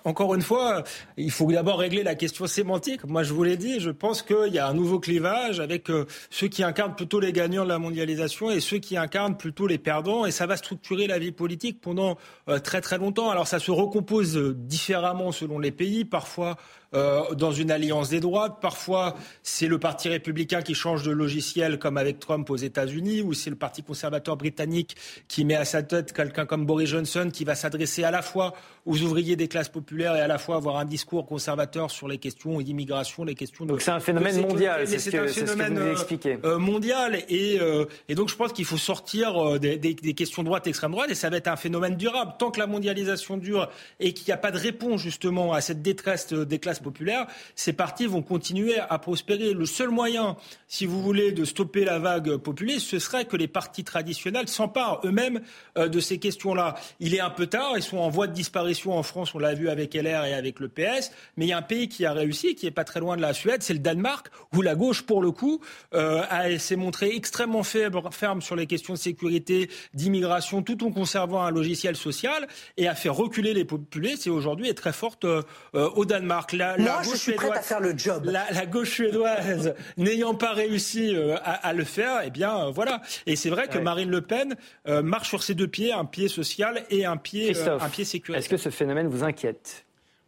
encore 0.04 0.34
une 0.34 0.42
fois, 0.42 0.84
il 1.16 1.30
faut 1.30 1.50
d'abord 1.50 1.78
régler 1.78 2.02
la 2.02 2.14
question 2.14 2.46
sémantique. 2.46 3.04
Moi, 3.04 3.22
je 3.22 3.32
vous 3.32 3.42
l'ai 3.44 3.56
dit, 3.56 3.80
je 3.80 3.90
pense 3.90 4.22
qu'il 4.22 4.52
y 4.52 4.58
a 4.58 4.66
un 4.66 4.74
nouveau 4.74 4.98
clivage 4.98 5.60
avec 5.60 5.90
euh, 5.90 6.06
ceux 6.30 6.48
qui 6.48 6.62
incarnent 6.62 6.94
plutôt 6.94 7.20
les 7.20 7.32
gagnants 7.32 7.64
de 7.64 7.68
la 7.68 7.78
mondialisation 7.78 8.50
et 8.50 8.60
ceux 8.60 8.78
qui 8.78 8.96
incarnent 8.96 9.36
plutôt 9.36 9.66
les 9.66 9.78
perdants. 9.78 10.24
Et 10.24 10.30
ça 10.30 10.46
va 10.46 10.56
structurer 10.56 11.06
la 11.06 11.18
vie 11.18 11.32
politique 11.32 11.80
pendant 11.80 12.16
euh, 12.48 12.58
très 12.58 12.80
très 12.80 12.98
longtemps. 12.98 13.30
Alors, 13.30 13.46
ça 13.46 13.58
se 13.58 13.70
recompose 13.70 14.36
euh, 14.36 14.54
différemment 14.54 15.32
selon 15.32 15.58
les 15.58 15.72
pays. 15.72 16.04
Parfois, 16.04 16.56
dans 16.90 17.52
une 17.52 17.70
alliance 17.70 18.08
des 18.08 18.18
droites. 18.18 18.62
Parfois, 18.62 19.14
c'est 19.42 19.66
le 19.66 19.78
Parti 19.78 20.08
républicain 20.08 20.62
qui 20.62 20.72
change 20.72 21.02
de 21.02 21.10
logiciel, 21.10 21.78
comme 21.78 21.98
avec 21.98 22.18
Trump 22.18 22.48
aux 22.48 22.56
États-Unis, 22.56 23.20
ou 23.20 23.34
c'est 23.34 23.50
le 23.50 23.56
Parti 23.56 23.82
conservateur 23.82 24.38
britannique 24.38 24.96
qui 25.28 25.44
met 25.44 25.54
à 25.54 25.66
sa 25.66 25.82
tête 25.82 26.14
quelqu'un 26.14 26.46
comme 26.46 26.64
Boris 26.64 26.88
Johnson, 26.88 27.28
qui 27.30 27.44
va 27.44 27.54
s'adresser 27.54 28.04
à 28.04 28.10
la 28.10 28.22
fois 28.22 28.54
aux 28.86 29.02
ouvriers 29.02 29.36
des 29.36 29.48
classes 29.48 29.57
populaires 29.66 30.14
et 30.14 30.20
à 30.20 30.28
la 30.28 30.38
fois 30.38 30.56
avoir 30.56 30.76
un 30.76 30.84
discours 30.84 31.26
conservateur 31.26 31.90
sur 31.90 32.06
les 32.08 32.18
questions 32.18 32.60
d'immigration, 32.60 33.24
les 33.24 33.34
questions 33.34 33.64
de. 33.64 33.70
Donc 33.70 33.82
c'est 33.82 33.90
un 33.90 34.00
phénomène 34.00 34.40
mondial, 34.40 34.86
c'est 34.86 34.98
ce, 34.98 35.10
que, 35.10 35.26
phénomène, 35.26 35.78
vous 35.78 35.90
expliqué. 35.90 36.38
Euh, 36.44 36.58
mondial 36.58 37.24
et, 37.28 37.58
euh, 37.60 37.86
et 38.08 38.14
donc 38.14 38.28
je 38.28 38.36
pense 38.36 38.52
qu'il 38.52 38.64
faut 38.64 38.76
sortir 38.76 39.58
des, 39.58 39.76
des, 39.76 39.94
des 39.94 40.14
questions 40.14 40.42
droite 40.42 40.66
extrême 40.66 40.92
droite 40.92 41.10
et 41.10 41.14
ça 41.14 41.30
va 41.30 41.36
être 41.38 41.48
un 41.48 41.56
phénomène 41.56 41.96
durable 41.96 42.34
tant 42.38 42.50
que 42.50 42.60
la 42.60 42.66
mondialisation 42.66 43.36
dure 43.36 43.68
et 44.00 44.12
qu'il 44.12 44.26
n'y 44.26 44.32
a 44.32 44.38
pas 44.38 44.50
de 44.50 44.58
réponse 44.58 45.00
justement 45.00 45.52
à 45.52 45.60
cette 45.60 45.82
détresse 45.82 46.32
des 46.32 46.58
classes 46.58 46.78
populaire, 46.80 47.26
ces 47.54 47.72
partis 47.72 48.06
vont 48.06 48.22
continuer 48.22 48.78
à 48.78 48.98
prospérer. 48.98 49.52
Le 49.52 49.66
seul 49.66 49.90
moyen, 49.90 50.36
si 50.66 50.86
vous 50.86 51.02
voulez, 51.02 51.32
de 51.32 51.44
stopper 51.44 51.84
la 51.84 51.98
vague 51.98 52.36
populiste, 52.36 52.88
ce 52.88 52.98
serait 52.98 53.24
que 53.24 53.36
les 53.36 53.48
partis 53.48 53.84
traditionnels 53.84 54.48
s'emparent 54.48 55.00
eux-mêmes 55.04 55.40
euh, 55.76 55.88
de 55.88 56.00
ces 56.00 56.18
questions-là. 56.18 56.74
Il 57.00 57.14
est 57.14 57.20
un 57.20 57.30
peu 57.30 57.46
tard, 57.46 57.72
ils 57.76 57.82
sont 57.82 57.98
en 57.98 58.08
voie 58.08 58.26
de 58.26 58.32
disparition 58.32 58.96
en 58.96 59.02
France, 59.02 59.34
on 59.34 59.38
l'a 59.38 59.47
vu 59.54 59.68
avec 59.68 59.94
LR 59.94 60.24
et 60.24 60.34
avec 60.34 60.60
le 60.60 60.68
PS, 60.68 61.10
mais 61.36 61.46
il 61.46 61.48
y 61.48 61.52
a 61.52 61.58
un 61.58 61.62
pays 61.62 61.88
qui 61.88 62.04
a 62.06 62.12
réussi, 62.12 62.54
qui 62.54 62.66
est 62.66 62.72
pas 62.72 62.84
très 62.84 63.00
loin 63.00 63.16
de 63.16 63.22
la 63.22 63.32
Suède, 63.32 63.62
c'est 63.62 63.72
le 63.72 63.78
Danemark, 63.78 64.28
où 64.54 64.62
la 64.62 64.74
gauche, 64.74 65.02
pour 65.02 65.22
le 65.22 65.30
coup, 65.30 65.60
euh, 65.94 66.58
s'est 66.58 66.76
montrée 66.76 67.14
extrêmement 67.14 67.62
faible, 67.62 68.00
ferme 68.10 68.42
sur 68.42 68.56
les 68.56 68.66
questions 68.66 68.94
de 68.94 68.98
sécurité, 68.98 69.70
d'immigration, 69.94 70.62
tout 70.62 70.84
en 70.84 70.90
conservant 70.90 71.42
un 71.42 71.50
logiciel 71.50 71.96
social, 71.96 72.46
et 72.76 72.88
a 72.88 72.94
fait 72.94 73.08
reculer 73.08 73.54
les 73.54 73.64
populistes, 73.64 74.26
et 74.26 74.30
aujourd'hui 74.30 74.68
est 74.68 74.74
très 74.74 74.92
forte 74.92 75.24
euh, 75.24 75.42
au 75.72 76.04
Danemark. 76.04 76.52
La, 76.52 76.76
Moi, 76.78 77.02
je 77.02 77.16
suis 77.16 77.32
prête 77.32 77.52
à 77.52 77.62
faire 77.62 77.80
le 77.80 77.96
job. 77.96 78.24
La, 78.24 78.66
gauche 78.66 78.90
suédoise 78.90 79.74
n'ayant 79.96 80.34
pas 80.34 80.52
réussi 80.52 81.14
euh, 81.14 81.36
à, 81.42 81.72
le 81.72 81.84
faire, 81.84 82.20
eh 82.24 82.30
bien 82.30 82.66
euh, 82.66 82.70
voilà. 82.70 83.02
Et 83.26 83.36
c'est 83.36 83.50
vrai 83.50 83.68
que 83.68 83.78
Marine 83.78 84.10
Le 84.10 84.20
Pen 84.20 84.56
euh, 84.86 85.02
marche 85.02 85.28
sur 85.28 85.42
ses 85.42 85.54
deux 85.54 85.68
pieds, 85.68 85.92
un 85.92 86.04
pied 86.04 86.28
social 86.28 86.84
et 86.90 87.04
un 87.04 87.16
pied, 87.16 87.56
un 87.66 87.88
pied 87.88 88.04
sécuritaire. 88.04 88.40
Est-ce 88.40 88.48
que 88.48 88.56
ce 88.56 88.70
phénomène 88.70 89.08
vous 89.08 89.24
inquiète? 89.24 89.37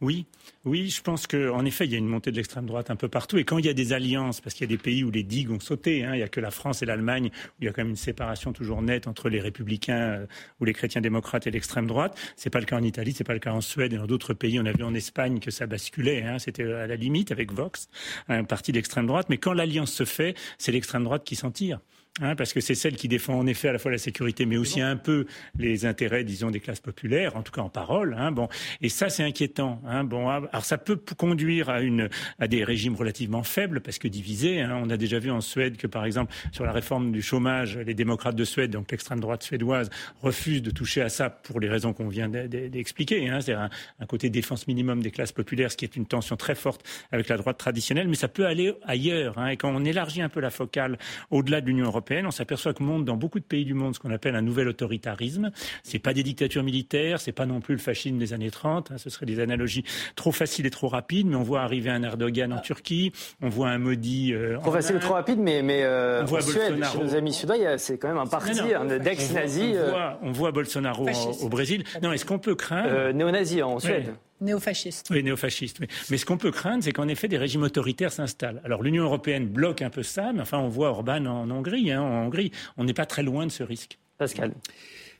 Oui, 0.01 0.25
oui, 0.65 0.89
je 0.89 0.99
pense 1.03 1.27
qu'en 1.27 1.63
effet, 1.63 1.85
il 1.85 1.91
y 1.91 1.95
a 1.95 1.99
une 1.99 2.07
montée 2.07 2.31
de 2.31 2.35
l'extrême 2.35 2.65
droite 2.65 2.89
un 2.89 2.95
peu 2.95 3.07
partout. 3.07 3.37
Et 3.37 3.43
quand 3.43 3.59
il 3.59 3.67
y 3.67 3.69
a 3.69 3.73
des 3.73 3.93
alliances, 3.93 4.41
parce 4.41 4.55
qu'il 4.55 4.63
y 4.67 4.73
a 4.73 4.75
des 4.75 4.81
pays 4.81 5.03
où 5.03 5.11
les 5.11 5.21
digues 5.21 5.51
ont 5.51 5.59
sauté, 5.59 6.03
hein, 6.03 6.15
il 6.15 6.17
n'y 6.17 6.23
a 6.23 6.27
que 6.27 6.39
la 6.39 6.49
France 6.49 6.81
et 6.81 6.87
l'Allemagne, 6.87 7.27
où 7.27 7.61
il 7.61 7.65
y 7.65 7.67
a 7.67 7.71
quand 7.71 7.83
même 7.83 7.91
une 7.91 7.95
séparation 7.95 8.51
toujours 8.51 8.81
nette 8.81 9.05
entre 9.05 9.29
les 9.29 9.39
républicains 9.39 10.21
euh, 10.21 10.25
ou 10.59 10.65
les 10.65 10.73
chrétiens 10.73 11.01
démocrates 11.01 11.45
et 11.45 11.51
l'extrême 11.51 11.85
droite. 11.85 12.17
C'est 12.35 12.49
pas 12.49 12.59
le 12.59 12.65
cas 12.65 12.77
en 12.77 12.83
Italie, 12.83 13.13
c'est 13.13 13.23
pas 13.23 13.33
le 13.33 13.39
cas 13.39 13.53
en 13.53 13.61
Suède 13.61 13.93
et 13.93 13.97
dans 13.97 14.07
d'autres 14.07 14.33
pays. 14.33 14.59
On 14.59 14.65
a 14.65 14.71
vu 14.71 14.83
en 14.83 14.95
Espagne 14.95 15.39
que 15.39 15.51
ça 15.51 15.67
basculait. 15.67 16.23
Hein, 16.23 16.39
C'était 16.39 16.63
à 16.63 16.87
la 16.87 16.95
limite 16.95 17.31
avec 17.31 17.51
Vox, 17.51 17.87
un 18.27 18.43
parti 18.43 18.71
d'extrême 18.71 19.05
droite. 19.05 19.27
Mais 19.29 19.37
quand 19.37 19.53
l'alliance 19.53 19.91
se 19.91 20.05
fait, 20.05 20.33
c'est 20.57 20.71
l'extrême 20.71 21.03
droite 21.03 21.23
qui 21.23 21.35
s'en 21.35 21.51
tire. 21.51 21.79
Hein, 22.19 22.35
parce 22.35 22.51
que 22.51 22.59
c'est 22.59 22.75
celle 22.75 22.97
qui 22.97 23.07
défend 23.07 23.35
en 23.35 23.47
effet 23.47 23.69
à 23.69 23.71
la 23.71 23.79
fois 23.79 23.89
la 23.89 23.97
sécurité, 23.97 24.45
mais 24.45 24.57
aussi 24.57 24.81
un 24.81 24.97
peu 24.97 25.27
les 25.57 25.85
intérêts, 25.85 26.25
disons, 26.25 26.51
des 26.51 26.59
classes 26.59 26.81
populaires, 26.81 27.37
en 27.37 27.41
tout 27.41 27.53
cas 27.53 27.61
en 27.61 27.69
parole. 27.69 28.17
Hein, 28.19 28.33
bon, 28.33 28.49
et 28.81 28.89
ça 28.89 29.09
c'est 29.09 29.23
inquiétant. 29.23 29.81
Hein, 29.87 30.03
bon, 30.03 30.27
ah, 30.27 30.41
alors 30.51 30.65
ça 30.65 30.77
peut 30.77 30.99
conduire 31.17 31.69
à 31.69 32.47
des 32.49 32.65
régimes 32.65 32.95
relativement 32.95 33.43
faibles, 33.43 33.79
parce 33.79 33.97
que 33.97 34.09
divisés. 34.09 34.61
On 34.65 34.89
a 34.89 34.97
déjà 34.97 35.19
vu 35.19 35.31
en 35.31 35.39
Suède 35.39 35.77
que, 35.77 35.87
par 35.87 36.03
exemple, 36.03 36.33
sur 36.51 36.65
la 36.65 36.73
réforme 36.73 37.13
du 37.13 37.21
chômage, 37.21 37.77
les 37.77 37.93
démocrates 37.93 38.35
de 38.35 38.43
Suède, 38.43 38.71
donc 38.71 38.91
l'extrême 38.91 39.21
droite 39.21 39.43
suédoise, 39.43 39.89
refusent 40.21 40.63
de 40.63 40.71
toucher 40.71 41.01
à 41.01 41.07
ça 41.07 41.29
pour 41.29 41.61
les 41.61 41.69
raisons 41.69 41.93
qu'on 41.93 42.09
vient 42.09 42.27
d'expliquer. 42.27 43.29
Hein, 43.29 43.39
c'est 43.39 43.53
un, 43.53 43.69
un, 44.01 44.05
côté 44.05 44.29
défense 44.29 44.67
minimum 44.67 45.01
des 45.01 45.11
classes 45.11 45.31
populaires, 45.31 45.71
ce 45.71 45.77
qui 45.77 45.85
est 45.85 45.95
une 45.95 46.07
tension 46.07 46.35
très 46.35 46.55
forte 46.55 46.85
avec 47.13 47.29
la 47.29 47.37
droite 47.37 47.57
traditionnelle, 47.57 48.09
mais 48.09 48.15
ça 48.15 48.27
peut 48.27 48.45
aller 48.45 48.73
ailleurs. 48.83 49.47
Et 49.47 49.55
quand 49.55 49.73
on 49.73 49.85
élargit 49.85 50.21
un 50.21 50.29
peu 50.29 50.41
la 50.41 50.51
focale 50.51 50.97
au-delà 51.29 51.61
de 51.61 51.67
l'Union 51.67 51.85
européenne 51.85 52.00
on 52.25 52.31
s'aperçoit 52.31 52.73
que 52.73 52.83
monte 52.83 53.05
dans 53.05 53.15
beaucoup 53.15 53.39
de 53.39 53.45
pays 53.45 53.65
du 53.65 53.73
monde 53.73 53.95
ce 53.95 53.99
qu'on 53.99 54.11
appelle 54.11 54.35
un 54.35 54.41
nouvel 54.41 54.67
autoritarisme. 54.67 55.51
C'est 55.83 55.99
pas 55.99 56.13
des 56.13 56.23
dictatures 56.23 56.63
militaires, 56.63 57.19
c'est 57.19 57.31
pas 57.31 57.45
non 57.45 57.61
plus 57.61 57.75
le 57.75 57.79
fascisme 57.79 58.17
des 58.17 58.33
années 58.33 58.51
30. 58.51 58.91
Hein, 58.91 58.97
ce 58.97 59.09
seraient 59.09 59.25
des 59.25 59.39
analogies 59.39 59.83
trop 60.15 60.31
faciles 60.31 60.65
et 60.65 60.69
trop 60.69 60.87
rapides, 60.87 61.27
mais 61.27 61.35
on 61.35 61.43
voit 61.43 61.61
arriver 61.61 61.89
un 61.89 62.03
Erdogan 62.03 62.53
en 62.53 62.59
Turquie, 62.59 63.11
on 63.41 63.49
voit 63.49 63.69
un 63.69 63.77
Modi. 63.77 64.33
Euh, 64.33 64.57
trop 64.59 64.71
facile 64.71 64.97
et 64.97 64.99
trop 64.99 65.13
rapide, 65.13 65.39
mais, 65.39 65.61
mais 65.61 65.83
euh, 65.83 66.23
en 66.23 66.41
Suède, 66.41 66.83
chez 66.83 66.99
nos 66.99 67.15
amis 67.15 67.33
suédois, 67.33 67.77
c'est 67.77 67.97
quand 67.97 68.09
même 68.09 68.17
un 68.17 68.27
parti 68.27 68.59
d'ex-nazis. 68.99 69.75
On, 69.75 69.77
euh. 69.77 69.89
voit, 69.89 70.19
on 70.21 70.31
voit 70.31 70.51
Bolsonaro 70.51 71.07
au, 71.41 71.49
Brésil. 71.49 71.83
Non, 72.01 72.11
est-ce 72.11 72.25
qu'on 72.25 72.39
peut 72.39 72.55
craindre 72.55 73.11
néo-nazi 73.11 73.61
en 73.61 73.79
Suède 73.79 74.13
Néo-fasciste. 74.41 75.07
Oui, 75.11 75.23
néo-fasciste. 75.23 75.79
Mais 76.09 76.17
ce 76.17 76.25
qu'on 76.25 76.37
peut 76.37 76.51
craindre, 76.51 76.83
c'est 76.83 76.91
qu'en 76.91 77.07
effet, 77.07 77.27
des 77.27 77.37
régimes 77.37 77.61
autoritaires 77.61 78.11
s'installent. 78.11 78.61
Alors 78.63 78.81
l'Union 78.81 79.03
européenne 79.03 79.47
bloque 79.47 79.81
un 79.81 79.91
peu 79.91 80.03
ça, 80.03 80.33
mais 80.33 80.41
enfin, 80.41 80.57
on 80.57 80.67
voit 80.67 80.89
Orban 80.89 81.25
en 81.25 81.49
Hongrie. 81.51 81.91
Hein, 81.91 82.01
en 82.01 82.25
Hongrie, 82.25 82.51
on 82.77 82.83
n'est 82.83 82.93
pas 82.93 83.05
très 83.05 83.23
loin 83.23 83.45
de 83.45 83.51
ce 83.51 83.63
risque. 83.63 83.99
Pascal. 84.17 84.53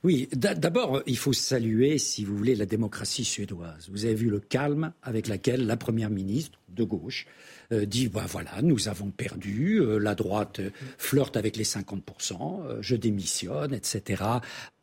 Oui, 0.04 0.28
d'abord, 0.34 1.04
il 1.06 1.18
faut 1.18 1.34
saluer, 1.34 2.00
si 2.00 2.26
vous 2.26 2.36
voulez, 2.36 2.56
la 2.56 2.66
démocratie 2.66 3.24
suédoise. 3.24 3.88
Vous 3.92 4.06
avez 4.06 4.16
vu 4.16 4.30
le 4.30 4.40
calme 4.40 4.94
avec 5.04 5.28
lequel 5.28 5.68
la 5.68 5.78
première 5.78 6.10
ministre 6.10 6.60
de 6.70 6.84
gauche 6.84 7.28
euh, 7.72 7.86
dit 7.86 8.08
bah 8.08 8.26
voilà, 8.28 8.62
nous 8.62 8.90
avons 8.90 9.12
perdu, 9.12 9.80
euh, 9.80 9.98
la 9.98 10.14
droite 10.16 10.60
flirte 10.98 11.38
avec 11.38 11.56
les 11.56 11.64
50%, 11.64 12.66
euh, 12.66 12.78
je 12.82 12.96
démissionne, 12.96 13.74
etc. 13.74 14.24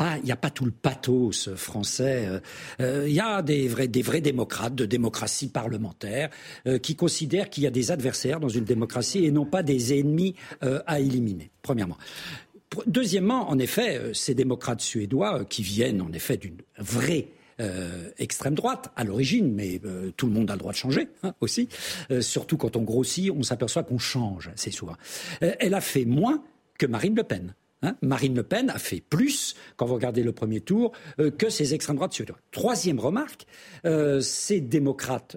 il 0.01 0.25
n'y 0.25 0.33
a 0.33 0.37
pas 0.37 0.51
tout 0.51 0.65
le 0.65 0.71
pathos 0.71 1.55
français. 1.55 2.41
Il 2.79 3.13
y 3.13 3.21
a 3.21 3.43
des 3.43 3.69
vrais, 3.69 3.89
des 3.89 4.03
vrais 4.03 4.21
démocrates 4.21 4.75
de 4.75 4.87
démocratie 4.87 5.49
parlementaire 5.49 6.31
qui 6.83 6.97
considèrent 6.97 7.51
qu'il 7.51 7.65
y 7.65 7.67
a 7.67 7.71
des 7.71 7.91
adversaires 7.91 8.41
dans 8.41 8.49
une 8.49 8.65
démocratie 8.65 9.25
et 9.25 9.31
non 9.31 9.45
pas 9.45 9.63
des 9.63 9.99
ennemis 9.99 10.35
à 10.61 11.01
éliminer. 11.01 11.51
Premièrement. 11.63 11.99
Deuxièmement, 12.87 13.51
en 13.51 13.59
effet, 13.59 14.13
ces 14.15 14.35
démocrates 14.35 14.81
suédois 14.81 15.45
qui 15.45 15.63
viennent 15.63 16.03
en 16.03 16.13
effet 16.13 16.37
d'une 16.37 16.59
vraie 16.79 17.29
euh, 17.61 18.11
extrême 18.19 18.55
droite 18.55 18.93
à 18.95 19.03
l'origine, 19.03 19.53
mais 19.53 19.81
euh, 19.85 20.13
tout 20.17 20.27
le 20.27 20.33
monde 20.33 20.49
a 20.49 20.55
le 20.55 20.61
droit 20.61 20.71
de 20.71 20.77
changer 20.77 21.09
hein, 21.25 21.35
aussi. 21.41 21.69
Euh, 22.13 22.21
surtout 22.21 22.57
quand 22.57 22.77
on 22.77 22.83
grossit, 22.83 23.33
on 23.33 23.43
s'aperçoit 23.43 23.83
qu'on 23.83 23.99
change 23.99 24.49
assez 24.55 24.71
souvent. 24.71 24.95
elle 25.41 25.75
a 25.75 25.81
fait 25.81 26.05
moins 26.05 26.45
que 26.79 26.87
Marine 26.87 27.17
Le 27.17 27.25
Pen. 27.25 27.57
Hein. 27.83 27.97
Marine 28.01 28.37
Le 28.37 28.45
Pen 28.45 28.71
a 28.71 28.79
fait 28.79 29.01
plus, 29.01 29.57
quand 29.77 29.87
vous 29.87 29.95
regardez 29.95 30.23
le 30.23 30.31
premier 30.31 30.61
tour, 30.61 30.93
que 31.37 31.51
ces 31.51 31.75
extrêmes 31.75 31.97
droites 31.97 32.13
suédois. 32.13 32.39
Troisième 32.53 33.01
remarque, 33.01 33.47
ces 34.21 34.61
démocrates 34.61 35.37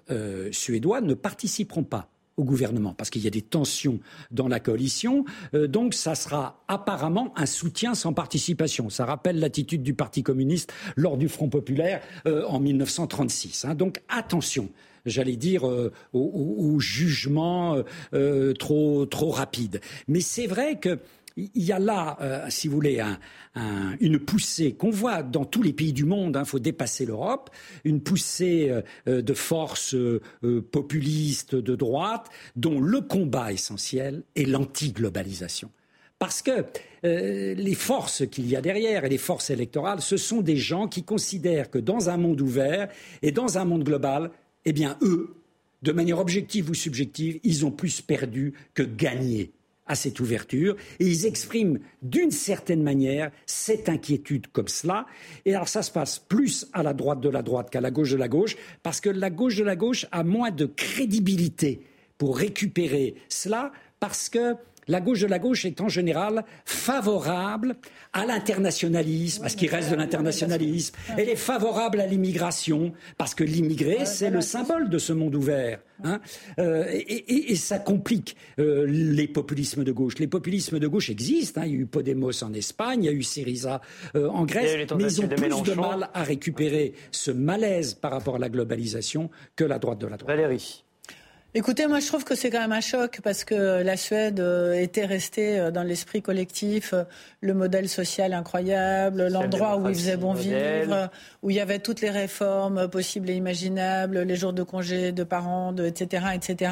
suédois 0.52 1.02
ne 1.02 1.14
participeront 1.16 1.84
pas 1.84 2.10
au 2.42 2.44
gouvernement, 2.44 2.94
parce 2.94 3.10
qu'il 3.10 3.22
y 3.22 3.28
a 3.28 3.32
des 3.32 3.42
tensions 3.42 4.00
dans 4.32 4.48
la 4.48 4.60
coalition. 4.60 5.24
Euh, 5.54 5.68
donc, 5.68 5.94
ça 5.94 6.16
sera 6.16 6.64
apparemment 6.68 7.34
un 7.36 7.46
soutien 7.46 7.94
sans 7.94 8.14
participation. 8.14 8.89
Ça 8.89 9.06
rappelle 9.06 9.39
l'attitude 9.39 9.84
du 9.84 9.94
Parti 9.94 10.24
communiste 10.24 10.74
lors 10.96 11.18
du 11.18 11.30
Front 11.30 11.50
populaire 11.50 12.02
euh, 12.26 12.44
en 12.48 12.60
1936. 12.60 13.66
Hein. 13.66 13.76
Donc, 13.76 14.02
attention 14.10 14.70
j'allais 15.08 15.36
dire, 15.36 15.68
euh, 15.68 15.92
au, 16.14 16.20
au, 16.60 16.80
jugement 16.80 17.76
trop, 18.60 19.08
trop 19.08 19.32
rapide. 19.32 19.82
Mais 20.08 20.22
c'est 20.22 20.46
vrai 20.46 20.78
que 20.78 21.00
il 21.38 21.64
y 21.64 21.72
a 21.72 21.80
là, 21.80 22.18
euh, 22.22 22.46
si 22.50 22.68
vous 22.68 22.76
voulez, 22.76 23.02
une 24.00 24.20
poussée 24.20 24.74
qu'on 24.74 24.90
voit 24.90 25.24
dans 25.24 25.46
tous 25.46 25.62
les 25.62 25.74
pays 25.74 25.94
du 25.94 26.06
monde, 26.06 26.34
il 26.36 26.40
hein, 26.40 26.46
faut 26.46 26.60
dépasser 26.60 27.06
l'Europe, 27.06 27.50
une 27.84 28.02
poussée 28.02 28.70
euh, 28.70 28.82
euh, 29.08 29.22
de 29.22 29.34
forces 29.34 29.96
populistes 30.72 31.56
de 31.56 31.76
droite 31.76 32.28
dont 32.56 32.80
le 32.80 33.02
combat 33.02 33.52
essentiel 33.52 34.24
est 34.36 34.46
l'anti-globalisation. 34.46 35.70
Parce 36.20 36.42
que 36.44 36.66
les 37.04 37.74
forces 37.74 38.28
qu'il 38.28 38.48
y 38.48 38.56
a 38.56 38.62
derrière 38.62 39.06
et 39.06 39.10
les 39.10 39.18
forces 39.18 39.50
électorales, 39.50 40.02
ce 40.02 40.18
sont 40.18 40.42
des 40.42 40.58
gens 40.58 40.88
qui 40.88 41.02
considèrent 41.02 41.72
que 41.72 41.80
dans 41.80 42.12
un 42.12 42.18
monde 42.18 42.42
ouvert 42.42 42.90
et 43.24 43.32
dans 43.32 43.58
un 43.58 43.66
monde 43.66 43.84
global, 43.84 44.30
eh 44.66 44.72
bien, 44.72 44.98
eux, 45.02 45.34
de 45.82 45.92
manière 45.92 46.20
objective 46.20 46.70
ou 46.70 46.76
subjective, 46.76 47.40
ils 47.44 47.66
ont 47.66 47.72
plus 47.72 48.02
perdu 48.02 48.54
que 48.76 48.84
gagné 48.84 49.52
à 49.88 49.96
cette 49.96 50.20
ouverture 50.20 50.76
et 51.00 51.06
ils 51.06 51.26
expriment 51.26 51.80
d'une 52.02 52.32
certaine 52.32 52.84
manière 52.84 53.32
cette 53.46 53.90
inquiétude 53.90 54.48
comme 54.48 54.68
cela. 54.68 55.06
Et 55.46 55.54
alors 55.54 55.68
ça 55.68 55.84
se 55.84 55.92
passe 55.92 56.20
plus 56.20 56.68
à 56.74 56.84
la 56.84 56.94
droite 56.94 57.20
de 57.20 57.30
la 57.30 57.42
droite 57.42 57.70
qu'à 57.70 57.82
la 57.82 57.92
gauche 57.92 58.12
de 58.12 58.18
la 58.18 58.28
gauche 58.28 58.56
parce 58.84 59.02
que 59.02 59.10
la 59.10 59.30
gauche 59.30 59.58
de 59.58 59.64
la 59.64 59.76
gauche 59.76 60.06
a 60.12 60.24
moins 60.24 60.52
de 60.52 60.66
crédibilité 60.66 61.82
pour 62.18 62.38
récupérer 62.38 63.16
cela 63.30 63.72
parce 64.00 64.30
que 64.30 64.56
la 64.92 65.00
gauche 65.00 65.22
de 65.22 65.28
la 65.28 65.39
gauche 65.39 65.66
est 65.66 65.80
en 65.80 65.88
général 65.88 66.44
favorable 66.66 67.76
à 68.12 68.26
l'internationalisme, 68.26 69.42
parce 69.42 69.56
qu'il 69.56 69.70
reste 69.70 69.89
de 69.89 69.96
l'internationalisme. 69.96 70.96
Elle 71.18 71.30
est 71.30 71.38
favorable 71.38 72.02
à 72.02 72.06
l'immigration, 72.06 72.92
parce 73.18 73.34
que 73.34 73.46
l'immigré, 73.46 74.06
c'est 74.06 74.30
le 74.30 74.42
symbole 74.42 74.89
de 74.89 74.98
ce 74.98 75.14
monde 75.14 75.36
ouvert. 75.36 75.80
Hein. 76.04 76.20
Euh, 76.60 76.86
et, 76.89 77.56
ça 77.56 77.80
complique 77.80 78.36
euh, 78.60 78.86
les 78.88 79.28
populismes 79.28 79.84
de 79.84 79.92
gauche. 79.92 80.20
Les 80.20 80.28
populismes 80.28 80.80
de 80.80 80.88
gauche 80.88 81.10
existent. 81.10 81.62
Hein. 81.62 81.66
Il 81.68 81.74
y 81.74 81.78
a 81.78 81.80
eu 81.80 81.86
Podemos 81.86 82.44
en 82.44 82.54
Espagne, 82.54 83.04
il 83.04 83.06
y 83.06 83.10
a 83.10 83.14
eu 83.14 83.24
Syriza 83.24 83.82
euh, 84.16 84.28
en 84.28 84.46
Grèce, 84.46 84.88
mais 84.98 85.04
ils 85.04 85.22
ont 85.22 85.28
plus 85.28 85.64
de 85.64 85.74
mal 85.74 86.10
à 86.14 86.24
récupérer 86.24 86.94
ce 87.12 87.32
malaise 87.32 87.94
par 87.94 88.12
rapport 88.12 88.36
à 88.36 88.39
la 88.39 88.50
globalisation 88.50 89.30
que 89.56 89.64
la 89.64 89.80
droite 89.80 90.00
de 90.00 90.08
la 90.08 90.18
droite. 90.18 90.36
Valérie. 90.36 90.84
Écoutez, 91.54 91.86
moi 91.86 91.99
je 91.99 92.08
trouve 92.08 92.24
que 92.24 92.34
c'est 92.34 92.49
quand 92.49 92.62
même 92.62 92.72
un 92.72 92.80
choc 92.80 93.20
parce 93.22 93.43
que 93.43 93.84
la 93.84 93.97
Suède 93.97 94.39
euh, 94.39 94.72
était 94.72 95.04
restée 95.04 95.60
euh, 95.60 95.70
dans 95.70 95.84
l'esprit 95.84 96.22
collectif 96.22 96.93
euh, 96.93 97.04
le 97.41 97.54
modèle 97.54 97.89
social 97.89 98.32
incroyable, 98.32 99.28
l'endroit 99.28 99.76
où 99.76 99.89
il 99.89 99.95
faisait 99.95 100.16
bon 100.16 100.32
vivre, 100.32 101.10
où 101.43 101.49
il 101.49 101.58
y 101.58 101.60
avait 101.60 101.80
toutes 101.80 101.99
les 101.99 102.10
réformes 102.10 102.88
possibles 102.88 103.30
et 103.30 103.34
imaginables, 103.34 104.22
les 104.22 104.36
jours 104.38 104.54
de 104.54 104.64
congé 104.64 105.12
de 105.12 105.26
parents, 105.26 105.74
de, 105.74 105.86
etc., 105.86 106.28
etc. 106.34 106.72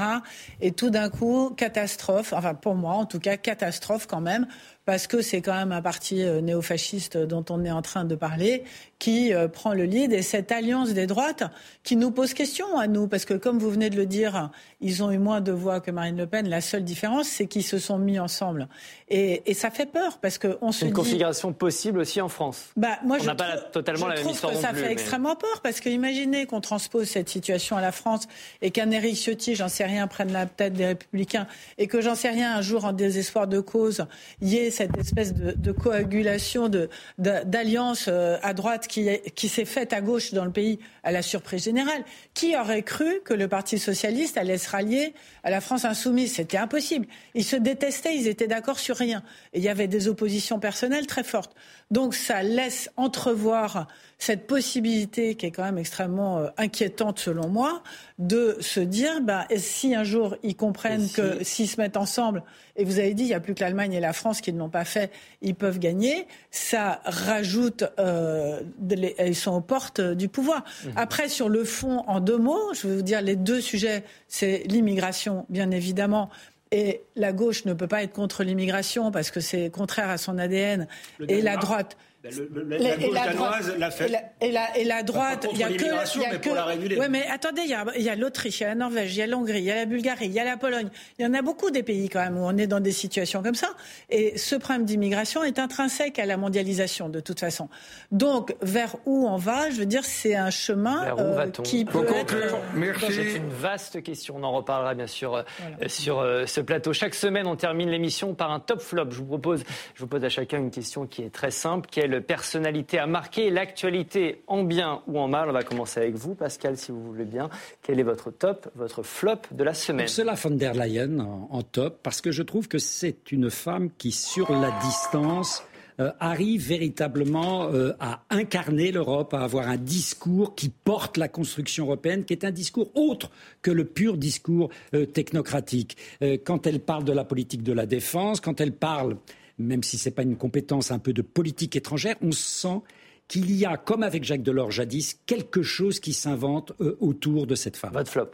Et 0.61 0.71
tout 0.71 0.89
d'un 0.89 1.09
coup, 1.09 1.49
catastrophe, 1.57 2.31
enfin 2.31 2.53
pour 2.53 2.75
moi 2.75 2.93
en 2.93 3.05
tout 3.05 3.19
cas, 3.19 3.35
catastrophe 3.35 4.07
quand 4.07 4.21
même, 4.21 4.47
parce 4.89 5.05
que 5.05 5.21
c'est 5.21 5.41
quand 5.41 5.53
même 5.53 5.71
un 5.71 5.83
parti 5.83 6.15
néofasciste 6.41 7.15
dont 7.15 7.45
on 7.51 7.63
est 7.63 7.69
en 7.69 7.83
train 7.83 8.05
de 8.05 8.15
parler, 8.15 8.63
qui 8.97 9.35
euh, 9.35 9.47
prend 9.47 9.75
le 9.75 9.83
lead 9.83 10.11
et 10.11 10.23
cette 10.23 10.51
alliance 10.51 10.93
des 10.93 11.05
droites 11.05 11.43
qui 11.83 11.95
nous 11.95 12.09
pose 12.09 12.33
question 12.33 12.75
à 12.75 12.87
nous, 12.87 13.07
parce 13.07 13.23
que 13.23 13.35
comme 13.35 13.59
vous 13.59 13.69
venez 13.69 13.91
de 13.91 13.95
le 13.95 14.07
dire, 14.07 14.49
ils 14.81 15.03
ont 15.03 15.11
eu 15.11 15.19
moins 15.19 15.41
de 15.41 15.51
voix 15.51 15.79
que 15.79 15.91
Marine 15.91 16.17
Le 16.17 16.25
Pen. 16.25 16.49
La 16.49 16.59
seule 16.59 16.83
différence, 16.83 17.27
c'est 17.27 17.45
qu'ils 17.45 17.63
se 17.63 17.77
sont 17.77 17.99
mis 17.99 18.17
ensemble. 18.17 18.67
Et, 19.09 19.43
et 19.49 19.53
ça 19.53 19.69
fait 19.69 19.85
peur, 19.85 20.17
parce 20.17 20.39
qu'on 20.39 20.71
se 20.71 20.85
Une 20.85 20.89
dit... 20.89 20.95
configuration 20.95 21.53
possible 21.53 21.99
aussi 21.99 22.19
en 22.19 22.27
France. 22.27 22.69
Bah, 22.75 22.97
moi, 23.05 23.17
on 23.21 23.23
n'a 23.25 23.35
pas 23.35 23.57
totalement 23.57 24.07
la 24.07 24.15
même 24.15 24.27
histoire 24.27 24.53
que 24.53 24.59
ça 24.59 24.73
fait 24.73 24.91
extrêmement 24.91 25.35
peur, 25.35 25.61
parce 25.61 25.81
que 25.81 25.89
imaginez 25.89 26.47
qu'on 26.47 26.61
transpose 26.61 27.07
cette 27.07 27.29
situation 27.29 27.77
à 27.77 27.81
la 27.81 27.91
France 27.91 28.27
et 28.63 28.71
qu'un 28.71 28.89
Éric 28.89 29.15
Ciotti, 29.15 29.53
j'en 29.53 29.69
sais 29.69 29.85
rien, 29.85 30.07
prenne 30.07 30.33
la 30.33 30.47
tête 30.47 30.73
des 30.73 30.87
Républicains 30.87 31.45
et 31.77 31.85
que 31.85 32.01
j'en 32.01 32.15
sais 32.15 32.29
rien, 32.29 32.57
un 32.57 32.61
jour, 32.63 32.85
en 32.85 32.91
désespoir 32.91 33.47
de 33.47 33.59
cause, 33.59 34.07
y 34.41 34.57
ait 34.57 34.71
cette 34.79 34.97
espèce 34.97 35.33
de, 35.33 35.71
coagulation, 35.73 36.71
d'alliance 37.17 38.05
euh, 38.07 38.37
à 38.41 38.53
droite 38.53 38.87
qui, 38.87 39.09
qui 39.35 39.49
s'est 39.49 39.65
faite 39.65 39.91
à 39.91 39.99
gauche 39.99 40.33
dans 40.33 40.45
le 40.45 40.51
pays 40.51 40.79
à 41.03 41.11
la 41.11 41.21
surprise 41.21 41.65
générale. 41.65 42.05
Qui 42.33 42.55
aurait 42.55 42.83
cru 42.83 43.19
que 43.25 43.33
le 43.33 43.49
Parti 43.49 43.77
socialiste 43.77 44.37
allait 44.37 44.57
se 44.57 44.69
rallier 44.69 45.13
à 45.43 45.49
la 45.49 45.59
France 45.59 45.83
insoumise? 45.83 46.35
C'était 46.35 46.57
impossible. 46.57 47.07
Ils 47.35 47.43
se 47.43 47.57
détestaient, 47.57 48.15
ils 48.15 48.29
étaient 48.29 48.47
d'accord 48.47 48.79
sur 48.79 48.95
rien. 48.95 49.21
Et 49.51 49.59
il 49.59 49.65
y 49.65 49.69
avait 49.69 49.89
des 49.89 50.07
oppositions 50.07 50.59
personnelles 50.59 51.07
très 51.07 51.25
fortes. 51.25 51.53
Donc 51.91 52.15
ça 52.15 52.41
laisse 52.41 52.89
entrevoir 52.95 53.87
cette 54.17 54.47
possibilité 54.47 55.35
qui 55.35 55.45
est 55.45 55.51
quand 55.51 55.63
même 55.63 55.77
extrêmement 55.77 56.37
euh, 56.37 56.47
inquiétante 56.57 57.19
selon 57.19 57.47
moi, 57.49 57.83
de 58.17 58.57
se 58.59 58.79
dire, 58.79 59.21
bah, 59.21 59.45
si 59.57 59.95
un 59.95 60.03
jour 60.03 60.35
ils 60.43 60.55
comprennent 60.55 61.09
que 61.09 61.43
s'ils 61.43 61.69
se 61.69 61.81
mettent 61.81 61.97
ensemble, 61.97 62.43
et 62.79 62.85
vous 62.85 62.99
avez 62.99 63.13
dit, 63.13 63.23
il 63.23 63.27
n'y 63.27 63.33
a 63.33 63.39
plus 63.39 63.53
que 63.53 63.61
l'Allemagne 63.61 63.93
et 63.93 63.99
la 63.99 64.13
France 64.13 64.41
qui 64.41 64.53
ne 64.53 64.57
l'ont 64.57 64.69
pas 64.69 64.85
fait, 64.85 65.11
ils 65.41 65.53
peuvent 65.53 65.79
gagner, 65.79 66.27
ça 66.49 67.01
rajoute, 67.03 67.83
euh, 67.99 68.61
ils 68.89 69.35
sont 69.35 69.51
aux 69.51 69.61
portes 69.61 69.99
du 70.01 70.29
pouvoir. 70.29 70.63
Mmh. 70.63 70.89
Après, 70.95 71.27
sur 71.27 71.49
le 71.49 71.65
fond, 71.65 72.03
en 72.07 72.21
deux 72.21 72.37
mots, 72.37 72.73
je 72.73 72.87
vais 72.87 72.95
vous 72.95 73.01
dire, 73.01 73.21
les 73.21 73.35
deux 73.35 73.59
sujets, 73.59 74.03
c'est 74.27 74.63
l'immigration, 74.67 75.45
bien 75.49 75.71
évidemment, 75.71 76.29
et 76.71 77.01
la 77.15 77.33
gauche 77.33 77.65
ne 77.65 77.73
peut 77.73 77.87
pas 77.87 78.03
être 78.03 78.13
contre 78.13 78.43
l'immigration 78.43 79.11
parce 79.11 79.31
que 79.31 79.39
c'est 79.39 79.69
contraire 79.69 80.09
à 80.09 80.17
son 80.17 80.37
ADN. 80.37 80.87
Et 81.27 81.41
la 81.41 81.57
droite. 81.57 81.97
Ben, 82.21 82.33
la, 82.67 82.97
gauche 82.97 83.13
danoise 83.13 83.77
l'a 83.77 83.91
fait. 83.91 84.11
Et 84.41 84.51
la, 84.51 84.77
et 84.77 84.83
la 84.83 85.03
droite, 85.03 85.47
il 85.53 85.57
y 85.57 85.63
a 85.63 85.69
que. 85.69 85.85
Y 86.19 86.25
a 86.25 86.31
mais 86.31 86.39
pour 86.39 86.53
la 86.53 86.65
réguler. 86.65 86.97
Ouais, 86.97 87.07
mais 87.07 87.25
attendez, 87.27 87.61
il 87.63 88.03
y 88.03 88.09
a, 88.09 88.15
l'Autriche, 88.15 88.59
il 88.59 88.63
y 88.63 88.65
a 88.65 88.69
la 88.69 88.75
Norvège, 88.75 89.15
il 89.15 89.19
y 89.19 89.21
a 89.21 89.27
l'Hongrie, 89.27 89.59
il 89.59 89.63
y 89.63 89.71
a 89.71 89.75
la 89.75 89.85
Bulgarie, 89.85 90.25
il 90.25 90.33
y 90.33 90.39
a 90.39 90.43
la 90.43 90.57
Pologne. 90.57 90.89
Il 91.17 91.23
y 91.23 91.25
en 91.25 91.33
a 91.33 91.41
beaucoup 91.41 91.71
des 91.71 91.81
pays 91.81 92.09
quand 92.09 92.19
même 92.19 92.37
où 92.37 92.41
on 92.41 92.57
est 92.57 92.67
dans 92.67 92.81
des 92.81 92.91
situations 92.91 93.41
comme 93.41 93.55
ça. 93.55 93.69
Et 94.09 94.37
ce 94.37 94.55
problème 94.55 94.83
d'immigration 94.83 95.45
est 95.45 95.59
intrinsèque 95.59 96.19
à 96.19 96.25
la 96.25 96.35
mondialisation 96.35 97.07
de 97.07 97.21
toute 97.21 97.39
façon. 97.39 97.69
Donc, 98.11 98.53
vers 98.61 98.97
où 99.05 99.25
on 99.25 99.37
va 99.37 99.69
Je 99.69 99.77
veux 99.77 99.85
dire, 99.85 100.03
c'est 100.03 100.35
un 100.35 100.49
chemin 100.49 101.17
euh, 101.17 101.49
qui 101.63 101.85
peut 101.85 102.05
être. 102.13 102.35
Merci. 102.75 103.13
C'est 103.13 103.35
une 103.37 103.49
vaste 103.49 104.03
question. 104.03 104.35
On 104.37 104.43
en 104.43 104.51
reparlera 104.51 104.93
bien 104.93 105.07
sûr 105.07 105.35
euh, 105.35 105.43
sur 105.87 106.19
euh, 106.19 106.45
ce 106.45 106.59
plateau. 106.59 106.91
Chaque 106.91 107.15
semaine, 107.15 107.47
on 107.47 107.55
termine 107.55 107.89
l'émission 107.89 108.33
par 108.33 108.51
un 108.51 108.59
top 108.59 108.81
flop. 108.81 109.11
Je 109.11 109.19
vous 109.19 109.25
propose, 109.25 109.63
je 109.95 110.01
vous 110.01 110.07
pose 110.07 110.25
à 110.25 110.29
chacun 110.29 110.57
une 110.57 110.71
question 110.71 111.07
qui 111.07 111.23
est 111.23 111.29
très 111.29 111.51
simple. 111.51 111.89
Personnalité 112.17 112.97
a 112.97 113.07
marqué 113.07 113.49
l'actualité 113.51 114.41
en 114.47 114.63
bien 114.63 115.01
ou 115.07 115.19
en 115.19 115.27
mal 115.27 115.49
On 115.49 115.53
va 115.53 115.63
commencer 115.63 115.99
avec 115.99 116.15
vous, 116.15 116.33
Pascal, 116.33 116.77
si 116.77 116.91
vous 116.91 117.03
voulez 117.03 117.25
bien. 117.25 117.49
Quel 117.83 117.99
est 117.99 118.03
votre 118.03 118.31
top, 118.31 118.69
votre 118.75 119.03
flop 119.03 119.41
de 119.51 119.63
la 119.63 119.73
semaine? 119.73 120.05
Ursula 120.05 120.33
von 120.33 120.51
der 120.51 120.73
Leyen 120.73 121.19
en, 121.19 121.61
top, 121.61 121.99
parce 122.01 122.21
que 122.21 122.31
je 122.31 122.41
trouve 122.41 122.67
que 122.67 122.79
c'est 122.79 123.31
une 123.31 123.51
femme 123.51 123.89
qui, 123.97 124.11
sur 124.11 124.51
la 124.51 124.71
distance, 124.81 125.63
euh, 125.99 126.11
arrive 126.19 126.65
véritablement 126.65 127.65
euh, 127.73 127.91
à 127.99 128.23
incarner 128.29 128.91
l'Europe, 128.91 129.33
à 129.33 129.41
avoir 129.41 129.67
un 129.67 129.75
discours 129.77 130.55
qui 130.55 130.69
porte 130.69 131.17
la 131.17 131.27
construction 131.27 131.85
européenne, 131.85 132.23
qui 132.23 132.31
est 132.31 132.45
un 132.45 132.51
discours 132.51 132.89
autre 132.95 133.29
que 133.61 133.69
le 133.69 133.83
pur 133.83 134.17
discours 134.17 134.69
euh, 134.93 135.05
technocratique. 135.05 135.97
quand 136.45 136.67
elle 136.67 136.79
parle 136.79 137.03
de 137.03 137.11
la 137.11 137.25
politique 137.25 137.63
de 137.63 137.73
la 137.73 137.85
défense, 137.85 138.39
quand 138.39 138.61
elle 138.61 138.71
parle 138.71 139.17
même 139.59 139.83
si 139.83 139.97
ce 139.97 140.09
n'est 140.09 140.15
pas 140.15 140.23
une 140.23 140.37
compétence 140.37 140.91
un 140.91 140.99
peu 140.99 141.13
de 141.13 141.21
politique 141.21 141.75
étrangère, 141.75 142.15
on 142.21 142.31
sent 142.31 142.81
qu'il 143.27 143.51
y 143.55 143.65
a, 143.65 143.77
comme 143.77 144.03
avec 144.03 144.23
Jacques 144.23 144.43
Delors 144.43 144.71
jadis, 144.71 145.19
quelque 145.25 145.61
chose 145.61 145.99
qui 145.99 146.13
s'invente 146.13 146.73
euh, 146.81 146.97
autour 146.99 147.45
de 147.45 147.55
cette 147.55 147.77
femme. 147.77 147.93
Votre 147.93 148.11
flop 148.11 148.31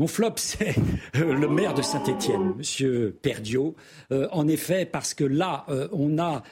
mon 0.00 0.08
flop, 0.08 0.32
c'est 0.36 0.74
euh, 1.14 1.34
le 1.34 1.46
maire 1.46 1.72
de 1.72 1.80
Saint-Étienne, 1.80 2.54
Monsieur 2.56 3.16
Perdiot. 3.22 3.76
Euh, 4.10 4.26
en 4.32 4.48
effet, 4.48 4.86
parce 4.86 5.14
que 5.14 5.22
là, 5.22 5.66
on 5.92 6.18
a, 6.18 6.42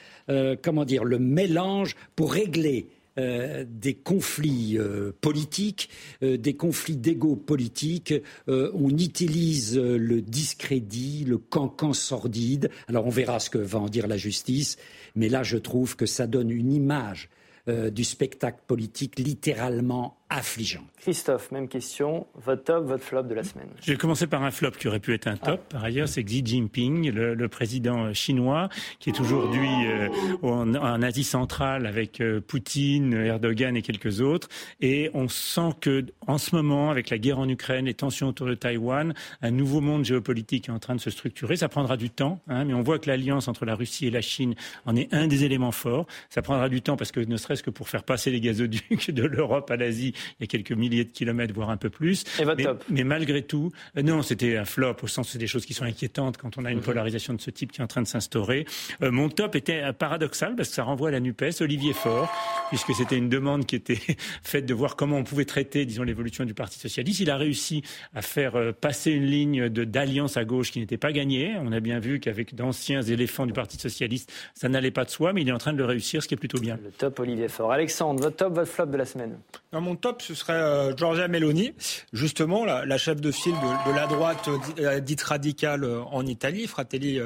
comment 0.62 0.84
dire, 0.84 1.03
le 1.03 1.18
mélange 1.18 1.96
pour 2.14 2.32
régler 2.32 2.86
euh, 3.18 3.66
des 3.68 3.92
conflits 3.92 4.78
euh, 4.78 5.12
politiques, 5.20 5.90
euh, 6.22 6.38
des 6.38 6.54
conflits 6.54 6.96
d'ego 6.96 7.36
politiques. 7.36 8.14
on 8.48 8.88
utilise 8.88 9.78
le 9.78 10.22
discrédit, 10.22 11.24
le 11.26 11.36
cancan 11.36 11.92
sordide. 11.92 12.70
Alors 12.88 13.06
on 13.06 13.10
verra 13.10 13.38
ce 13.38 13.50
que 13.50 13.58
va 13.58 13.80
en 13.80 13.88
dire 13.88 14.06
la 14.06 14.16
justice, 14.16 14.78
mais 15.14 15.28
là 15.28 15.42
je 15.42 15.58
trouve 15.58 15.96
que 15.96 16.06
ça 16.06 16.26
donne 16.26 16.50
une 16.50 16.72
image 16.72 17.28
du 17.66 18.02
spectacle 18.02 18.60
politique 18.66 19.18
littéralement 19.18 20.18
affligeant. 20.36 20.84
Christophe, 21.00 21.50
même 21.50 21.68
question. 21.68 22.26
Votre 22.34 22.64
top, 22.64 22.84
votre 22.86 23.02
flop 23.02 23.24
de 23.24 23.34
la 23.34 23.42
semaine 23.42 23.68
Je 23.82 23.92
vais 23.92 23.98
commencer 23.98 24.26
par 24.26 24.42
un 24.42 24.50
flop 24.50 24.70
qui 24.72 24.88
aurait 24.88 25.00
pu 25.00 25.12
être 25.14 25.26
un 25.26 25.36
top. 25.36 25.60
Par 25.68 25.82
ailleurs, 25.82 26.08
c'est 26.08 26.22
Xi 26.22 26.42
Jinping, 26.44 27.10
le, 27.10 27.48
président 27.48 28.12
chinois, 28.14 28.68
qui 28.98 29.10
est 29.10 29.20
aujourd'hui 29.20 29.68
euh, 29.86 30.08
en, 30.42 31.02
Asie 31.02 31.24
centrale 31.24 31.86
avec 31.86 32.20
euh, 32.20 32.40
Poutine, 32.40 33.14
Erdogan 33.14 33.76
et 33.76 33.82
quelques 33.82 34.20
autres. 34.20 34.48
Et 34.80 35.10
on 35.14 35.28
sent 35.28 35.70
que, 35.80 36.06
en 36.26 36.38
ce 36.38 36.54
moment, 36.54 36.90
avec 36.90 37.10
la 37.10 37.18
guerre 37.18 37.38
en 37.38 37.48
Ukraine, 37.48 37.86
les 37.86 37.94
tensions 37.94 38.28
autour 38.28 38.46
de 38.46 38.54
Taïwan, 38.54 39.14
un 39.42 39.50
nouveau 39.50 39.80
monde 39.80 40.04
géopolitique 40.04 40.68
est 40.68 40.72
en 40.72 40.78
train 40.78 40.94
de 40.94 41.00
se 41.00 41.10
structurer. 41.10 41.56
Ça 41.56 41.68
prendra 41.68 41.96
du 41.96 42.10
temps, 42.10 42.40
hein, 42.48 42.64
mais 42.64 42.74
on 42.74 42.82
voit 42.82 42.98
que 42.98 43.08
l'alliance 43.08 43.48
entre 43.48 43.64
la 43.64 43.74
Russie 43.74 44.06
et 44.06 44.10
la 44.10 44.22
Chine 44.22 44.54
en 44.86 44.96
est 44.96 45.12
un 45.12 45.26
des 45.26 45.44
éléments 45.44 45.72
forts. 45.72 46.06
Ça 46.30 46.42
prendra 46.42 46.68
du 46.68 46.80
temps 46.80 46.96
parce 46.96 47.12
que, 47.12 47.20
ne 47.20 47.36
serait-ce 47.36 47.62
que 47.62 47.70
pour 47.70 47.88
faire 47.88 48.04
passer 48.04 48.30
les 48.30 48.40
gazoducs 48.40 49.10
de 49.10 49.24
l'Europe 49.24 49.70
à 49.70 49.76
l'Asie, 49.76 50.14
il 50.38 50.42
y 50.42 50.44
a 50.44 50.46
quelques 50.46 50.72
milliers 50.72 51.04
de 51.04 51.10
kilomètres, 51.10 51.54
voire 51.54 51.70
un 51.70 51.76
peu 51.76 51.90
plus. 51.90 52.24
Et 52.38 52.44
votre 52.44 52.56
mais, 52.56 52.64
top 52.64 52.84
mais 52.88 53.04
malgré 53.04 53.42
tout, 53.42 53.70
euh, 53.96 54.02
non, 54.02 54.22
c'était 54.22 54.56
un 54.56 54.64
flop 54.64 54.96
au 55.02 55.06
sens 55.06 55.30
c'est 55.30 55.38
des 55.38 55.46
choses 55.46 55.66
qui 55.66 55.74
sont 55.74 55.84
inquiétantes 55.84 56.36
quand 56.36 56.58
on 56.58 56.64
a 56.64 56.70
une 56.70 56.78
mhm. 56.78 56.84
polarisation 56.84 57.34
de 57.34 57.40
ce 57.40 57.50
type 57.50 57.72
qui 57.72 57.80
est 57.80 57.84
en 57.84 57.88
train 57.88 58.02
de 58.02 58.06
s'instaurer. 58.06 58.66
Euh, 59.02 59.10
mon 59.10 59.28
top 59.28 59.56
était 59.56 59.82
euh, 59.82 59.92
paradoxal 59.92 60.56
parce 60.56 60.68
que 60.68 60.74
ça 60.74 60.84
renvoie 60.84 61.08
à 61.08 61.12
la 61.12 61.20
NUPES, 61.20 61.60
Olivier 61.60 61.92
Faure, 61.92 62.30
puisque 62.68 62.94
c'était 62.94 63.16
une 63.16 63.28
demande 63.28 63.66
qui 63.66 63.76
était 63.76 63.98
faite 64.42 64.66
de 64.66 64.74
voir 64.74 64.96
comment 64.96 65.16
on 65.16 65.24
pouvait 65.24 65.44
traiter, 65.44 65.86
disons, 65.86 66.02
l'évolution 66.02 66.44
du 66.44 66.54
Parti 66.54 66.78
socialiste. 66.78 67.20
Il 67.20 67.30
a 67.30 67.36
réussi 67.36 67.82
à 68.14 68.22
faire 68.22 68.74
passer 68.80 69.10
une 69.10 69.26
ligne 69.26 69.68
d'alliance 69.68 70.36
à 70.36 70.44
gauche 70.44 70.70
qui 70.70 70.80
n'était 70.80 70.96
pas 70.96 71.12
gagnée. 71.12 71.54
On 71.60 71.72
a 71.72 71.80
bien 71.80 71.98
vu 71.98 72.20
qu'avec 72.20 72.54
d'anciens 72.54 73.02
éléphants 73.02 73.46
du 73.46 73.52
Parti 73.52 73.78
socialiste, 73.78 74.32
ça 74.54 74.68
n'allait 74.68 74.90
pas 74.90 75.04
de 75.04 75.10
soi, 75.10 75.32
mais 75.32 75.42
il 75.42 75.48
est 75.48 75.52
en 75.52 75.58
train 75.58 75.72
de 75.72 75.78
le 75.78 75.84
réussir, 75.84 76.22
ce 76.22 76.28
qui 76.28 76.34
est 76.34 76.36
plutôt 76.36 76.58
bien. 76.58 76.78
Le 76.82 76.90
top 76.90 77.18
Olivier 77.20 77.48
Faure. 77.48 77.72
Alexandre, 77.72 78.22
votre 78.22 78.36
top, 78.36 78.54
votre 78.54 78.70
flop 78.70 78.86
de 78.86 78.96
la 78.96 79.04
semaine? 79.04 79.38
Non, 79.72 79.80
Mon 79.80 79.96
top, 79.96 80.11
ce 80.20 80.34
serait 80.34 80.52
euh, 80.52 80.96
Giorgia 80.96 81.28
Meloni, 81.28 81.72
justement 82.12 82.64
la, 82.64 82.98
chef 82.98 83.20
de 83.20 83.30
file 83.30 83.54
de, 83.86 83.92
la 83.94 84.06
droite 84.06 84.48
euh, 84.78 85.00
dite 85.00 85.22
radicale 85.22 85.84
euh, 85.84 86.02
en 86.10 86.26
Italie, 86.26 86.66
Fratelli 86.66 87.20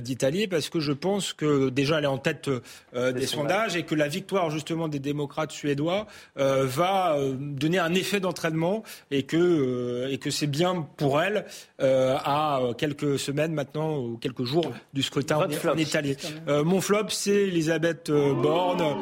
d'Italie, 0.00 0.46
parce 0.46 0.68
que 0.68 0.80
je 0.80 0.92
pense 0.92 1.32
que 1.32 1.68
déjà 1.68 1.98
elle 1.98 2.04
est 2.04 2.08
en 2.08 2.18
tête 2.18 2.50
des, 2.94 3.26
sondages 3.26 3.76
et 3.76 3.84
que 3.84 3.94
la 3.94 4.08
victoire 4.08 4.50
justement 4.50 4.88
des 4.88 4.98
démocrates 4.98 5.52
suédois 5.52 6.06
va 6.36 7.16
donner 7.38 7.78
un 7.78 7.94
effet 7.94 8.20
d'entraînement 8.20 8.82
et 9.10 9.24
que 9.24 10.08
et 10.10 10.18
que 10.18 10.30
c'est 10.30 10.46
bien 10.46 10.86
pour 10.96 11.20
elle 11.22 11.44
à 11.78 12.60
quelques 12.76 13.18
semaines 13.18 13.52
maintenant 13.52 13.98
ou 13.98 14.16
quelques 14.18 14.44
jours 14.44 14.72
du 14.92 15.02
scrutin 15.02 15.38
en, 15.38 15.76
Italie. 15.76 16.16
mon 16.46 16.80
flop, 16.80 17.08
c'est 17.08 17.48
Elisabeth 17.48 18.10
Borne 18.10 18.96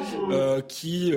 qui 0.67 1.13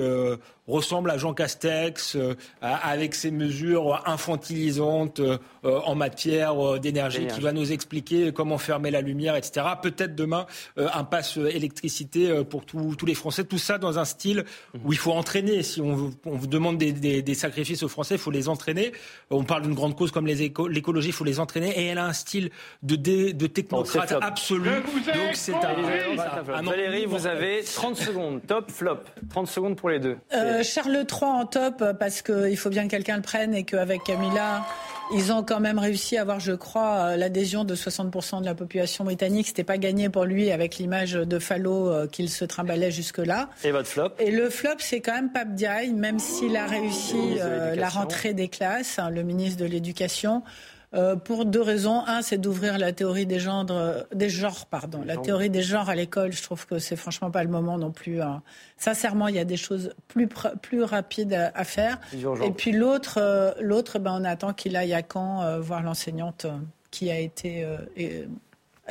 ressemble 0.67 1.11
à 1.11 1.17
Jean 1.17 1.33
Castex 1.33 1.92
euh, 2.15 2.35
avec 2.61 3.15
ses 3.15 3.31
mesures 3.31 4.01
infantilisantes 4.05 5.19
euh, 5.19 5.37
en 5.63 5.95
matière 5.95 6.65
euh, 6.65 6.79
d'énergie 6.79 7.27
qui 7.27 7.41
va 7.41 7.51
nous 7.51 7.71
expliquer 7.71 8.31
comment 8.31 8.57
fermer 8.57 8.91
la 8.91 9.01
lumière, 9.01 9.35
etc. 9.35 9.65
Peut-être 9.81 10.15
demain 10.15 10.45
un 10.77 11.03
pass 11.03 11.37
électricité 11.37 12.43
pour 12.49 12.65
tous 12.65 13.05
les 13.05 13.15
Français. 13.15 13.43
Tout 13.43 13.57
ça 13.57 13.77
dans 13.77 13.99
un 13.99 14.05
style 14.05 14.45
où 14.83 14.93
il 14.93 14.99
faut 14.99 15.11
entraîner. 15.11 15.63
Si 15.63 15.81
on, 15.81 16.11
vous 16.25 16.47
demande 16.47 16.77
des, 16.77 17.33
sacrifices 17.33 17.83
aux 17.83 17.87
Français, 17.87 18.15
il 18.15 18.19
faut 18.19 18.31
les 18.31 18.49
entraîner. 18.49 18.91
On 19.29 19.43
parle 19.43 19.63
d'une 19.63 19.73
grande 19.73 19.95
cause 19.95 20.11
comme 20.11 20.27
l'écologie, 20.27 21.09
il 21.09 21.13
faut 21.13 21.23
les 21.23 21.39
entraîner. 21.39 21.69
Et 21.79 21.85
elle 21.87 21.97
a 21.97 22.05
un 22.05 22.13
style 22.13 22.49
de, 22.81 22.95
de 22.95 23.47
technocrate 23.47 24.13
absolu. 24.21 24.69
Donc 24.69 25.33
c'est 25.33 25.53
un, 25.53 26.61
Valérie, 26.63 27.05
vous 27.05 27.27
avez 27.27 27.63
30 27.63 27.95
secondes. 27.95 28.41
Top, 28.47 28.71
flop. 28.71 28.99
30 29.29 29.47
secondes 29.47 29.75
pour 29.75 29.89
les 29.89 29.99
deux. 29.99 30.17
Euh, 30.33 30.63
Charles 30.63 31.05
III 31.09 31.29
en 31.29 31.45
top 31.45 31.82
parce 31.91 32.21
qu'il 32.21 32.55
faut 32.55 32.69
bien 32.69 32.85
que 32.85 32.91
quelqu'un 32.91 33.17
le 33.17 33.21
prenne 33.21 33.53
et 33.53 33.63
qu'avec 33.63 34.03
Camilla, 34.03 34.65
ils 35.13 35.33
ont 35.33 35.43
quand 35.43 35.59
même 35.59 35.79
réussi 35.79 36.17
à 36.17 36.21
avoir, 36.21 36.39
je 36.39 36.53
crois, 36.53 36.95
euh, 36.95 37.17
l'adhésion 37.17 37.65
de 37.65 37.75
60% 37.75 38.39
de 38.39 38.45
la 38.45 38.55
population 38.55 39.03
britannique. 39.03 39.47
C'était 39.47 39.65
pas 39.65 39.77
gagné 39.77 40.09
pour 40.09 40.23
lui 40.23 40.51
avec 40.51 40.77
l'image 40.77 41.13
de 41.13 41.39
Fallot 41.39 41.89
euh, 41.89 42.07
qu'il 42.07 42.29
se 42.29 42.45
trimballait 42.45 42.91
jusque-là. 42.91 43.49
Et 43.63 43.71
votre 43.71 43.87
flop? 43.89 44.09
Et 44.19 44.31
le 44.31 44.49
flop, 44.49 44.75
c'est 44.79 45.01
quand 45.01 45.13
même 45.13 45.31
Pape 45.31 45.53
Diaye, 45.55 45.91
même 45.91 46.19
s'il 46.19 46.55
a 46.55 46.65
réussi 46.65 47.35
la 47.75 47.89
rentrée 47.89 48.33
des 48.33 48.47
classes, 48.47 48.99
hein, 48.99 49.09
le 49.09 49.23
ministre 49.23 49.59
de 49.59 49.65
l'Éducation. 49.65 50.43
Euh, 50.93 51.15
pour 51.15 51.45
deux 51.45 51.61
raisons. 51.61 52.03
Un, 52.05 52.21
c'est 52.21 52.37
d'ouvrir 52.37 52.77
la 52.77 52.91
théorie 52.91 53.25
des 53.25 53.39
genres, 53.39 53.65
des 54.13 54.29
genres, 54.29 54.67
pardon, 54.67 55.01
la 55.05 55.17
théorie 55.17 55.49
des 55.49 55.63
genres 55.63 55.89
à 55.89 55.95
l'école. 55.95 56.31
Je 56.31 56.43
trouve 56.43 56.67
que 56.67 56.77
c'est 56.77 56.95
franchement 56.95 57.31
pas 57.31 57.43
le 57.43 57.49
moment 57.49 57.77
non 57.77 57.91
plus. 57.91 58.21
Hein. 58.21 58.43
Sincèrement, 58.77 59.27
il 59.27 59.35
y 59.35 59.39
a 59.39 59.45
des 59.45 59.57
choses 59.57 59.93
plus 60.07 60.27
plus 60.61 60.83
rapides 60.83 61.33
à, 61.33 61.63
faire. 61.63 61.99
Et 62.43 62.51
puis 62.51 62.71
l'autre, 62.71 63.17
euh, 63.17 63.51
l'autre, 63.59 63.97
ben 63.97 64.17
on 64.19 64.23
attend 64.23 64.53
qu'il 64.53 64.75
aille 64.75 64.93
à 64.93 65.01
Caen 65.01 65.41
euh, 65.41 65.59
voir 65.59 65.81
l'enseignante 65.81 66.45
qui 66.91 67.09
a 67.09 67.17
été 67.17 67.65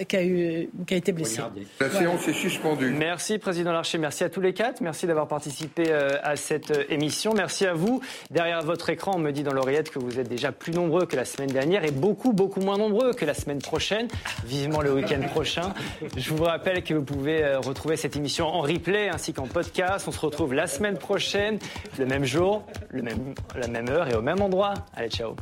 qui 0.09 0.17
a, 0.17 0.25
eu, 0.25 0.71
qui 0.87 0.95
a 0.95 0.97
été 0.97 1.13
blessé. 1.13 1.43
La 1.79 1.91
séance 1.91 2.27
est 2.27 2.33
suspendue. 2.33 2.91
Merci, 2.93 3.39
Président 3.39 3.73
Larcher. 3.73 3.99
Merci 3.99 4.25
à 4.25 4.31
tous 4.31 4.41
les 4.41 4.55
quatre. 4.55 4.81
Merci 4.81 5.07
d'avoir 5.07 5.29
participé 5.29 5.85
euh, 5.89 6.17
à 6.23 6.37
cette 6.37 6.71
euh, 6.71 6.85
émission. 6.89 7.35
Merci 7.35 7.67
à 7.67 7.75
vous. 7.75 8.01
Derrière 8.31 8.63
votre 8.63 8.89
écran, 8.89 9.13
on 9.17 9.19
me 9.19 9.33
dit 9.33 9.43
dans 9.43 9.53
l'oreillette 9.53 9.91
que 9.91 9.99
vous 9.99 10.19
êtes 10.19 10.29
déjà 10.29 10.51
plus 10.51 10.73
nombreux 10.73 11.05
que 11.05 11.15
la 11.15 11.27
semaine 11.27 11.51
dernière 11.51 11.85
et 11.85 11.91
beaucoup, 11.91 12.33
beaucoup 12.33 12.61
moins 12.61 12.79
nombreux 12.79 13.13
que 13.13 13.27
la 13.27 13.35
semaine 13.35 13.61
prochaine. 13.61 14.09
Vivement 14.47 14.81
le 14.81 14.95
week-end 14.95 15.21
prochain. 15.29 15.75
Je 16.17 16.33
vous 16.33 16.45
rappelle 16.45 16.83
que 16.83 16.95
vous 16.95 17.05
pouvez 17.05 17.45
euh, 17.45 17.61
retrouver 17.61 17.99
cette 17.99 18.17
émission 18.17 18.47
en 18.47 18.63
replay 18.63 19.11
ainsi 19.11 19.35
qu'en 19.35 19.47
podcast. 19.47 20.09
On 20.09 20.13
se 20.13 20.21
retrouve 20.21 20.55
la 20.55 20.69
semaine 20.69 20.97
prochaine, 20.97 21.59
le 21.99 22.07
même 22.07 22.25
jour, 22.25 22.65
le 22.89 23.03
même, 23.03 23.35
la 23.55 23.69
même 23.69 23.91
heure 23.91 24.09
et 24.09 24.15
au 24.15 24.23
même 24.23 24.41
endroit. 24.41 24.73
Allez, 24.95 25.11
ciao. 25.11 25.37